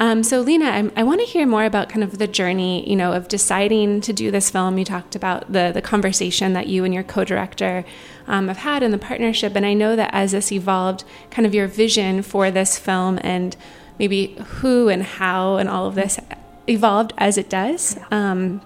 Um, 0.00 0.22
so, 0.22 0.40
Leena, 0.40 0.66
I, 0.66 1.00
I 1.00 1.02
want 1.02 1.20
to 1.20 1.26
hear 1.26 1.44
more 1.44 1.64
about 1.64 1.88
kind 1.88 2.04
of 2.04 2.18
the 2.18 2.28
journey, 2.28 2.88
you 2.88 2.94
know, 2.94 3.12
of 3.12 3.26
deciding 3.26 4.00
to 4.02 4.12
do 4.12 4.30
this 4.30 4.48
film. 4.48 4.78
You 4.78 4.84
talked 4.84 5.16
about 5.16 5.52
the 5.52 5.72
the 5.74 5.82
conversation 5.82 6.52
that 6.52 6.68
you 6.68 6.84
and 6.84 6.94
your 6.94 7.02
co-director 7.02 7.84
um, 8.28 8.46
have 8.48 8.58
had 8.58 8.82
in 8.82 8.92
the 8.92 8.98
partnership, 8.98 9.56
and 9.56 9.66
I 9.66 9.74
know 9.74 9.96
that 9.96 10.10
as 10.12 10.32
this 10.32 10.52
evolved, 10.52 11.04
kind 11.30 11.46
of 11.46 11.54
your 11.54 11.66
vision 11.66 12.22
for 12.22 12.50
this 12.50 12.78
film 12.78 13.18
and 13.22 13.56
maybe 13.98 14.36
who 14.60 14.88
and 14.88 15.02
how 15.02 15.56
and 15.56 15.68
all 15.68 15.86
of 15.86 15.96
this 15.96 16.20
evolved 16.68 17.12
as 17.18 17.36
it 17.36 17.50
does, 17.50 17.98
um, 18.12 18.60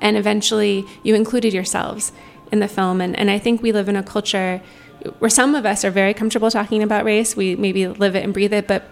and 0.00 0.16
eventually 0.16 0.84
you 1.02 1.14
included 1.14 1.52
yourselves 1.52 2.12
in 2.50 2.60
the 2.60 2.68
film. 2.68 3.00
And, 3.00 3.14
and 3.18 3.30
I 3.30 3.38
think 3.38 3.62
we 3.62 3.72
live 3.72 3.88
in 3.88 3.96
a 3.96 4.02
culture 4.02 4.62
where 5.18 5.30
some 5.30 5.54
of 5.54 5.66
us 5.66 5.84
are 5.84 5.90
very 5.90 6.14
comfortable 6.14 6.50
talking 6.50 6.82
about 6.82 7.04
race. 7.04 7.36
We 7.36 7.56
maybe 7.56 7.88
live 7.88 8.14
it 8.16 8.24
and 8.24 8.32
breathe 8.32 8.52
it, 8.52 8.66
but 8.66 8.84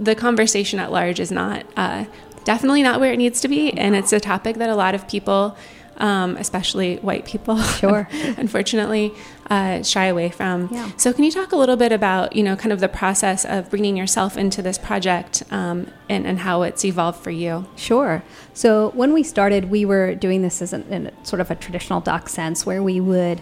the 0.00 0.14
conversation 0.14 0.78
at 0.78 0.92
large 0.92 1.20
is 1.20 1.30
not 1.30 1.66
uh, 1.76 2.04
definitely 2.44 2.82
not 2.82 3.00
where 3.00 3.12
it 3.12 3.16
needs 3.16 3.40
to 3.40 3.48
be, 3.48 3.72
and 3.72 3.94
it's 3.94 4.12
a 4.12 4.20
topic 4.20 4.56
that 4.56 4.68
a 4.68 4.74
lot 4.74 4.94
of 4.94 5.06
people, 5.08 5.56
um, 5.98 6.36
especially 6.36 6.96
white 6.96 7.24
people, 7.24 7.60
sure, 7.62 8.08
unfortunately, 8.36 9.12
uh, 9.50 9.82
shy 9.82 10.06
away 10.06 10.30
from. 10.30 10.68
Yeah. 10.70 10.90
So, 10.96 11.12
can 11.12 11.24
you 11.24 11.30
talk 11.30 11.52
a 11.52 11.56
little 11.56 11.76
bit 11.76 11.92
about 11.92 12.34
you 12.34 12.42
know 12.42 12.56
kind 12.56 12.72
of 12.72 12.80
the 12.80 12.88
process 12.88 13.44
of 13.44 13.70
bringing 13.70 13.96
yourself 13.96 14.36
into 14.36 14.62
this 14.62 14.78
project 14.78 15.42
um, 15.50 15.88
and, 16.08 16.26
and 16.26 16.38
how 16.40 16.62
it's 16.62 16.84
evolved 16.84 17.22
for 17.22 17.30
you? 17.30 17.66
Sure. 17.76 18.22
So, 18.54 18.90
when 18.90 19.12
we 19.12 19.22
started, 19.22 19.70
we 19.70 19.84
were 19.84 20.14
doing 20.14 20.42
this 20.42 20.62
as 20.62 20.72
an, 20.72 20.84
in 20.90 21.06
a, 21.08 21.26
sort 21.26 21.40
of 21.40 21.50
a 21.50 21.54
traditional 21.54 22.00
doc 22.00 22.28
sense, 22.28 22.66
where 22.66 22.82
we 22.82 23.00
would 23.00 23.40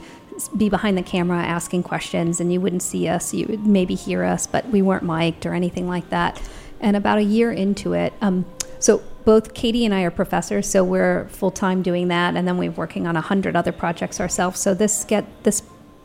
be 0.49 0.69
behind 0.69 0.97
the 0.97 1.03
camera 1.03 1.39
asking 1.39 1.83
questions 1.83 2.41
and 2.41 2.53
you 2.53 2.61
wouldn't 2.61 2.83
see 2.83 3.09
us. 3.09 3.35
You 3.35 3.47
would 3.49 3.67
maybe 3.67 3.95
hear 3.95 4.25
us, 4.25 4.47
but 4.47 4.69
we 4.69 4.83
weren't 4.83 5.05
mic'd 5.05 5.47
or 5.47 5.55
anything 5.55 5.89
like 5.89 6.11
that. 6.11 6.41
And 6.81 6.97
about 6.97 7.19
a 7.19 7.23
year 7.23 7.53
into 7.53 7.93
it, 7.93 8.13
um, 8.23 8.47
so 8.79 9.03
both 9.25 9.53
Caty 9.53 9.85
and 9.85 9.95
I 9.95 10.03
are 10.03 10.11
professors, 10.11 10.69
so 10.69 10.83
we're 10.83 11.29
full 11.29 11.51
time 11.51 11.83
doing 11.83 12.09
that, 12.09 12.37
and 12.37 12.49
then 12.49 12.57
we're 12.57 12.71
working 12.71 13.07
on 13.07 13.17
a 13.17 13.21
hundred 13.21 13.55
other 13.55 13.73
projects 13.73 14.19
ourselves. 14.19 14.59
So 14.59 14.73
this 14.73 15.05
get 15.05 15.27
this 15.45 15.63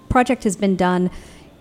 project 0.09 0.43
has 0.43 0.55
been 0.55 0.75
done 0.75 1.09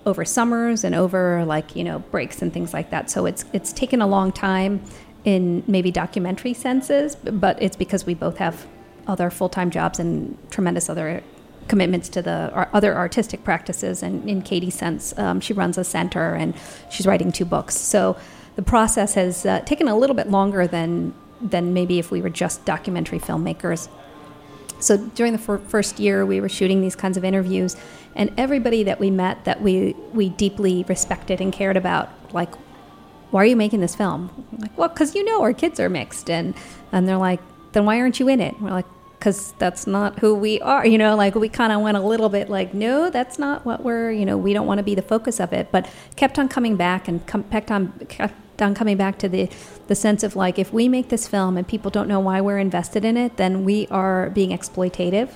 over 0.07 0.25
summers 0.25 0.85
and 0.85 0.95
over 0.95 1.45
like 1.45 1.75
you 1.75 1.85
know 1.85 2.01
breaks 2.11 2.43
and 2.43 2.53
things 2.53 2.75
like 2.75 2.91
that. 2.91 3.11
So 3.11 3.27
it's 3.27 3.45
it's 3.53 3.73
taken 3.73 4.03
a 4.03 4.07
long 4.07 4.33
time 4.33 4.83
in 5.25 5.63
maybe 5.67 5.91
documentary 5.91 6.55
senses, 6.55 7.17
but 7.17 7.63
it's 7.63 7.77
because 7.77 8.05
we 8.05 8.15
both 8.15 8.39
have 8.39 8.67
other 9.07 9.31
full 9.31 9.49
time 9.49 9.71
jobs 9.71 9.99
and 9.99 10.37
tremendous 10.51 10.89
other 10.89 11.23
commitments 11.69 12.09
to 12.11 12.23
the 12.23 12.69
other 12.73 12.97
artistic 12.97 13.45
practices. 13.45 14.03
And 14.03 14.29
in 14.29 14.43
Caty's 14.43 14.75
sense, 14.75 15.17
um, 15.19 15.41
she 15.41 15.53
runs 15.53 15.79
a 15.79 15.85
center 15.85 16.35
and 16.35 16.55
she's 16.91 17.07
writing 17.07 17.33
two 17.33 17.45
books. 17.45 17.77
So 17.77 18.17
the 18.57 18.63
process 18.63 19.15
has 19.15 19.47
uh, 19.47 19.61
taken 19.61 19.89
a 19.89 19.97
little 19.97 20.17
bit 20.17 20.31
longer 20.31 20.67
than 20.67 21.15
than 21.41 21.75
maybe 21.75 21.99
if 21.99 22.11
we 22.11 22.23
were 22.23 22.31
just 22.31 22.65
documentary 22.65 23.19
filmmakers. 23.19 23.89
So 24.79 24.97
during 24.97 25.33
the 25.33 25.39
fir- 25.39 25.59
first 25.59 25.99
year, 25.99 26.25
we 26.25 26.41
were 26.41 26.49
shooting 26.49 26.81
these 26.81 26.97
kinds 26.97 27.17
of 27.17 27.25
interviews, 27.25 27.77
and 28.15 28.33
everybody 28.39 28.85
that 28.85 29.01
we 29.01 29.11
met 29.11 29.45
that 29.45 29.61
we 29.61 29.95
we 30.13 30.29
deeply 30.31 30.85
respected 30.89 31.41
and 31.41 31.53
cared 31.53 31.77
about, 31.77 32.09
like, 32.33 32.55
why 33.31 33.43
are 33.43 33.47
you 33.47 33.57
making 33.57 33.81
this 33.81 33.95
film? 33.95 34.31
I'm 34.53 34.59
like, 34.59 34.79
well, 34.79 34.89
because 34.89 35.15
you 35.15 35.25
know 35.25 35.43
our 35.43 35.53
kids 35.53 35.81
are 35.81 35.89
mixed, 35.89 36.31
and 36.31 36.55
and 36.93 37.09
they're 37.09 37.17
like, 37.17 37.41
then 37.73 37.85
why 37.85 38.01
aren't 38.01 38.21
you 38.21 38.29
in 38.29 38.41
it? 38.41 38.61
we're 38.61 38.71
like, 38.71 38.87
because 39.25 39.53
that's 39.53 39.87
not 39.87 40.19
who 40.19 40.35
we 40.35 40.61
are. 40.61 40.87
You 40.87 40.99
know, 40.99 41.17
like 41.17 41.35
we 41.35 41.49
kind 41.49 41.73
of 41.73 41.81
went 41.81 41.97
a 41.97 42.01
little 42.01 42.29
bit 42.29 42.51
like, 42.51 42.75
no, 42.75 43.09
that's 43.09 43.39
not 43.39 43.65
what 43.65 43.83
we're, 43.83 44.11
you 44.13 44.27
know, 44.27 44.37
we 44.37 44.53
don't 44.53 44.67
want 44.67 44.81
to 44.81 44.83
be 44.83 44.95
the 44.95 45.01
focus 45.01 45.41
of 45.41 45.51
it, 45.55 45.73
but 45.73 45.89
kept 46.15 46.39
on 46.39 46.47
coming 46.47 46.77
back 46.77 47.09
and 47.09 47.27
com- 47.27 47.45
kept 47.45 47.71
on 47.71 47.93
kept 48.11 48.35
on 48.61 48.75
coming 48.75 48.99
back 48.99 49.19
to 49.21 49.29
the 49.31 49.49
the 49.87 49.95
sense 49.95 50.23
of 50.25 50.37
like, 50.37 50.59
if 50.59 50.75
we 50.75 50.91
make 50.91 51.09
this 51.09 51.27
film 51.27 51.57
and 51.57 51.67
people 51.67 51.91
don't 51.91 52.07
know 52.07 52.21
why 52.21 52.43
we're 52.43 52.59
invested 52.59 53.03
in 53.03 53.17
it, 53.17 53.39
then 53.39 53.65
we 53.65 53.87
are 53.87 54.29
being 54.29 54.51
exploitative 54.51 55.31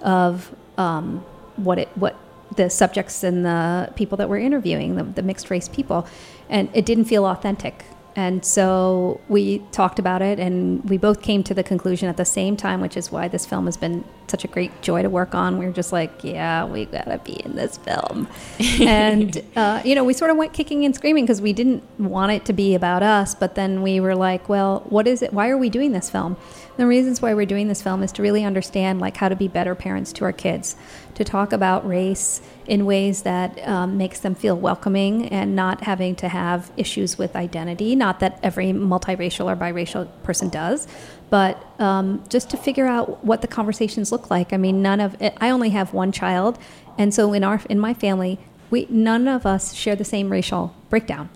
of 0.00 0.50
um, 0.78 1.18
what 1.56 1.78
it 1.78 1.88
what 1.94 2.16
the 2.56 2.70
subjects 2.70 3.22
and 3.22 3.44
the 3.44 3.92
people 3.96 4.16
that 4.16 4.30
we're 4.30 4.38
interviewing, 4.38 4.96
the, 4.96 5.02
the 5.02 5.22
mixed 5.22 5.50
race 5.50 5.68
people, 5.68 6.06
and 6.48 6.70
it 6.72 6.86
didn't 6.86 7.04
feel 7.04 7.26
authentic. 7.26 7.84
And 8.16 8.42
so 8.42 9.20
we 9.28 9.58
talked 9.72 9.98
about 9.98 10.22
it, 10.22 10.40
and 10.40 10.82
we 10.88 10.96
both 10.96 11.20
came 11.20 11.44
to 11.44 11.52
the 11.52 11.62
conclusion 11.62 12.08
at 12.08 12.16
the 12.16 12.24
same 12.24 12.56
time, 12.56 12.80
which 12.80 12.96
is 12.96 13.12
why 13.12 13.28
this 13.28 13.44
film 13.44 13.66
has 13.66 13.76
been 13.76 14.04
such 14.26 14.42
a 14.42 14.48
great 14.48 14.80
joy 14.80 15.02
to 15.02 15.10
work 15.10 15.34
on. 15.34 15.58
We 15.58 15.66
were 15.66 15.72
just 15.72 15.92
like, 15.92 16.24
yeah, 16.24 16.64
we 16.64 16.86
gotta 16.86 17.18
be 17.18 17.34
in 17.44 17.54
this 17.54 17.76
film. 17.76 18.26
and, 18.80 19.42
uh, 19.54 19.82
you 19.84 19.94
know, 19.94 20.02
we 20.02 20.14
sort 20.14 20.30
of 20.30 20.38
went 20.38 20.54
kicking 20.54 20.86
and 20.86 20.94
screaming 20.94 21.24
because 21.24 21.42
we 21.42 21.52
didn't 21.52 21.82
want 22.00 22.32
it 22.32 22.46
to 22.46 22.54
be 22.54 22.74
about 22.74 23.02
us, 23.02 23.34
but 23.34 23.54
then 23.54 23.82
we 23.82 24.00
were 24.00 24.16
like, 24.16 24.48
well, 24.48 24.84
what 24.88 25.06
is 25.06 25.20
it? 25.20 25.34
Why 25.34 25.50
are 25.50 25.58
we 25.58 25.68
doing 25.68 25.92
this 25.92 26.08
film? 26.08 26.38
The 26.76 26.86
reasons 26.86 27.22
why 27.22 27.34
we're 27.34 27.46
doing 27.46 27.68
this 27.68 27.82
film 27.82 28.02
is 28.02 28.12
to 28.12 28.22
really 28.22 28.44
understand 28.44 29.00
like 29.00 29.16
how 29.16 29.28
to 29.28 29.36
be 29.36 29.48
better 29.48 29.74
parents 29.74 30.12
to 30.14 30.24
our 30.24 30.32
kids, 30.32 30.76
to 31.14 31.24
talk 31.24 31.52
about 31.52 31.86
race 31.86 32.40
in 32.66 32.84
ways 32.84 33.22
that 33.22 33.58
um, 33.66 33.96
makes 33.96 34.20
them 34.20 34.34
feel 34.34 34.56
welcoming 34.56 35.28
and 35.28 35.56
not 35.56 35.82
having 35.82 36.14
to 36.16 36.28
have 36.28 36.70
issues 36.76 37.16
with 37.16 37.34
identity. 37.34 37.96
Not 37.96 38.20
that 38.20 38.38
every 38.42 38.66
multiracial 38.66 39.46
or 39.46 39.56
biracial 39.56 40.08
person 40.22 40.48
does, 40.48 40.86
but 41.30 41.64
um, 41.78 42.22
just 42.28 42.50
to 42.50 42.56
figure 42.56 42.86
out 42.86 43.24
what 43.24 43.40
the 43.40 43.48
conversations 43.48 44.12
look 44.12 44.30
like. 44.30 44.52
I 44.52 44.56
mean, 44.56 44.82
none 44.82 45.00
of 45.00 45.20
it, 45.20 45.36
I 45.40 45.50
only 45.50 45.70
have 45.70 45.94
one 45.94 46.12
child, 46.12 46.58
and 46.98 47.12
so 47.12 47.32
in 47.32 47.42
our 47.42 47.60
in 47.70 47.78
my 47.78 47.94
family, 47.94 48.38
we 48.70 48.86
none 48.90 49.28
of 49.28 49.46
us 49.46 49.74
share 49.74 49.96
the 49.96 50.04
same 50.04 50.30
racial 50.30 50.74
breakdown. 50.90 51.30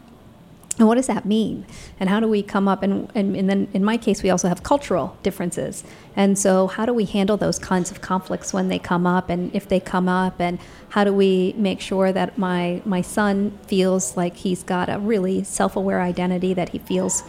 And 0.81 0.89
what 0.89 0.95
does 0.95 1.09
that 1.09 1.27
mean? 1.27 1.67
And 2.01 2.09
how 2.09 2.21
do 2.21 2.27
we 2.27 2.43
come 2.43 2.67
up? 2.67 2.83
And, 2.83 3.13
and, 3.15 3.37
and, 3.37 3.51
then 3.51 3.69
in 3.75 3.85
my 3.85 3.99
case, 3.99 4.23
we 4.23 4.31
also 4.31 4.49
have 4.49 4.63
cultural 4.63 5.15
differences. 5.23 5.85
And 6.17 6.39
so, 6.39 6.69
how 6.69 6.87
do 6.87 6.95
we 6.95 7.05
handle 7.05 7.37
those 7.37 7.59
kinds 7.59 7.91
of 7.91 8.01
conflicts 8.01 8.55
when 8.55 8.69
they 8.69 8.79
come 8.79 9.07
up? 9.07 9.29
And 9.29 9.55
if 9.55 9.69
they 9.69 9.79
come 9.79 10.09
up, 10.09 10.41
and 10.41 10.59
how 10.89 11.05
do 11.05 11.13
we 11.13 11.53
make 11.59 11.83
sure 11.83 12.13
that 12.13 12.39
my, 12.39 12.81
my 12.87 13.03
son 13.03 13.59
feels 13.67 14.17
like 14.17 14.37
he's 14.37 14.63
got 14.63 14.89
a 14.89 14.99
really 14.99 15.45
self 15.45 15.77
aware 15.77 16.01
identity 16.01 16.55
that 16.55 16.71
he 16.71 16.79
feels 16.79 17.25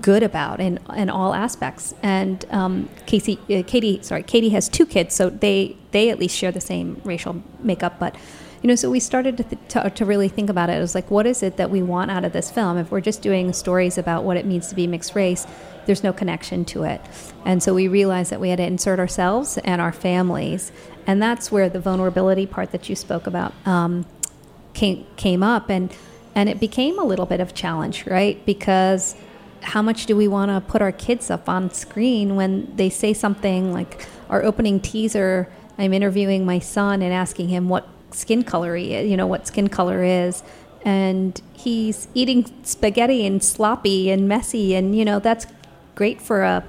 good 0.00 0.24
about 0.24 0.58
in, 0.58 0.80
in 0.96 1.08
all 1.08 1.32
aspects? 1.32 1.94
And 2.02 2.44
um, 2.50 2.88
Casey, 3.06 3.38
uh, 3.44 3.62
Caty, 3.62 4.04
sorry, 4.04 4.24
Caty 4.24 4.50
has 4.50 4.68
two 4.68 4.84
kids, 4.84 5.14
so 5.14 5.30
they, 5.30 5.76
they 5.92 6.10
at 6.10 6.18
least 6.18 6.36
share 6.36 6.50
the 6.50 6.60
same 6.60 7.00
racial 7.04 7.40
makeup. 7.60 8.00
But 8.00 8.16
you 8.62 8.68
know, 8.68 8.74
so 8.74 8.90
we 8.90 9.00
started 9.00 9.38
to, 9.38 9.44
th- 9.44 9.62
to, 9.68 9.90
to, 9.90 10.04
really 10.04 10.28
think 10.28 10.50
about 10.50 10.68
it. 10.68 10.74
It 10.74 10.80
was 10.80 10.94
like, 10.94 11.10
what 11.10 11.26
is 11.26 11.42
it 11.42 11.56
that 11.56 11.70
we 11.70 11.82
want 11.82 12.10
out 12.10 12.24
of 12.24 12.32
this 12.32 12.50
film? 12.50 12.76
If 12.76 12.90
we're 12.90 13.00
just 13.00 13.22
doing 13.22 13.52
stories 13.54 13.96
about 13.96 14.24
what 14.24 14.36
it 14.36 14.44
means 14.44 14.68
to 14.68 14.74
be 14.74 14.86
mixed 14.86 15.14
race, 15.14 15.46
there's 15.86 16.04
no 16.04 16.12
connection 16.12 16.66
to 16.66 16.84
it. 16.84 17.00
And 17.46 17.62
so 17.62 17.72
we 17.72 17.88
realized 17.88 18.30
that 18.30 18.40
we 18.40 18.50
had 18.50 18.58
to 18.58 18.64
insert 18.64 18.98
ourselves 18.98 19.56
and 19.58 19.80
our 19.80 19.92
families. 19.92 20.72
And 21.06 21.22
that's 21.22 21.50
where 21.50 21.70
the 21.70 21.80
vulnerability 21.80 22.46
part 22.46 22.70
that 22.72 22.88
you 22.90 22.96
spoke 22.96 23.26
about 23.26 23.54
um, 23.64 24.04
came, 24.74 25.06
came 25.16 25.42
up. 25.42 25.70
And, 25.70 25.90
and 26.34 26.50
it 26.50 26.60
became 26.60 26.98
a 26.98 27.04
little 27.04 27.26
bit 27.26 27.40
of 27.40 27.54
challenge, 27.54 28.06
right? 28.06 28.44
Because 28.44 29.16
how 29.62 29.80
much 29.80 30.04
do 30.04 30.14
we 30.14 30.28
want 30.28 30.50
to 30.50 30.60
put 30.70 30.82
our 30.82 30.92
kids 30.92 31.30
up 31.30 31.48
on 31.48 31.70
screen 31.70 32.36
when 32.36 32.74
they 32.76 32.90
say 32.90 33.14
something 33.14 33.72
like 33.72 34.06
our 34.28 34.42
opening 34.42 34.80
teaser? 34.80 35.50
I'm 35.78 35.94
interviewing 35.94 36.44
my 36.44 36.58
son 36.58 37.00
and 37.00 37.12
asking 37.12 37.48
him 37.48 37.70
what 37.70 37.88
skin 38.12 38.42
color 38.42 38.76
he 38.76 38.94
is, 38.94 39.10
you 39.10 39.16
know, 39.16 39.26
what 39.26 39.46
skin 39.46 39.68
color 39.68 40.02
is. 40.02 40.42
And 40.84 41.40
he's 41.52 42.08
eating 42.14 42.50
spaghetti 42.64 43.26
and 43.26 43.42
sloppy 43.42 44.10
and 44.10 44.26
messy. 44.28 44.74
And, 44.74 44.96
you 44.96 45.04
know, 45.04 45.18
that's 45.18 45.46
great 45.94 46.20
for 46.20 46.42
a, 46.42 46.64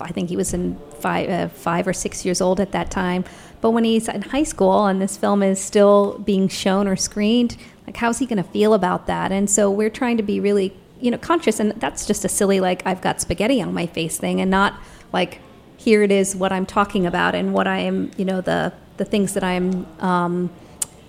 I 0.00 0.12
think 0.12 0.28
he 0.28 0.36
was 0.36 0.52
in 0.52 0.78
five, 1.00 1.28
uh, 1.30 1.48
five 1.48 1.86
or 1.86 1.92
six 1.92 2.24
years 2.24 2.40
old 2.40 2.60
at 2.60 2.72
that 2.72 2.90
time. 2.90 3.24
But 3.60 3.70
when 3.70 3.84
he's 3.84 4.08
in 4.08 4.20
high 4.20 4.42
school 4.42 4.86
and 4.86 5.00
this 5.00 5.16
film 5.16 5.42
is 5.42 5.58
still 5.58 6.18
being 6.18 6.48
shown 6.48 6.86
or 6.86 6.96
screened, 6.96 7.56
like, 7.86 7.96
how's 7.96 8.18
he 8.18 8.26
going 8.26 8.42
to 8.42 8.50
feel 8.50 8.74
about 8.74 9.06
that? 9.06 9.32
And 9.32 9.48
so 9.48 9.70
we're 9.70 9.90
trying 9.90 10.18
to 10.18 10.22
be 10.22 10.40
really, 10.40 10.76
you 11.00 11.10
know, 11.10 11.18
conscious. 11.18 11.60
And 11.60 11.72
that's 11.72 12.06
just 12.06 12.24
a 12.24 12.28
silly, 12.28 12.60
like, 12.60 12.86
I've 12.86 13.00
got 13.00 13.20
spaghetti 13.22 13.62
on 13.62 13.72
my 13.72 13.86
face 13.86 14.18
thing 14.18 14.40
and 14.40 14.50
not 14.50 14.74
like, 15.12 15.40
here 15.78 16.02
it 16.02 16.10
is 16.10 16.36
what 16.36 16.52
I'm 16.52 16.66
talking 16.66 17.06
about 17.06 17.34
and 17.34 17.54
what 17.54 17.66
I 17.66 17.78
am, 17.78 18.10
you 18.16 18.24
know, 18.24 18.40
the, 18.40 18.72
the 18.96 19.04
things 19.04 19.34
that 19.34 19.44
I'm, 19.44 19.86
um, 20.00 20.50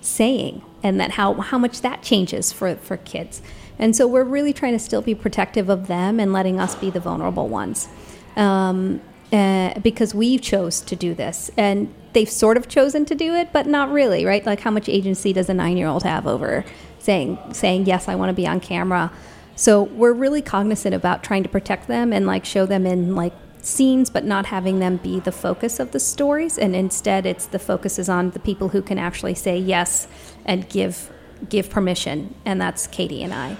saying 0.06 0.62
and 0.82 1.00
that 1.00 1.12
how, 1.12 1.34
how 1.34 1.58
much 1.58 1.80
that 1.80 2.02
changes 2.02 2.52
for, 2.52 2.76
for 2.76 2.96
kids. 2.96 3.42
And 3.78 3.94
so 3.94 4.06
we're 4.06 4.24
really 4.24 4.52
trying 4.52 4.72
to 4.72 4.78
still 4.78 5.02
be 5.02 5.14
protective 5.14 5.68
of 5.68 5.86
them 5.86 6.18
and 6.18 6.32
letting 6.32 6.58
us 6.58 6.74
be 6.74 6.90
the 6.90 7.00
vulnerable 7.00 7.48
ones. 7.48 7.88
Um, 8.36 9.00
uh, 9.32 9.78
because 9.80 10.14
we 10.14 10.38
chose 10.38 10.80
to 10.80 10.94
do 10.94 11.12
this. 11.12 11.50
And 11.56 11.92
they've 12.12 12.30
sort 12.30 12.56
of 12.56 12.68
chosen 12.68 13.04
to 13.06 13.14
do 13.14 13.34
it, 13.34 13.52
but 13.52 13.66
not 13.66 13.90
really, 13.90 14.24
right? 14.24 14.46
Like 14.46 14.60
how 14.60 14.70
much 14.70 14.88
agency 14.88 15.32
does 15.32 15.48
a 15.48 15.54
nine 15.54 15.76
year 15.76 15.88
old 15.88 16.04
have 16.04 16.26
over 16.26 16.64
saying, 17.00 17.38
saying, 17.52 17.86
yes, 17.86 18.08
I 18.08 18.14
want 18.14 18.30
to 18.30 18.34
be 18.34 18.46
on 18.46 18.60
camera? 18.60 19.12
So 19.56 19.82
we're 19.82 20.12
really 20.12 20.42
cognizant 20.42 20.94
about 20.94 21.24
trying 21.24 21.42
to 21.42 21.48
protect 21.48 21.88
them 21.88 22.12
and 22.12 22.26
like 22.26 22.44
show 22.44 22.66
them 22.66 22.86
in 22.86 23.16
like 23.16 23.32
scenes, 23.66 24.10
but 24.10 24.24
not 24.24 24.46
having 24.46 24.78
them 24.78 24.96
be 24.96 25.18
the 25.18 25.32
focus 25.32 25.80
of 25.80 25.90
the 25.90 26.00
stories. 26.00 26.56
And 26.56 26.76
instead, 26.76 27.26
it's 27.26 27.46
the 27.46 27.58
focus 27.58 27.98
is 27.98 28.08
on 28.08 28.30
the 28.30 28.38
people 28.38 28.68
who 28.70 28.80
can 28.80 28.98
actually 28.98 29.34
say 29.34 29.58
yes 29.58 30.06
and 30.44 30.68
give 30.68 31.12
give 31.50 31.68
permission, 31.68 32.34
and 32.44 32.60
that's 32.60 32.86
Caty 32.86 33.22
and 33.22 33.34
I. 33.34 33.56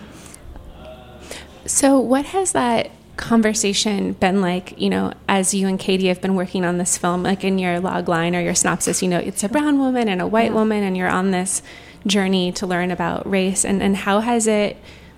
So, 1.67 1.99
what 1.99 2.27
has 2.27 2.53
that 2.53 2.91
conversation 3.17 4.13
been 4.13 4.41
like? 4.41 4.81
You 4.81 4.89
know, 4.89 5.13
as 5.29 5.53
you 5.53 5.67
and 5.67 5.79
Caty 5.79 6.07
have 6.07 6.23
been 6.23 6.37
working 6.37 6.65
on 6.65 6.79
this 6.79 6.97
film, 6.97 7.23
like 7.23 7.45
in 7.45 7.59
your 7.59 7.81
log 7.81 8.09
line 8.09 8.35
or 8.35 8.41
your 8.41 8.55
synopsis, 8.55 9.03
you 9.03 9.09
know, 9.09 9.19
it's 9.19 9.43
a 9.43 9.49
brown 9.49 9.79
woman 9.79 10.09
and 10.09 10.23
a 10.23 10.27
white 10.27 10.51
yeah. 10.53 10.57
woman, 10.57 10.83
and 10.85 10.97
you're 10.97 11.09
on 11.09 11.33
this 11.33 11.63
journey 12.07 12.53
to 12.53 12.67
learn 12.67 12.91
about 12.91 13.29
race. 13.29 13.65
And 13.65 13.83
and 13.83 13.97
how 13.97 14.21
has 14.21 14.47
it 14.47 14.77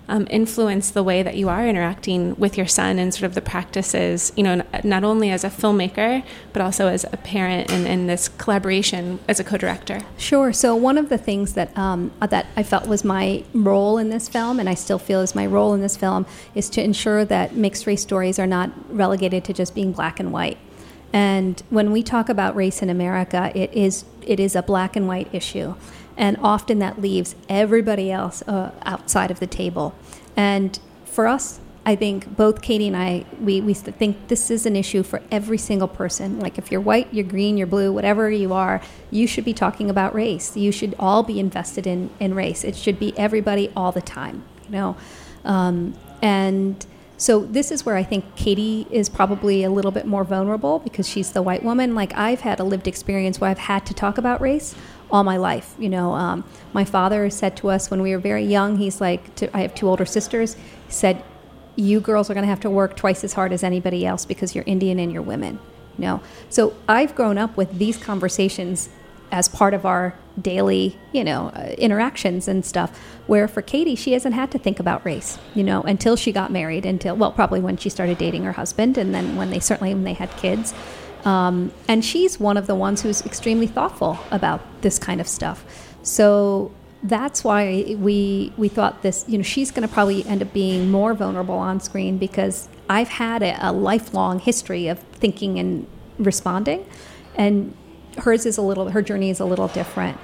um, 0.09 0.27
influence 0.29 0.89
the 0.89 1.03
way 1.03 1.23
that 1.23 1.35
you 1.35 1.47
are 1.47 1.67
interacting 1.67 2.35
with 2.35 2.57
your 2.57 2.65
son 2.65 2.99
and 2.99 3.13
sort 3.13 3.23
of 3.23 3.35
the 3.35 3.41
practices, 3.41 4.33
you 4.35 4.43
know, 4.43 4.63
not 4.83 5.03
only 5.03 5.29
as 5.29 5.43
a 5.43 5.49
filmmaker, 5.49 6.23
but 6.51 6.61
also 6.61 6.87
as 6.87 7.05
a 7.05 7.17
parent 7.17 7.71
and, 7.71 8.09
this 8.09 8.27
collaboration 8.27 9.19
as 9.27 9.39
a 9.39 9.43
co-director? 9.43 10.01
Sure. 10.17 10.51
So 10.51 10.75
one 10.75 10.97
of 10.97 11.09
the 11.09 11.17
things 11.17 11.53
that, 11.53 11.77
um, 11.77 12.11
that 12.27 12.47
I 12.55 12.63
felt 12.63 12.87
was 12.87 13.03
my 13.03 13.43
role 13.53 13.97
in 13.99 14.09
this 14.09 14.27
film, 14.27 14.59
and 14.59 14.67
I 14.67 14.73
still 14.73 14.97
feel 14.97 15.21
is 15.21 15.35
my 15.35 15.45
role 15.45 15.73
in 15.73 15.81
this 15.81 15.95
film, 15.95 16.25
is 16.55 16.69
to 16.71 16.83
ensure 16.83 17.23
that 17.25 17.55
mixed 17.55 17.85
race 17.85 18.01
stories 18.01 18.39
are 18.39 18.47
not 18.47 18.71
relegated 18.89 19.43
to 19.45 19.53
just 19.53 19.75
being 19.75 19.91
black 19.91 20.19
and 20.19 20.31
white. 20.31 20.57
And 21.11 21.61
when 21.69 21.91
we 21.91 22.03
talk 22.03 22.29
about 22.29 22.55
race 22.55 22.81
in 22.81 22.89
America, 22.89 23.51
it 23.55 23.73
is, 23.73 24.05
it 24.21 24.39
is 24.39 24.55
a 24.55 24.61
black 24.61 24.95
and 24.95 25.07
white 25.07 25.27
issue 25.33 25.75
and 26.19 26.35
often 26.43 26.79
that 26.79 27.01
leaves 27.01 27.33
everybody 27.47 28.11
else 28.11 28.43
uh, 28.45 28.71
outside 28.83 29.31
of 29.31 29.39
the 29.39 29.47
table. 29.47 29.95
And 30.35 30.77
for 31.05 31.27
us, 31.27 31.61
I 31.85 31.95
think 31.95 32.35
both 32.35 32.61
Caty 32.61 32.87
and 32.87 32.97
I, 32.97 33.25
we, 33.39 33.61
we 33.61 33.73
think 33.73 34.27
this 34.27 34.51
is 34.51 34.65
an 34.65 34.75
issue 34.75 35.01
for 35.01 35.23
every 35.31 35.57
single 35.57 35.87
person. 35.87 36.39
Like 36.39 36.57
if 36.57 36.71
you're 36.71 36.81
white, 36.81 37.11
you're 37.13 37.25
green, 37.25 37.57
you're 37.57 37.67
blue, 37.67 37.93
whatever 37.93 38.29
you 38.29 38.53
are, 38.53 38.81
you 39.09 39.27
should 39.27 39.45
be 39.45 39.53
talking 39.53 39.89
about 39.89 40.13
race. 40.13 40.57
You 40.57 40.73
should 40.73 40.93
all 40.99 41.23
be 41.23 41.39
invested 41.39 41.87
in, 41.87 42.09
in 42.19 42.35
race. 42.35 42.65
It 42.65 42.75
should 42.75 42.99
be 42.99 43.17
everybody 43.17 43.71
all 43.75 43.93
the 43.93 44.01
time, 44.01 44.43
you 44.65 44.71
know. 44.71 44.97
Um, 45.45 45.95
and 46.21 46.85
so 47.19 47.41
this 47.41 47.69
is 47.69 47.85
where 47.85 47.97
I 47.97 48.03
think 48.03 48.23
Caty 48.37 48.89
is 48.89 49.09
probably 49.09 49.65
a 49.65 49.69
little 49.69 49.91
bit 49.91 50.05
more 50.05 50.23
vulnerable 50.23 50.79
because 50.79 51.07
she's 51.07 51.33
the 51.33 51.41
white 51.41 51.63
woman. 51.63 51.93
Like 51.93 52.15
I've 52.15 52.39
had 52.39 52.61
a 52.61 52.63
lived 52.63 52.87
experience 52.87 53.41
where 53.41 53.49
I've 53.49 53.57
had 53.57 53.85
to 53.87 53.93
talk 53.93 54.17
about 54.17 54.39
race 54.39 54.73
all 55.11 55.25
my 55.25 55.35
life. 55.35 55.75
You 55.77 55.89
know, 55.89 56.13
um, 56.13 56.45
my 56.71 56.85
father 56.85 57.29
said 57.29 57.57
to 57.57 57.69
us 57.71 57.91
when 57.91 58.01
we 58.01 58.13
were 58.13 58.19
very 58.19 58.45
young, 58.45 58.77
he's 58.77 59.01
like, 59.01 59.35
to, 59.35 59.55
I 59.55 59.61
have 59.61 59.75
two 59.75 59.89
older 59.89 60.05
sisters, 60.05 60.53
he 60.53 60.93
said, 60.93 61.21
you 61.75 61.99
girls 61.99 62.29
are 62.29 62.33
going 62.33 62.45
to 62.45 62.49
have 62.49 62.61
to 62.61 62.69
work 62.69 62.95
twice 62.95 63.25
as 63.25 63.33
hard 63.33 63.51
as 63.51 63.63
anybody 63.63 64.05
else 64.05 64.25
because 64.25 64.55
you're 64.55 64.63
Indian 64.65 64.97
and 64.97 65.11
you're 65.11 65.21
women. 65.21 65.59
You 65.97 66.05
know, 66.05 66.23
so 66.49 66.73
I've 66.87 67.15
grown 67.15 67.37
up 67.37 67.57
with 67.57 67.77
these 67.79 67.97
conversations 67.97 68.87
as 69.31 69.47
part 69.47 69.73
of 69.73 69.85
our 69.85 70.13
daily, 70.41 70.97
you 71.11 71.23
know, 71.23 71.47
uh, 71.49 71.75
interactions 71.77 72.47
and 72.47 72.65
stuff. 72.65 72.97
Where 73.27 73.47
for 73.47 73.61
Caty, 73.61 73.97
she 73.97 74.13
hasn't 74.13 74.33
had 74.33 74.51
to 74.51 74.57
think 74.57 74.79
about 74.79 75.05
race, 75.05 75.37
you 75.53 75.63
know, 75.63 75.81
until 75.83 76.15
she 76.15 76.31
got 76.31 76.51
married, 76.51 76.85
until 76.85 77.15
well, 77.15 77.31
probably 77.31 77.59
when 77.59 77.77
she 77.77 77.89
started 77.89 78.17
dating 78.17 78.43
her 78.43 78.53
husband, 78.53 78.97
and 78.97 79.13
then 79.13 79.35
when 79.35 79.51
they 79.51 79.59
certainly 79.59 79.93
when 79.93 80.03
they 80.03 80.13
had 80.13 80.35
kids. 80.37 80.73
Um, 81.25 81.71
and 81.87 82.03
she's 82.03 82.39
one 82.39 82.57
of 82.57 82.65
the 82.65 82.75
ones 82.75 83.01
who's 83.01 83.25
extremely 83.25 83.67
thoughtful 83.67 84.17
about 84.31 84.61
this 84.81 84.97
kind 84.97 85.19
of 85.19 85.27
stuff. 85.27 85.65
So 86.01 86.71
that's 87.03 87.43
why 87.43 87.95
we 87.97 88.53
we 88.57 88.67
thought 88.67 89.01
this. 89.03 89.25
You 89.27 89.37
know, 89.37 89.43
she's 89.43 89.71
going 89.71 89.87
to 89.87 89.93
probably 89.93 90.25
end 90.25 90.41
up 90.41 90.53
being 90.53 90.89
more 90.89 91.13
vulnerable 91.13 91.55
on 91.55 91.79
screen 91.79 92.17
because 92.17 92.67
I've 92.89 93.09
had 93.09 93.43
a, 93.43 93.57
a 93.61 93.71
lifelong 93.71 94.39
history 94.39 94.87
of 94.87 94.99
thinking 94.99 95.59
and 95.59 95.87
responding, 96.17 96.85
and 97.35 97.73
hers 98.19 98.45
is 98.45 98.57
a 98.57 98.61
little. 98.61 98.89
Her 98.89 99.01
journey 99.01 99.29
is 99.29 99.39
a 99.39 99.45
little 99.45 99.67
different. 99.67 100.17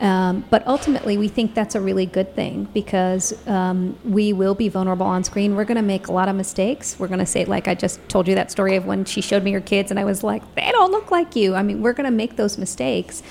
Um, 0.00 0.44
but 0.50 0.66
ultimately, 0.66 1.16
we 1.16 1.28
think 1.28 1.54
that's 1.54 1.76
a 1.76 1.80
really 1.80 2.06
good 2.06 2.34
thing 2.34 2.64
because 2.74 3.34
um, 3.46 3.96
we 4.04 4.32
will 4.32 4.56
be 4.56 4.68
vulnerable 4.68 5.06
on 5.06 5.22
screen. 5.22 5.54
We're 5.54 5.64
going 5.64 5.76
to 5.76 5.82
make 5.82 6.08
a 6.08 6.12
lot 6.12 6.28
of 6.28 6.34
mistakes. 6.34 6.96
We're 6.98 7.06
going 7.06 7.20
to 7.20 7.26
say, 7.26 7.44
like 7.44 7.68
I 7.68 7.76
just 7.76 8.00
told 8.08 8.26
you 8.26 8.34
that 8.34 8.50
story 8.50 8.74
of 8.74 8.84
when 8.84 9.04
she 9.04 9.20
showed 9.20 9.44
me 9.44 9.52
her 9.52 9.60
kids, 9.60 9.92
and 9.92 10.00
I 10.00 10.04
was 10.04 10.24
like, 10.24 10.42
they 10.56 10.70
don't 10.72 10.90
look 10.90 11.12
like 11.12 11.36
you. 11.36 11.54
I 11.54 11.62
mean, 11.62 11.82
we're 11.82 11.92
going 11.92 12.06
to 12.06 12.10
make 12.10 12.36
those 12.36 12.58
mistakes. 12.58 13.22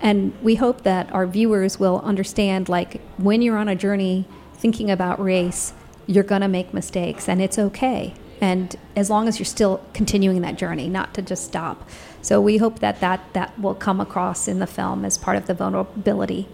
And 0.00 0.32
we 0.42 0.54
hope 0.56 0.82
that 0.82 1.10
our 1.12 1.26
viewers 1.26 1.80
will 1.80 2.00
understand 2.00 2.68
like 2.68 3.00
when 3.16 3.42
you're 3.42 3.56
on 3.56 3.68
a 3.68 3.74
journey 3.74 4.26
thinking 4.54 4.90
about 4.90 5.20
race, 5.20 5.72
you're 6.06 6.24
going 6.24 6.42
to 6.42 6.48
make 6.48 6.72
mistakes 6.72 7.28
and 7.28 7.42
it's 7.42 7.58
okay. 7.58 8.14
And 8.40 8.76
as 8.96 9.10
long 9.10 9.28
as 9.28 9.38
you're 9.38 9.46
still 9.46 9.80
continuing 9.92 10.40
that 10.42 10.56
journey, 10.56 10.88
not 10.88 11.14
to 11.14 11.22
just 11.22 11.44
stop. 11.44 11.88
So 12.22 12.40
we 12.40 12.58
hope 12.58 12.80
that 12.80 13.00
that, 13.00 13.32
that 13.32 13.58
will 13.58 13.74
come 13.74 14.00
across 14.00 14.48
in 14.48 14.58
the 14.58 14.66
film 14.66 15.04
as 15.04 15.18
part 15.18 15.36
of 15.36 15.46
the 15.46 15.54
vulnerability. 15.54 16.48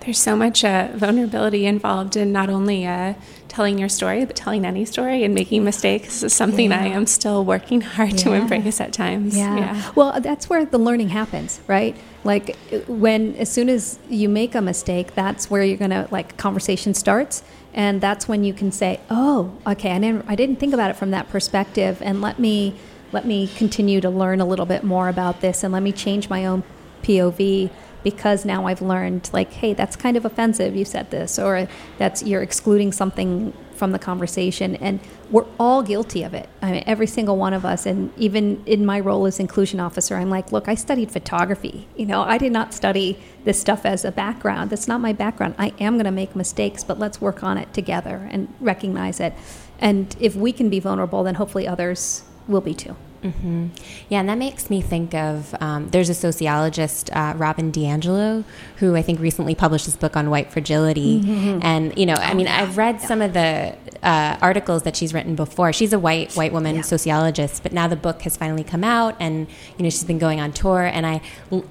There's 0.00 0.18
so 0.20 0.36
much 0.36 0.64
uh, 0.64 0.90
vulnerability 0.94 1.66
involved 1.66 2.16
in 2.16 2.30
not 2.30 2.48
only 2.48 2.86
uh, 2.86 3.14
telling 3.48 3.76
your 3.76 3.88
story, 3.88 4.24
but 4.24 4.36
telling 4.36 4.64
any 4.64 4.84
story 4.84 5.24
and 5.24 5.34
making 5.34 5.64
mistakes 5.64 6.22
is 6.22 6.32
something 6.32 6.70
yeah. 6.70 6.80
I 6.80 6.86
am 6.86 7.06
still 7.06 7.44
working 7.44 7.80
hard 7.80 8.12
yeah. 8.12 8.16
to 8.18 8.32
embrace 8.34 8.80
at 8.80 8.92
times. 8.92 9.36
Yeah. 9.36 9.56
yeah. 9.56 9.92
Well, 9.96 10.20
that's 10.20 10.48
where 10.48 10.64
the 10.64 10.78
learning 10.78 11.08
happens, 11.08 11.60
right? 11.66 11.96
Like 12.22 12.54
when, 12.86 13.34
as 13.34 13.50
soon 13.50 13.68
as 13.68 13.98
you 14.08 14.28
make 14.28 14.54
a 14.54 14.60
mistake, 14.60 15.16
that's 15.16 15.50
where 15.50 15.64
you're 15.64 15.76
gonna 15.76 16.06
like 16.12 16.36
conversation 16.36 16.94
starts, 16.94 17.42
and 17.76 18.00
that's 18.00 18.26
when 18.26 18.42
you 18.42 18.52
can 18.52 18.72
say, 18.72 18.98
"Oh, 19.08 19.52
okay, 19.66 19.92
I 19.92 20.00
didn't, 20.00 20.24
I 20.26 20.34
didn't 20.34 20.56
think 20.56 20.74
about 20.74 20.90
it 20.90 20.96
from 20.96 21.12
that 21.12 21.28
perspective," 21.28 22.02
and 22.02 22.20
let 22.20 22.40
me, 22.40 22.74
let 23.12 23.24
me 23.24 23.46
continue 23.46 24.00
to 24.00 24.10
learn 24.10 24.40
a 24.40 24.46
little 24.46 24.66
bit 24.66 24.82
more 24.82 25.08
about 25.08 25.42
this, 25.42 25.62
and 25.62 25.72
let 25.72 25.84
me 25.84 25.92
change 25.92 26.28
my 26.28 26.44
own 26.46 26.64
POV 27.02 27.70
because 28.02 28.44
now 28.44 28.66
I've 28.66 28.82
learned 28.82 29.28
like, 29.32 29.52
hey, 29.52 29.74
that's 29.74 29.96
kind 29.96 30.16
of 30.16 30.24
offensive. 30.24 30.76
You 30.76 30.84
said 30.84 31.10
this, 31.10 31.38
or 31.38 31.68
that's 31.98 32.22
you're 32.22 32.42
excluding 32.42 32.92
something 32.92 33.52
from 33.76 33.92
the 33.92 33.98
conversation, 33.98 34.76
and 34.76 35.00
we're 35.30 35.46
all 35.60 35.82
guilty 35.82 36.22
of 36.22 36.34
it. 36.34 36.48
I 36.62 36.72
mean, 36.72 36.84
every 36.86 37.06
single 37.06 37.36
one 37.36 37.52
of 37.52 37.64
us, 37.64 37.86
and 37.86 38.12
even 38.16 38.62
in 38.66 38.84
my 38.84 39.00
role 39.00 39.26
as 39.26 39.38
inclusion 39.38 39.80
officer, 39.80 40.16
I'm 40.16 40.30
like, 40.30 40.52
look, 40.52 40.68
I 40.68 40.74
studied 40.74 41.10
photography. 41.10 41.86
You 41.96 42.06
know, 42.06 42.22
I 42.22 42.38
did 42.38 42.52
not 42.52 42.74
study 42.74 43.18
this 43.44 43.60
stuff 43.60 43.84
as 43.84 44.04
a 44.04 44.12
background. 44.12 44.70
That's 44.70 44.88
not 44.88 45.00
my 45.00 45.12
background. 45.12 45.54
I 45.58 45.72
am 45.78 45.94
going 45.94 46.06
to 46.06 46.10
make 46.10 46.34
mistakes, 46.34 46.82
but 46.82 46.98
let's 46.98 47.20
work 47.20 47.42
on 47.42 47.58
it 47.58 47.72
together 47.72 48.28
and 48.30 48.52
recognize 48.60 49.20
it. 49.20 49.34
And 49.78 50.16
if 50.18 50.34
we 50.34 50.52
can 50.52 50.70
be 50.70 50.80
vulnerable, 50.80 51.22
then 51.22 51.36
hopefully 51.36 51.68
others 51.68 52.24
will 52.48 52.60
be 52.60 52.74
too. 52.74 52.96
Mm-hmm. 53.26 53.66
Yeah, 54.08 54.20
and 54.20 54.28
that 54.28 54.38
makes 54.38 54.70
me 54.70 54.80
think 54.80 55.14
of 55.14 55.54
um, 55.60 55.90
there's 55.90 56.08
a 56.08 56.14
sociologist, 56.14 57.10
uh, 57.12 57.34
Robin 57.36 57.72
DiAngelo, 57.72 58.44
who 58.76 58.96
I 58.96 59.02
think 59.02 59.20
recently 59.20 59.54
published 59.54 59.86
this 59.86 59.96
book 59.96 60.16
on 60.16 60.30
white 60.30 60.52
fragility. 60.52 61.22
Mm-hmm. 61.22 61.60
And, 61.62 61.98
you 61.98 62.06
know, 62.06 62.14
I 62.14 62.34
mean, 62.34 62.48
I've 62.48 62.76
read 62.76 62.96
yeah. 63.00 63.06
some 63.06 63.22
of 63.22 63.32
the 63.32 63.76
uh, 64.02 64.36
articles 64.40 64.84
that 64.84 64.96
she's 64.96 65.12
written 65.12 65.34
before. 65.34 65.72
She's 65.72 65.92
a 65.92 65.98
white 65.98 66.34
white 66.34 66.52
woman 66.52 66.76
yeah. 66.76 66.82
sociologist, 66.82 67.62
but 67.62 67.72
now 67.72 67.88
the 67.88 67.96
book 67.96 68.22
has 68.22 68.36
finally 68.36 68.64
come 68.64 68.84
out, 68.84 69.16
and 69.18 69.46
you 69.76 69.82
know 69.82 69.90
she's 69.90 70.04
been 70.04 70.18
going 70.18 70.40
on 70.40 70.52
tour. 70.52 70.82
And 70.82 71.06
I 71.06 71.20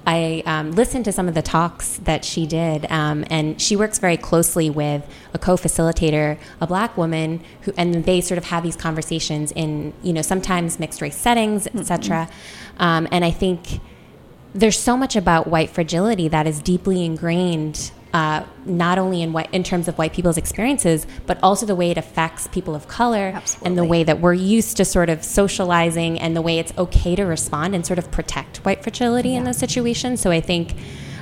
I 0.06 0.42
um, 0.46 0.72
listened 0.72 1.04
to 1.06 1.12
some 1.12 1.28
of 1.28 1.34
the 1.34 1.42
talks 1.42 1.96
that 1.98 2.24
she 2.24 2.46
did, 2.46 2.90
um, 2.90 3.24
and 3.30 3.60
she 3.60 3.76
works 3.76 3.98
very 3.98 4.16
closely 4.16 4.70
with 4.70 5.08
a 5.32 5.38
co-facilitator, 5.38 6.38
a 6.60 6.66
black 6.66 6.96
woman 6.96 7.40
who, 7.62 7.72
and 7.76 8.04
they 8.04 8.20
sort 8.20 8.38
of 8.38 8.44
have 8.44 8.62
these 8.62 8.76
conversations 8.76 9.52
in 9.52 9.92
you 10.02 10.12
know 10.12 10.22
sometimes 10.22 10.78
mixed 10.78 11.00
race 11.00 11.16
settings, 11.16 11.45
etc. 11.54 12.28
Mm-hmm. 12.28 12.82
Um, 12.82 13.08
and 13.10 13.24
I 13.24 13.30
think 13.30 13.80
there's 14.54 14.78
so 14.78 14.96
much 14.96 15.16
about 15.16 15.46
white 15.46 15.70
fragility 15.70 16.28
that 16.28 16.46
is 16.46 16.60
deeply 16.60 17.04
ingrained 17.04 17.90
uh, 18.16 18.42
not 18.64 18.98
only 18.98 19.20
in 19.20 19.34
white, 19.34 19.52
in 19.52 19.62
terms 19.62 19.88
of 19.88 19.98
white 19.98 20.14
people's 20.14 20.38
experiences, 20.38 21.06
but 21.26 21.38
also 21.42 21.66
the 21.66 21.74
way 21.74 21.90
it 21.90 21.98
affects 21.98 22.46
people 22.46 22.74
of 22.74 22.88
color 22.88 23.32
Absolutely. 23.34 23.66
and 23.66 23.76
the 23.76 23.84
way 23.84 24.04
that 24.04 24.20
we're 24.20 24.32
used 24.32 24.78
to 24.78 24.86
sort 24.86 25.10
of 25.10 25.22
socializing 25.22 26.18
and 26.18 26.34
the 26.34 26.40
way 26.40 26.58
it's 26.58 26.72
okay 26.78 27.14
to 27.14 27.24
respond 27.24 27.74
and 27.74 27.84
sort 27.84 27.98
of 27.98 28.10
protect 28.10 28.64
white 28.64 28.82
fragility 28.82 29.30
yeah. 29.30 29.38
in 29.38 29.44
those 29.44 29.58
situations. 29.58 30.22
So 30.22 30.30
I 30.30 30.40
think, 30.40 30.74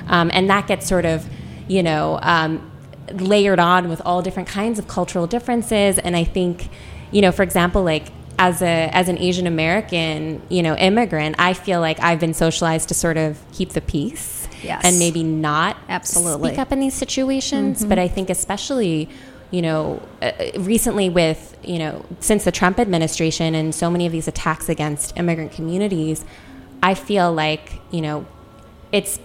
um, 0.07 0.31
and 0.33 0.49
that 0.49 0.67
gets 0.67 0.87
sort 0.87 1.03
of, 1.03 1.27
you 1.67 1.83
know, 1.83 2.17
um, 2.21 2.71
layered 3.11 3.59
on 3.59 3.89
with 3.89 4.01
all 4.05 4.21
different 4.21 4.47
kinds 4.47 4.79
of 4.79 4.87
cultural 4.87 5.27
differences. 5.27 5.99
And 5.99 6.15
I 6.15 6.23
think, 6.23 6.69
you 7.11 7.21
know, 7.21 7.33
for 7.33 7.43
example, 7.43 7.83
like 7.83 8.05
as 8.37 8.61
a 8.61 8.89
as 8.91 9.09
an 9.09 9.17
Asian 9.17 9.47
American, 9.47 10.41
you 10.49 10.63
know, 10.63 10.75
immigrant, 10.75 11.35
I 11.39 11.53
feel 11.53 11.79
like 11.79 11.99
I've 11.99 12.19
been 12.19 12.33
socialized 12.33 12.89
to 12.89 12.93
sort 12.93 13.17
of 13.17 13.39
keep 13.51 13.69
the 13.69 13.81
peace 13.81 14.47
yes. 14.61 14.81
and 14.83 14.99
maybe 14.99 15.23
not 15.23 15.77
absolutely 15.89 16.49
speak 16.49 16.59
up 16.59 16.71
in 16.71 16.79
these 16.79 16.93
situations. 16.93 17.79
Mm-hmm. 17.79 17.89
But 17.89 17.99
I 17.99 18.07
think 18.07 18.29
especially 18.29 19.09
you 19.51 19.61
know, 19.61 20.01
uh, 20.21 20.31
recently 20.57 21.09
with, 21.09 21.57
you 21.63 21.79
know, 21.79 22.05
since 22.19 22.43
the 22.43 22.51
Trump 22.51 22.79
administration 22.79 23.55
and 23.55 23.73
so 23.73 23.89
many 23.89 24.05
of 24.05 24.11
these 24.11 24.27
attacks 24.27 24.69
against 24.69 25.15
immigrant 25.17 25.51
communities, 25.51 26.25
I 26.81 26.93
feel 26.93 27.31
like, 27.31 27.73
you 27.91 28.01
know, 28.01 28.25
it's 28.91 29.19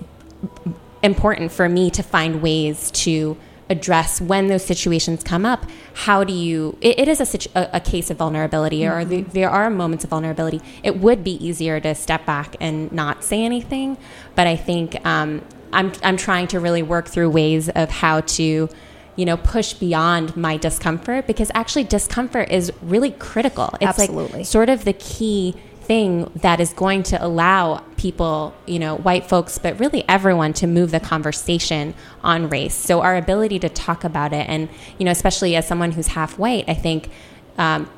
important 1.03 1.53
for 1.53 1.69
me 1.69 1.91
to 1.91 2.03
find 2.03 2.43
ways 2.43 2.91
to 2.93 3.37
address 3.71 4.21
when 4.21 4.49
those 4.49 4.65
situations 4.65 5.23
come 5.23 5.47
up 5.47 5.65
how 5.95 6.25
do 6.25 6.33
you 6.33 6.77
it, 6.81 6.99
it 6.99 7.09
is 7.09 7.21
a, 7.21 7.27
situ, 7.27 7.49
a, 7.55 7.71
a, 7.75 7.81
case 7.81 8.11
of 8.11 8.17
vulnerability 8.17 8.81
mm-hmm. 8.81 8.93
or 8.93 9.05
the, 9.05 9.23
there 9.23 9.49
are 9.49 9.71
moments 9.71 10.05
of 10.05 10.11
vulnerability 10.11 10.61
it 10.83 10.99
would 10.99 11.23
be 11.23 11.43
easier 11.45 11.79
to 11.81 11.95
step 11.95 12.27
back 12.27 12.57
and 12.61 12.91
not 12.91 13.23
say 13.23 13.45
anything 13.45 13.97
but 14.35 14.47
i 14.47 14.57
think 14.57 14.95
um, 15.07 15.41
I'm, 15.73 15.93
I'm 16.03 16.17
trying 16.17 16.49
to 16.49 16.61
really 16.61 16.83
work 16.83 17.09
through 17.09 17.31
ways 17.31 17.69
of 17.69 17.91
how 17.91 18.23
to 18.23 18.69
you 19.17 19.25
know 19.25 19.37
push 19.37 19.73
beyond 19.75 20.37
my 20.37 20.57
discomfort 20.57 21.27
because 21.27 21.51
actually 21.55 21.85
discomfort 21.85 22.51
is 22.51 22.73
really 22.83 23.13
critical 23.13 23.75
it's 23.81 23.99
Absolutely. 23.99 24.39
like 24.39 24.47
sort 24.47 24.69
of 24.69 24.85
the 24.85 24.95
key 24.95 25.55
thing 25.91 26.31
that 26.37 26.61
is 26.61 26.73
going 26.73 27.03
to 27.03 27.21
allow 27.21 27.79
people, 27.97 28.55
you 28.65 28.79
know, 28.79 28.95
white 28.99 29.29
folks, 29.29 29.59
but 29.59 29.77
really 29.81 30.05
everyone 30.09 30.53
to 30.53 30.65
move 30.69 30.93
the 30.93 31.01
conversation 31.01 31.93
on 32.23 32.49
race. 32.49 32.77
So 32.77 33.01
our 33.01 33.17
ability 33.17 33.59
to 33.59 33.69
talk 33.69 34.05
about 34.05 34.33
it, 34.33 34.49
and 34.49 34.69
you 34.99 35.05
know, 35.05 35.11
especially 35.11 35.57
as 35.57 35.67
someone 35.67 35.91
who's 35.91 36.07
half 36.07 36.39
white, 36.39 36.69
I 36.69 36.75
think. 36.75 37.11
Um, 37.59 37.91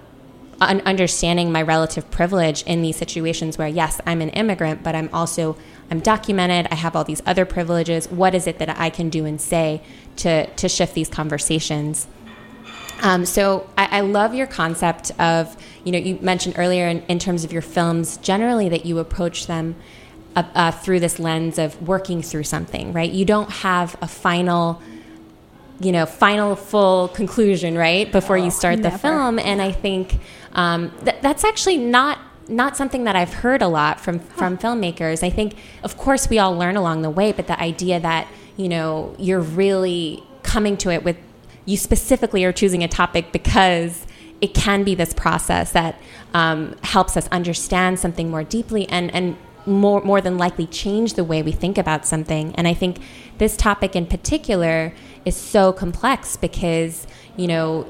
understanding 0.61 1.51
my 1.51 1.61
relative 1.61 2.09
privilege 2.13 2.63
in 2.63 2.83
these 2.83 2.95
situations 2.95 3.59
where 3.59 3.67
yes 3.67 4.01
i'm 4.07 4.21
an 4.21 4.29
immigrant 4.29 4.81
but 4.85 4.95
i'm 4.95 5.11
also 5.13 5.57
i'm 5.91 5.99
documented 5.99 6.69
i 6.71 6.77
have 6.77 6.95
all 6.95 7.03
these 7.03 7.21
other 7.27 7.45
privileges 7.45 8.09
what 8.13 8.33
is 8.33 8.47
it 8.47 8.61
that 8.61 8.69
i 8.79 8.89
can 8.89 9.09
do 9.09 9.25
and 9.25 9.41
say 9.41 9.83
to 10.15 10.47
to 10.55 10.69
shift 10.69 10.95
these 10.95 11.09
conversations 11.09 12.07
um, 13.03 13.27
so 13.27 13.69
I, 13.77 13.99
I, 13.99 14.01
love 14.03 14.33
your 14.33 14.47
concept 14.47 15.11
of, 15.19 15.57
you 15.85 15.93
know, 15.93 15.99
you 15.99 16.19
mentioned 16.21 16.55
earlier 16.59 16.87
in, 16.87 17.03
in 17.09 17.19
terms 17.19 17.45
of 17.45 17.53
your 17.53 17.63
films, 17.63 18.17
generally 18.19 18.69
that 18.69 18.87
you 18.87 18.99
approach 18.99 19.47
them 19.47 19.75
uh, 20.37 20.45
uh, 20.55 20.71
through 20.71 21.01
this 21.01 21.19
lens 21.19 21.59
of 21.59 21.81
working 21.87 22.23
through 22.23 22.45
something, 22.45 22.93
right? 22.93 23.11
You 23.11 23.25
don't 23.25 23.51
have 23.51 23.97
a 24.01 24.09
final, 24.09 24.81
you 25.81 25.93
know, 25.93 26.07
final 26.07 26.57
full 26.57 27.09
conclusion, 27.09 27.77
right, 27.77 28.11
before 28.11 28.39
oh, 28.39 28.45
you 28.45 28.51
start 28.51 28.79
never. 28.79 28.97
the 28.97 28.99
film. 28.99 29.39
And 29.39 29.61
I 29.61 29.73
think 29.73 30.19
um, 30.53 30.91
th- 31.05 31.17
that's 31.21 31.45
actually 31.45 31.79
not 31.79 32.19
not 32.49 32.77
something 32.77 33.05
that 33.05 33.15
I've 33.15 33.33
heard 33.33 33.63
a 33.63 33.69
lot 33.69 34.01
from 34.01 34.19
from 34.19 34.59
filmmakers. 34.59 35.23
I 35.23 35.31
think, 35.31 35.57
of 35.83 35.97
course, 35.97 36.29
we 36.29 36.39
all 36.39 36.57
learn 36.57 36.77
along 36.77 37.03
the 37.03 37.11
way, 37.11 37.33
but 37.33 37.47
the 37.47 37.61
idea 37.61 38.01
that 38.01 38.29
you 38.57 38.69
know 38.69 39.15
you're 39.19 39.41
really 39.41 40.23
coming 40.43 40.77
to 40.79 40.91
it 40.91 41.05
with 41.05 41.17
you 41.65 41.77
specifically 41.77 42.45
are 42.45 42.53
choosing 42.53 42.83
a 42.83 42.89
topic 42.89 43.33
because 43.33 44.07
it 44.43 44.53
can 44.53 44.83
be 44.83 44.95
this 44.95 45.15
process 45.15 45.71
that 45.73 45.99
um, 46.35 46.77
helps 46.83 47.17
us 47.17 47.29
understand 47.29 47.99
something 48.01 48.29
more 48.29 48.43
deeply 48.43 48.89
and, 48.89 49.15
and 49.15 49.37
more, 49.65 50.03
more 50.03 50.21
than 50.21 50.37
likely 50.37 50.67
change 50.67 51.15
the 51.15 51.23
way 51.23 51.43
we 51.43 51.53
think 51.53 51.79
about 51.79 52.05
something. 52.05 52.53
And 52.57 52.67
I 52.67 52.75
think 52.75 52.99
this 53.39 53.57
topic 53.57 53.95
in 53.95 54.05
particular 54.05 54.93
is 55.25 55.37
so 55.37 55.73
complex 55.73 56.37
because, 56.37 57.07
you 57.37 57.47
know, 57.47 57.87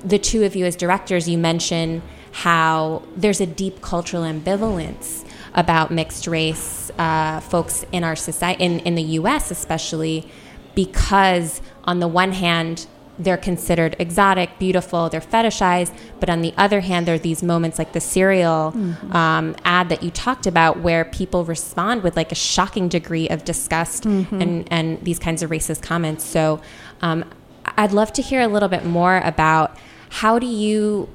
the 0.00 0.18
two 0.18 0.42
of 0.42 0.56
you 0.56 0.66
as 0.66 0.74
directors, 0.74 1.28
you 1.28 1.38
mention 1.38 2.02
how 2.32 3.02
there's 3.16 3.40
a 3.40 3.46
deep 3.46 3.80
cultural 3.80 4.24
ambivalence 4.24 5.24
about 5.54 5.92
mixed 5.92 6.26
race 6.26 6.90
uh, 6.98 7.38
folks 7.38 7.86
in 7.92 8.02
our 8.02 8.16
society, 8.16 8.64
in, 8.64 8.80
in 8.80 8.96
the 8.96 9.02
US 9.20 9.52
especially, 9.52 10.28
because 10.74 11.62
on 11.84 12.00
the 12.00 12.08
one 12.08 12.32
hand, 12.32 12.88
they're 13.18 13.36
considered 13.36 13.94
exotic, 13.98 14.58
beautiful, 14.58 15.08
they're 15.08 15.20
fetishized. 15.20 15.94
But 16.20 16.28
on 16.28 16.42
the 16.42 16.52
other 16.56 16.80
hand, 16.80 17.06
there 17.06 17.14
are 17.14 17.18
these 17.18 17.42
moments 17.42 17.78
like 17.78 17.92
the 17.92 18.00
cereal 18.00 18.72
mm-hmm. 18.72 19.16
um, 19.16 19.56
ad 19.64 19.88
that 19.88 20.02
you 20.02 20.10
talked 20.10 20.46
about 20.46 20.80
where 20.80 21.04
people 21.04 21.44
respond 21.44 22.02
with 22.02 22.16
like 22.16 22.32
a 22.32 22.36
shocking 22.36 22.88
degree 22.88 23.28
of 23.28 23.44
disgust 23.44 24.04
mm-hmm. 24.04 24.40
and, 24.40 24.72
and 24.72 25.00
these 25.04 25.18
kinds 25.18 25.42
of 25.42 25.50
racist 25.50 25.82
comments. 25.82 26.24
So 26.24 26.60
um, 27.02 27.24
I'd 27.64 27.92
love 27.92 28.12
to 28.14 28.22
hear 28.22 28.40
a 28.40 28.48
little 28.48 28.68
bit 28.68 28.84
more 28.84 29.18
about 29.18 29.76
how 30.10 30.38
do 30.38 30.46
you, 30.46 31.08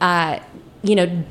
uh, 0.00 0.40
you 0.82 0.94
know, 0.94 1.24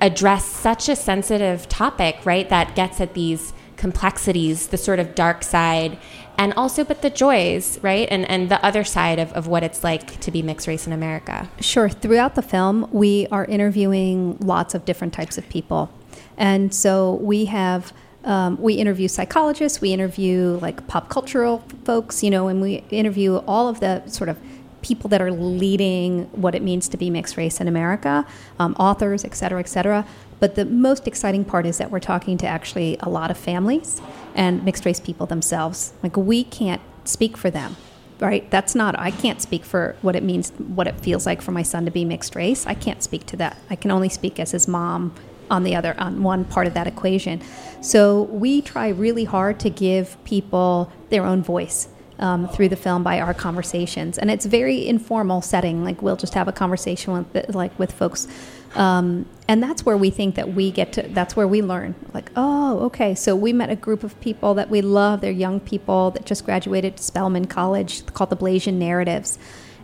address 0.00 0.44
such 0.44 0.88
a 0.88 0.96
sensitive 0.96 1.68
topic, 1.68 2.24
right, 2.24 2.48
that 2.48 2.74
gets 2.76 3.00
at 3.00 3.14
these 3.14 3.52
complexities, 3.76 4.68
the 4.68 4.76
sort 4.76 4.98
of 4.98 5.14
dark 5.14 5.42
side 5.42 5.98
and 6.38 6.54
also 6.54 6.84
but 6.84 7.02
the 7.02 7.10
joys 7.10 7.78
right? 7.82 8.08
And 8.10 8.28
and 8.30 8.48
the 8.48 8.64
other 8.64 8.84
side 8.84 9.18
of, 9.18 9.32
of 9.32 9.46
what 9.46 9.62
it's 9.62 9.84
like 9.84 10.18
to 10.20 10.30
be 10.30 10.40
mixed 10.42 10.66
race 10.66 10.86
in 10.86 10.92
america. 10.92 11.50
Sure. 11.60 11.88
Throughout 11.88 12.34
the 12.34 12.42
film 12.42 12.88
we 12.92 13.26
are 13.30 13.44
interviewing 13.44 14.38
lots 14.40 14.74
of 14.74 14.84
different 14.84 15.12
types 15.12 15.36
of 15.36 15.48
people. 15.48 15.90
And 16.36 16.72
so 16.72 17.14
we 17.14 17.46
have 17.46 17.92
um, 18.24 18.60
we 18.60 18.74
interview 18.74 19.08
psychologists, 19.08 19.80
we 19.80 19.92
interview 19.92 20.58
like 20.60 20.86
pop 20.86 21.08
cultural 21.08 21.64
folks, 21.84 22.22
you 22.22 22.30
know, 22.30 22.48
and 22.48 22.60
we 22.60 22.84
interview 22.90 23.36
all 23.46 23.68
of 23.68 23.80
the 23.80 24.06
sort 24.06 24.28
of 24.28 24.38
people 24.82 25.08
that 25.10 25.20
are 25.20 25.32
leading 25.32 26.24
what 26.32 26.54
it 26.54 26.62
means 26.62 26.88
to 26.88 26.96
be 26.96 27.10
mixed 27.10 27.36
race 27.36 27.60
in 27.60 27.68
America, 27.68 28.26
um, 28.58 28.74
authors, 28.78 29.24
et 29.24 29.34
cetera, 29.34 29.60
et 29.60 29.68
cetera. 29.68 30.06
But 30.40 30.54
the 30.54 30.64
most 30.64 31.06
exciting 31.06 31.44
part 31.44 31.66
is 31.66 31.78
that 31.78 31.90
we're 31.90 32.00
talking 32.00 32.38
to 32.38 32.46
actually 32.46 32.96
a 33.00 33.08
lot 33.08 33.30
of 33.30 33.36
families 33.36 34.00
and 34.34 34.64
mixed 34.64 34.84
race 34.84 35.00
people 35.00 35.26
themselves. 35.26 35.92
Like 36.02 36.16
we 36.16 36.44
can't 36.44 36.80
speak 37.04 37.36
for 37.36 37.50
them, 37.50 37.76
right? 38.20 38.48
That's 38.50 38.74
not, 38.74 38.98
I 38.98 39.10
can't 39.10 39.42
speak 39.42 39.64
for 39.64 39.96
what 40.02 40.14
it 40.14 40.22
means, 40.22 40.50
what 40.50 40.86
it 40.86 41.00
feels 41.00 41.26
like 41.26 41.42
for 41.42 41.52
my 41.52 41.62
son 41.62 41.84
to 41.86 41.90
be 41.90 42.04
mixed 42.04 42.34
race. 42.36 42.66
I 42.66 42.74
can't 42.74 43.02
speak 43.02 43.26
to 43.26 43.36
that. 43.38 43.58
I 43.68 43.76
can 43.76 43.90
only 43.90 44.08
speak 44.08 44.38
as 44.38 44.52
his 44.52 44.68
mom 44.68 45.14
on 45.50 45.64
the 45.64 45.74
other, 45.74 45.94
on 45.98 46.22
one 46.22 46.44
part 46.44 46.66
of 46.66 46.74
that 46.74 46.86
equation. 46.86 47.40
So 47.80 48.22
we 48.24 48.60
try 48.60 48.88
really 48.88 49.24
hard 49.24 49.58
to 49.60 49.70
give 49.70 50.22
people 50.24 50.92
their 51.10 51.24
own 51.24 51.42
voice. 51.42 51.88
Um, 52.20 52.48
through 52.48 52.70
the 52.70 52.74
film 52.74 53.04
by 53.04 53.20
our 53.20 53.32
conversations, 53.32 54.18
and 54.18 54.28
it's 54.28 54.44
very 54.44 54.88
informal 54.88 55.40
setting. 55.40 55.84
Like 55.84 56.02
we'll 56.02 56.16
just 56.16 56.34
have 56.34 56.48
a 56.48 56.52
conversation 56.52 57.12
with 57.12 57.54
like 57.54 57.78
with 57.78 57.92
folks 57.92 58.26
um, 58.74 59.24
and 59.48 59.62
that's 59.62 59.86
where 59.86 59.96
we 59.96 60.10
think 60.10 60.34
that 60.34 60.52
we 60.52 60.70
get 60.70 60.92
to, 60.92 61.02
that's 61.08 61.34
where 61.34 61.48
we 61.48 61.62
learn. 61.62 61.94
Like, 62.12 62.30
oh, 62.36 62.80
okay. 62.80 63.14
So 63.14 63.34
we 63.34 63.54
met 63.54 63.70
a 63.70 63.76
group 63.76 64.04
of 64.04 64.20
people 64.20 64.52
that 64.54 64.68
we 64.68 64.82
love. 64.82 65.22
They're 65.22 65.30
young 65.30 65.58
people 65.58 66.10
that 66.10 66.26
just 66.26 66.44
graduated 66.44 67.00
Spelman 67.00 67.46
College 67.46 68.04
called 68.12 68.28
the 68.28 68.36
Blasian 68.36 68.74
Narratives. 68.74 69.38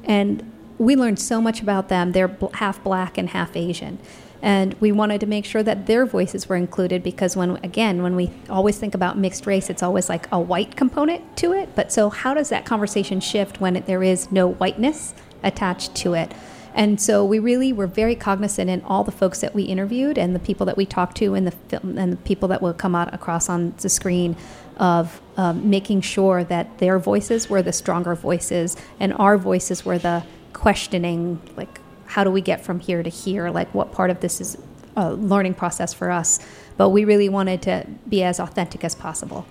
And 0.04 0.52
we 0.76 0.96
learned 0.96 1.18
so 1.18 1.40
much 1.40 1.62
about 1.62 1.88
them. 1.88 2.12
They're 2.12 2.36
half 2.52 2.84
black 2.84 3.16
and 3.16 3.30
half 3.30 3.56
Asian. 3.56 3.98
And 4.42 4.74
we 4.74 4.92
wanted 4.92 5.20
to 5.20 5.26
make 5.26 5.46
sure 5.46 5.62
that 5.62 5.86
their 5.86 6.04
voices 6.04 6.46
were 6.46 6.56
included 6.56 7.02
because 7.02 7.34
when, 7.34 7.56
again, 7.64 8.02
when 8.02 8.14
we 8.14 8.30
always 8.50 8.76
think 8.76 8.94
about 8.94 9.16
mixed 9.16 9.46
race, 9.46 9.70
it's 9.70 9.82
always 9.82 10.10
like 10.10 10.30
a 10.30 10.38
white 10.38 10.76
component 10.76 11.38
to 11.38 11.54
it. 11.54 11.74
But 11.74 11.90
so 11.90 12.10
how 12.10 12.34
does 12.34 12.50
that 12.50 12.66
conversation 12.66 13.20
shift 13.20 13.62
when 13.62 13.82
there 13.86 14.02
is 14.02 14.30
no 14.30 14.46
whiteness 14.46 15.14
attached 15.42 15.94
to 15.96 16.12
it? 16.12 16.32
And 16.74 17.00
so 17.00 17.24
we 17.24 17.38
really 17.38 17.72
were 17.72 17.86
very 17.86 18.16
cognizant 18.16 18.68
in 18.68 18.82
all 18.82 19.04
the 19.04 19.12
folks 19.12 19.40
that 19.40 19.54
we 19.54 19.62
interviewed 19.62 20.18
and 20.18 20.34
the 20.34 20.40
people 20.40 20.66
that 20.66 20.76
we 20.76 20.84
talked 20.84 21.16
to 21.18 21.34
in 21.34 21.44
the 21.44 21.52
film 21.52 21.96
and 21.96 22.12
the 22.12 22.16
people 22.16 22.48
that 22.48 22.60
will 22.60 22.74
come 22.74 22.96
out 22.96 23.14
across 23.14 23.48
on 23.48 23.74
the 23.78 23.88
screen 23.88 24.36
of 24.76 25.20
um, 25.36 25.70
making 25.70 26.00
sure 26.00 26.42
that 26.42 26.78
their 26.78 26.98
voices 26.98 27.48
were 27.48 27.62
the 27.62 27.72
stronger 27.72 28.16
voices 28.16 28.76
and 28.98 29.12
our 29.14 29.38
voices 29.38 29.84
were 29.84 29.98
the 29.98 30.24
questioning, 30.52 31.40
like, 31.56 31.80
how 32.06 32.24
do 32.24 32.30
we 32.30 32.40
get 32.40 32.64
from 32.64 32.80
here 32.80 33.02
to 33.02 33.10
here? 33.10 33.50
Like, 33.50 33.72
what 33.72 33.92
part 33.92 34.10
of 34.10 34.20
this 34.20 34.40
is 34.40 34.58
a 34.96 35.12
learning 35.14 35.54
process 35.54 35.94
for 35.94 36.10
us? 36.10 36.40
But 36.76 36.90
we 36.90 37.04
really 37.04 37.28
wanted 37.28 37.62
to 37.62 37.86
be 38.08 38.24
as 38.24 38.40
authentic 38.40 38.82
as 38.82 38.96
possible. 38.96 39.46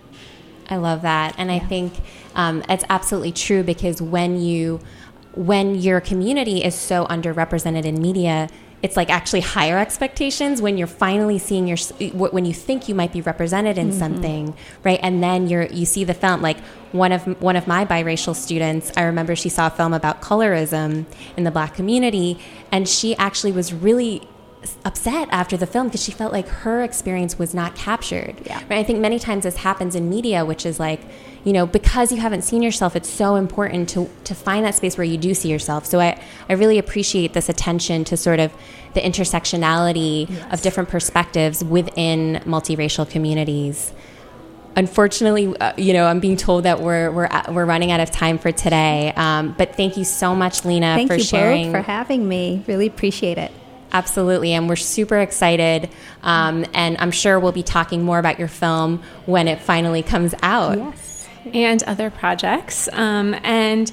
I 0.69 0.77
love 0.77 1.01
that. 1.03 1.35
And 1.37 1.49
yeah. 1.49 1.57
I 1.57 1.59
think 1.59 1.93
um, 2.35 2.63
it's 2.69 2.85
absolutely 2.89 3.31
true 3.31 3.63
because 3.63 4.01
when 4.01 4.41
you 4.41 4.79
when 5.33 5.75
your 5.75 5.99
community 5.99 6.63
is 6.63 6.75
so 6.75 7.05
underrepresented 7.07 7.85
in 7.85 8.01
media, 8.01 8.49
it's 8.83 8.97
like 8.97 9.09
actually 9.09 9.39
higher 9.39 9.79
expectations 9.79 10.61
when 10.61 10.77
you're 10.77 10.87
finally 10.87 11.39
seeing 11.39 11.67
your 11.67 11.77
when 12.11 12.45
you 12.45 12.53
think 12.53 12.89
you 12.89 12.93
might 12.93 13.13
be 13.13 13.21
represented 13.21 13.77
in 13.77 13.89
mm-hmm. 13.89 13.97
something 13.97 14.53
right 14.83 14.99
and 15.01 15.23
then 15.23 15.47
you're 15.47 15.65
you 15.67 15.85
see 15.85 16.03
the 16.03 16.13
film 16.13 16.41
like 16.41 16.59
one 16.91 17.13
of 17.13 17.23
one 17.41 17.55
of 17.55 17.65
my 17.65 17.85
biracial 17.85 18.35
students 18.35 18.91
i 18.97 19.03
remember 19.03 19.37
she 19.37 19.47
saw 19.47 19.67
a 19.67 19.69
film 19.69 19.93
about 19.93 20.21
colorism 20.21 21.05
in 21.37 21.45
the 21.45 21.51
black 21.51 21.73
community 21.73 22.37
and 22.73 22.87
she 22.89 23.15
actually 23.15 23.53
was 23.53 23.73
really 23.73 24.21
upset 24.85 25.27
after 25.31 25.57
the 25.57 25.65
film 25.65 25.87
because 25.87 26.03
she 26.03 26.11
felt 26.11 26.31
like 26.31 26.47
her 26.47 26.83
experience 26.83 27.37
was 27.37 27.53
not 27.53 27.75
captured. 27.75 28.35
Yeah. 28.45 28.59
Right? 28.69 28.79
I 28.79 28.83
think 28.83 28.99
many 28.99 29.19
times 29.19 29.43
this 29.43 29.57
happens 29.57 29.95
in 29.95 30.09
media, 30.09 30.45
which 30.45 30.65
is 30.65 30.79
like, 30.79 31.01
you 31.43 31.53
know, 31.53 31.65
because 31.65 32.11
you 32.11 32.19
haven't 32.19 32.43
seen 32.43 32.61
yourself, 32.61 32.95
it's 32.95 33.09
so 33.09 33.35
important 33.35 33.89
to 33.89 34.09
to 34.23 34.35
find 34.35 34.65
that 34.65 34.75
space 34.75 34.97
where 34.97 35.05
you 35.05 35.17
do 35.17 35.33
see 35.33 35.49
yourself. 35.49 35.85
So 35.85 35.99
I 35.99 36.21
I 36.49 36.53
really 36.53 36.77
appreciate 36.77 37.33
this 37.33 37.49
attention 37.49 38.03
to 38.05 38.17
sort 38.17 38.39
of 38.39 38.53
the 38.93 39.01
intersectionality 39.01 40.29
yes. 40.29 40.53
of 40.53 40.61
different 40.61 40.89
perspectives 40.89 41.63
within 41.63 42.41
multiracial 42.45 43.09
communities. 43.09 43.91
Unfortunately, 44.75 45.55
uh, 45.57 45.73
you 45.77 45.93
know, 45.93 46.05
I'm 46.05 46.19
being 46.19 46.37
told 46.37 46.63
that 46.63 46.81
we're 46.81 47.11
we're 47.11 47.29
we're 47.49 47.65
running 47.65 47.91
out 47.91 47.99
of 47.99 48.09
time 48.09 48.37
for 48.37 48.51
today. 48.51 49.13
Um, 49.15 49.53
but 49.57 49.75
thank 49.75 49.97
you 49.97 50.03
so 50.03 50.35
much, 50.35 50.65
Leena, 50.65 50.95
thank 50.95 51.11
for 51.11 51.19
sharing. 51.19 51.71
for 51.71 51.81
having 51.81 52.27
me. 52.27 52.63
Really 52.67 52.87
appreciate 52.87 53.37
it. 53.37 53.51
Absolutely, 53.93 54.53
and 54.53 54.67
we're 54.67 54.75
super 54.75 55.19
excited. 55.19 55.89
Um, 56.23 56.65
and 56.73 56.97
I'm 56.97 57.11
sure 57.11 57.39
we'll 57.39 57.51
be 57.51 57.63
talking 57.63 58.03
more 58.03 58.19
about 58.19 58.39
your 58.39 58.47
film 58.47 59.03
when 59.25 59.47
it 59.47 59.61
finally 59.61 60.01
comes 60.01 60.33
out. 60.41 60.77
Yes, 60.77 61.29
and 61.53 61.83
other 61.83 62.09
projects. 62.09 62.89
Um, 62.91 63.35
and 63.43 63.91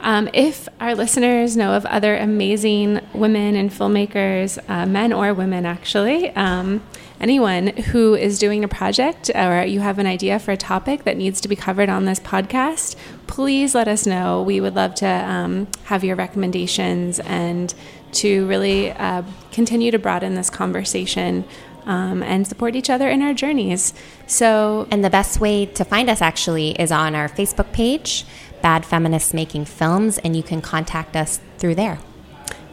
um, 0.00 0.28
if 0.32 0.68
our 0.80 0.94
listeners 0.94 1.56
know 1.56 1.74
of 1.74 1.86
other 1.86 2.16
amazing 2.16 3.00
women 3.14 3.54
and 3.54 3.70
filmmakers, 3.70 4.58
uh, 4.68 4.84
men 4.84 5.12
or 5.12 5.32
women 5.32 5.64
actually, 5.64 6.30
um, 6.30 6.82
anyone 7.20 7.68
who 7.68 8.16
is 8.16 8.38
doing 8.40 8.64
a 8.64 8.68
project 8.68 9.30
or 9.32 9.62
you 9.64 9.78
have 9.78 10.00
an 10.00 10.06
idea 10.06 10.40
for 10.40 10.50
a 10.50 10.56
topic 10.56 11.04
that 11.04 11.16
needs 11.16 11.40
to 11.42 11.48
be 11.48 11.54
covered 11.54 11.88
on 11.88 12.04
this 12.04 12.18
podcast, 12.18 12.96
please 13.28 13.76
let 13.76 13.86
us 13.86 14.04
know. 14.04 14.42
We 14.42 14.60
would 14.60 14.74
love 14.74 14.96
to 14.96 15.06
um, 15.06 15.68
have 15.84 16.02
your 16.02 16.16
recommendations 16.16 17.20
and 17.20 17.72
to 18.12 18.46
really 18.46 18.90
uh, 18.92 19.22
continue 19.50 19.90
to 19.90 19.98
broaden 19.98 20.34
this 20.34 20.50
conversation 20.50 21.44
um, 21.86 22.22
and 22.22 22.46
support 22.46 22.76
each 22.76 22.90
other 22.90 23.08
in 23.08 23.22
our 23.22 23.34
journeys. 23.34 23.92
So, 24.26 24.86
and 24.90 25.04
the 25.04 25.10
best 25.10 25.40
way 25.40 25.66
to 25.66 25.84
find 25.84 26.08
us 26.08 26.22
actually 26.22 26.70
is 26.72 26.92
on 26.92 27.14
our 27.14 27.28
Facebook 27.28 27.72
page, 27.72 28.24
Bad 28.62 28.84
Feminists 28.86 29.34
Making 29.34 29.64
Films, 29.64 30.18
and 30.18 30.36
you 30.36 30.42
can 30.42 30.60
contact 30.60 31.16
us 31.16 31.40
through 31.58 31.74
there. 31.74 31.98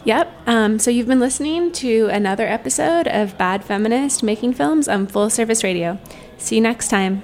Yep. 0.06 0.32
Um, 0.48 0.80
so 0.80 0.92
you've 0.92 1.08
been 1.08 1.20
listening 1.20 1.72
to 1.74 2.08
another 2.08 2.48
episode 2.48 3.08
of 3.08 3.38
Bad 3.38 3.64
Feminist 3.64 4.24
Making 4.24 4.54
Films 4.54 4.88
on 4.88 5.08
Full 5.08 5.30
Service 5.30 5.64
Radio. 5.64 6.00
See 6.38 6.56
you 6.56 6.62
next 6.62 6.88
time. 6.88 7.24